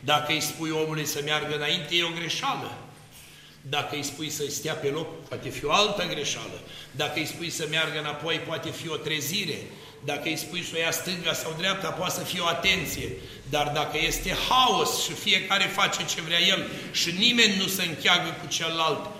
Dacă 0.00 0.32
îi 0.32 0.40
spui 0.40 0.70
omului 0.70 1.06
să 1.06 1.20
meargă 1.24 1.56
înainte, 1.56 1.94
e 1.94 2.02
o 2.02 2.18
greșeală. 2.18 2.72
Dacă 3.60 3.96
îi 3.96 4.02
spui 4.02 4.30
să 4.30 4.44
stea 4.48 4.74
pe 4.74 4.88
loc, 4.88 5.28
poate 5.28 5.48
fi 5.48 5.64
o 5.64 5.72
altă 5.72 6.06
greșeală. 6.06 6.60
Dacă 6.90 7.18
îi 7.18 7.26
spui 7.26 7.50
să 7.50 7.66
meargă 7.70 7.98
înapoi, 7.98 8.36
poate 8.36 8.70
fi 8.70 8.88
o 8.88 8.96
trezire. 8.96 9.58
Dacă 10.04 10.28
îi 10.28 10.36
spui 10.36 10.62
să 10.62 10.70
o 10.74 10.78
ia 10.78 10.90
stânga 10.90 11.32
sau 11.32 11.54
dreapta, 11.58 11.88
poate 11.88 12.14
să 12.14 12.20
fie 12.20 12.40
o 12.40 12.46
atenție. 12.46 13.08
Dar 13.50 13.70
dacă 13.74 13.98
este 14.06 14.36
haos 14.48 15.02
și 15.02 15.12
fiecare 15.12 15.64
face 15.64 16.04
ce 16.14 16.20
vrea 16.20 16.40
el 16.40 16.66
și 16.92 17.10
nimeni 17.10 17.56
nu 17.56 17.66
se 17.66 17.82
încheagă 17.82 18.36
cu 18.40 18.48
celălalt, 18.48 19.10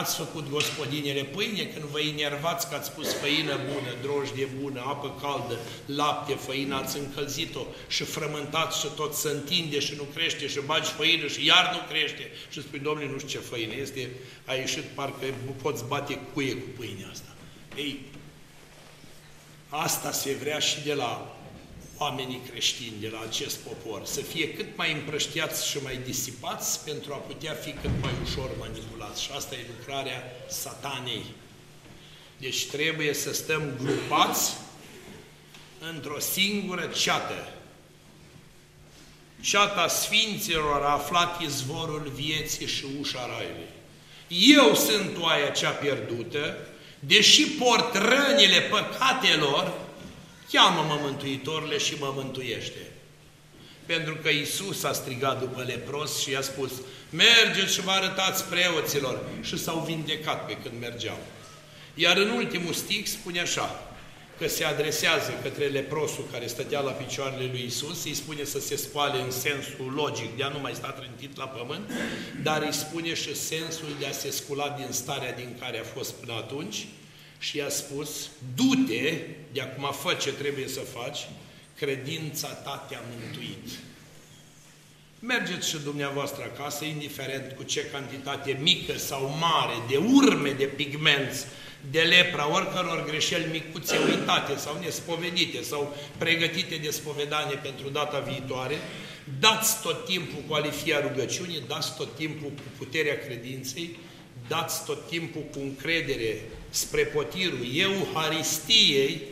Ați 0.00 0.16
făcut 0.16 0.48
gospodinele 0.50 1.22
pâine 1.22 1.64
când 1.64 1.84
vă 1.84 2.00
enervați 2.00 2.68
că 2.68 2.74
ați 2.74 2.92
pus 2.92 3.12
făină 3.12 3.56
bună, 3.72 3.90
drojdie 4.02 4.48
bună, 4.60 4.80
apă 4.80 5.14
caldă, 5.20 5.58
lapte, 5.86 6.34
făină, 6.34 6.74
ați 6.74 6.98
încălzit-o 6.98 7.60
și 7.88 8.04
frământați 8.04 8.78
și 8.80 8.86
tot 8.96 9.14
se 9.14 9.28
întinde 9.28 9.80
și 9.80 9.94
nu 9.96 10.02
crește 10.02 10.46
și 10.48 10.60
bagi 10.66 10.90
făină 10.90 11.26
și 11.26 11.44
iar 11.46 11.70
nu 11.72 11.88
crește. 11.88 12.30
Și 12.50 12.62
spui, 12.62 12.78
domnule, 12.78 13.10
nu 13.10 13.18
știu 13.18 13.28
ce 13.40 13.46
făină 13.46 13.74
este, 13.74 14.10
a 14.44 14.54
ieșit 14.54 14.82
parcă 14.82 15.26
poți 15.62 15.84
bate 15.84 16.20
cuie 16.32 16.54
cu 16.54 16.68
pâinea 16.76 17.08
asta. 17.12 17.34
Ei, 17.76 18.00
asta 19.68 20.12
se 20.12 20.32
vrea 20.32 20.58
și 20.58 20.82
de 20.84 20.94
la 20.94 21.35
oamenii 21.98 22.40
creștini 22.50 23.00
de 23.00 23.08
la 23.08 23.20
acest 23.28 23.56
popor, 23.56 24.04
să 24.04 24.20
fie 24.20 24.52
cât 24.52 24.76
mai 24.76 24.92
împrăștiați 24.92 25.68
și 25.68 25.78
mai 25.82 25.98
disipați 26.04 26.84
pentru 26.84 27.12
a 27.12 27.16
putea 27.16 27.52
fi 27.52 27.70
cât 27.70 27.90
mai 28.00 28.12
ușor 28.24 28.50
manipulați. 28.58 29.22
Și 29.22 29.30
asta 29.36 29.54
e 29.54 29.70
lucrarea 29.78 30.22
satanei. 30.48 31.24
Deci 32.38 32.66
trebuie 32.66 33.14
să 33.14 33.32
stăm 33.32 33.62
grupați 33.82 34.52
într-o 35.92 36.18
singură 36.18 36.86
ceată. 36.86 37.48
Ceata 39.40 39.88
Sfinților 39.88 40.82
a 40.82 40.92
aflat 40.92 41.40
izvorul 41.40 42.12
vieții 42.14 42.66
și 42.66 42.84
ușa 43.00 43.26
raiului. 43.26 43.74
Eu 44.28 44.74
sunt 44.74 45.16
oaia 45.20 45.48
cea 45.48 45.70
pierdută, 45.70 46.56
deși 46.98 47.42
port 47.42 47.94
rănile 47.94 48.60
păcatelor, 48.60 49.85
cheamă-mă 50.52 50.98
Mântuitorile 51.02 51.78
și 51.78 51.94
mă 51.98 52.12
mântuiește. 52.14 52.90
Pentru 53.86 54.14
că 54.22 54.28
Isus 54.28 54.84
a 54.84 54.92
strigat 54.92 55.40
după 55.40 55.62
lepros 55.62 56.20
și 56.20 56.30
i-a 56.30 56.40
spus, 56.40 56.72
mergeți 57.10 57.72
și 57.72 57.80
vă 57.80 57.90
arătați 57.90 58.44
preoților. 58.44 59.20
Și 59.42 59.58
s-au 59.58 59.84
vindecat 59.86 60.46
pe 60.46 60.56
când 60.56 60.80
mergeau. 60.80 61.18
Iar 61.94 62.16
în 62.16 62.30
ultimul 62.30 62.72
stic 62.72 63.06
spune 63.06 63.40
așa, 63.40 63.86
că 64.38 64.48
se 64.48 64.64
adresează 64.64 65.32
către 65.42 65.66
leprosul 65.66 66.28
care 66.32 66.46
stătea 66.46 66.80
la 66.80 66.90
picioarele 66.90 67.48
lui 67.50 67.64
Isus, 67.66 68.04
îi 68.04 68.14
spune 68.14 68.44
să 68.44 68.60
se 68.60 68.76
spale 68.76 69.20
în 69.20 69.30
sensul 69.30 69.92
logic 69.94 70.36
de 70.36 70.42
a 70.42 70.48
nu 70.48 70.58
mai 70.58 70.74
sta 70.74 70.90
trântit 70.90 71.36
la 71.36 71.44
pământ, 71.44 71.90
dar 72.42 72.62
îi 72.62 72.74
spune 72.74 73.14
și 73.14 73.36
sensul 73.36 73.88
de 73.98 74.06
a 74.06 74.12
se 74.12 74.30
scula 74.30 74.68
din 74.68 74.86
starea 74.90 75.32
din 75.32 75.56
care 75.60 75.78
a 75.78 75.84
fost 75.94 76.12
până 76.12 76.32
atunci, 76.32 76.86
și 77.38 77.56
i-a 77.56 77.68
spus, 77.68 78.28
du-te, 78.54 79.14
de 79.52 79.60
acum 79.60 79.92
fă 79.92 80.14
ce 80.14 80.32
trebuie 80.32 80.68
să 80.68 80.80
faci, 80.80 81.18
credința 81.76 82.48
ta 82.48 82.86
te-a 82.88 83.02
mântuit. 83.10 83.68
Mergeți 85.20 85.68
și 85.68 85.78
dumneavoastră 85.78 86.42
acasă, 86.42 86.84
indiferent 86.84 87.52
cu 87.52 87.62
ce 87.62 87.84
cantitate 87.92 88.58
mică 88.62 88.98
sau 88.98 89.36
mare, 89.40 89.74
de 89.88 89.96
urme 89.96 90.50
de 90.50 90.64
pigmenți, 90.64 91.46
de 91.90 92.00
lepra, 92.00 92.52
oricăror 92.52 93.04
greșeli 93.04 93.50
micuțe 93.50 93.98
uitate 93.98 94.56
sau 94.56 94.78
nespovedite 94.80 95.62
sau 95.62 95.96
pregătite 96.18 96.76
de 96.76 96.90
spovedanie 96.90 97.56
pentru 97.56 97.88
data 97.88 98.18
viitoare, 98.18 98.74
dați 99.40 99.82
tot 99.82 100.04
timpul 100.04 100.42
cu 100.48 100.54
alifia 100.54 101.00
rugăciunii, 101.00 101.62
dați 101.68 101.96
tot 101.96 102.14
timpul 102.14 102.48
cu 102.48 102.62
puterea 102.78 103.18
credinței, 103.18 103.98
dați 104.48 104.84
tot 104.84 105.08
timpul 105.08 105.42
cu 105.52 105.58
încredere 105.58 106.42
spre 106.76 107.02
potirul 107.02 107.66
Euharistiei, 107.74 109.22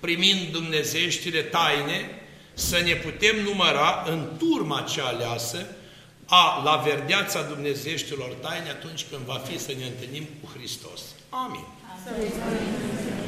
primind 0.00 0.48
dumnezeștile 0.52 1.42
taine, 1.42 2.10
să 2.54 2.80
ne 2.84 2.94
putem 2.94 3.42
număra 3.42 4.04
în 4.06 4.28
turma 4.38 4.80
cea 4.80 5.06
aleasă 5.06 5.66
a 6.26 6.62
la 6.64 6.76
verdeața 6.76 7.42
dumnezeștilor 7.42 8.32
taine 8.32 8.70
atunci 8.70 9.04
când 9.10 9.24
va 9.24 9.40
fi 9.48 9.58
să 9.58 9.72
ne 9.78 9.84
întâlnim 9.84 10.26
cu 10.42 10.50
Hristos. 10.56 11.00
Amin. 11.30 11.64
Amin. 12.06 13.23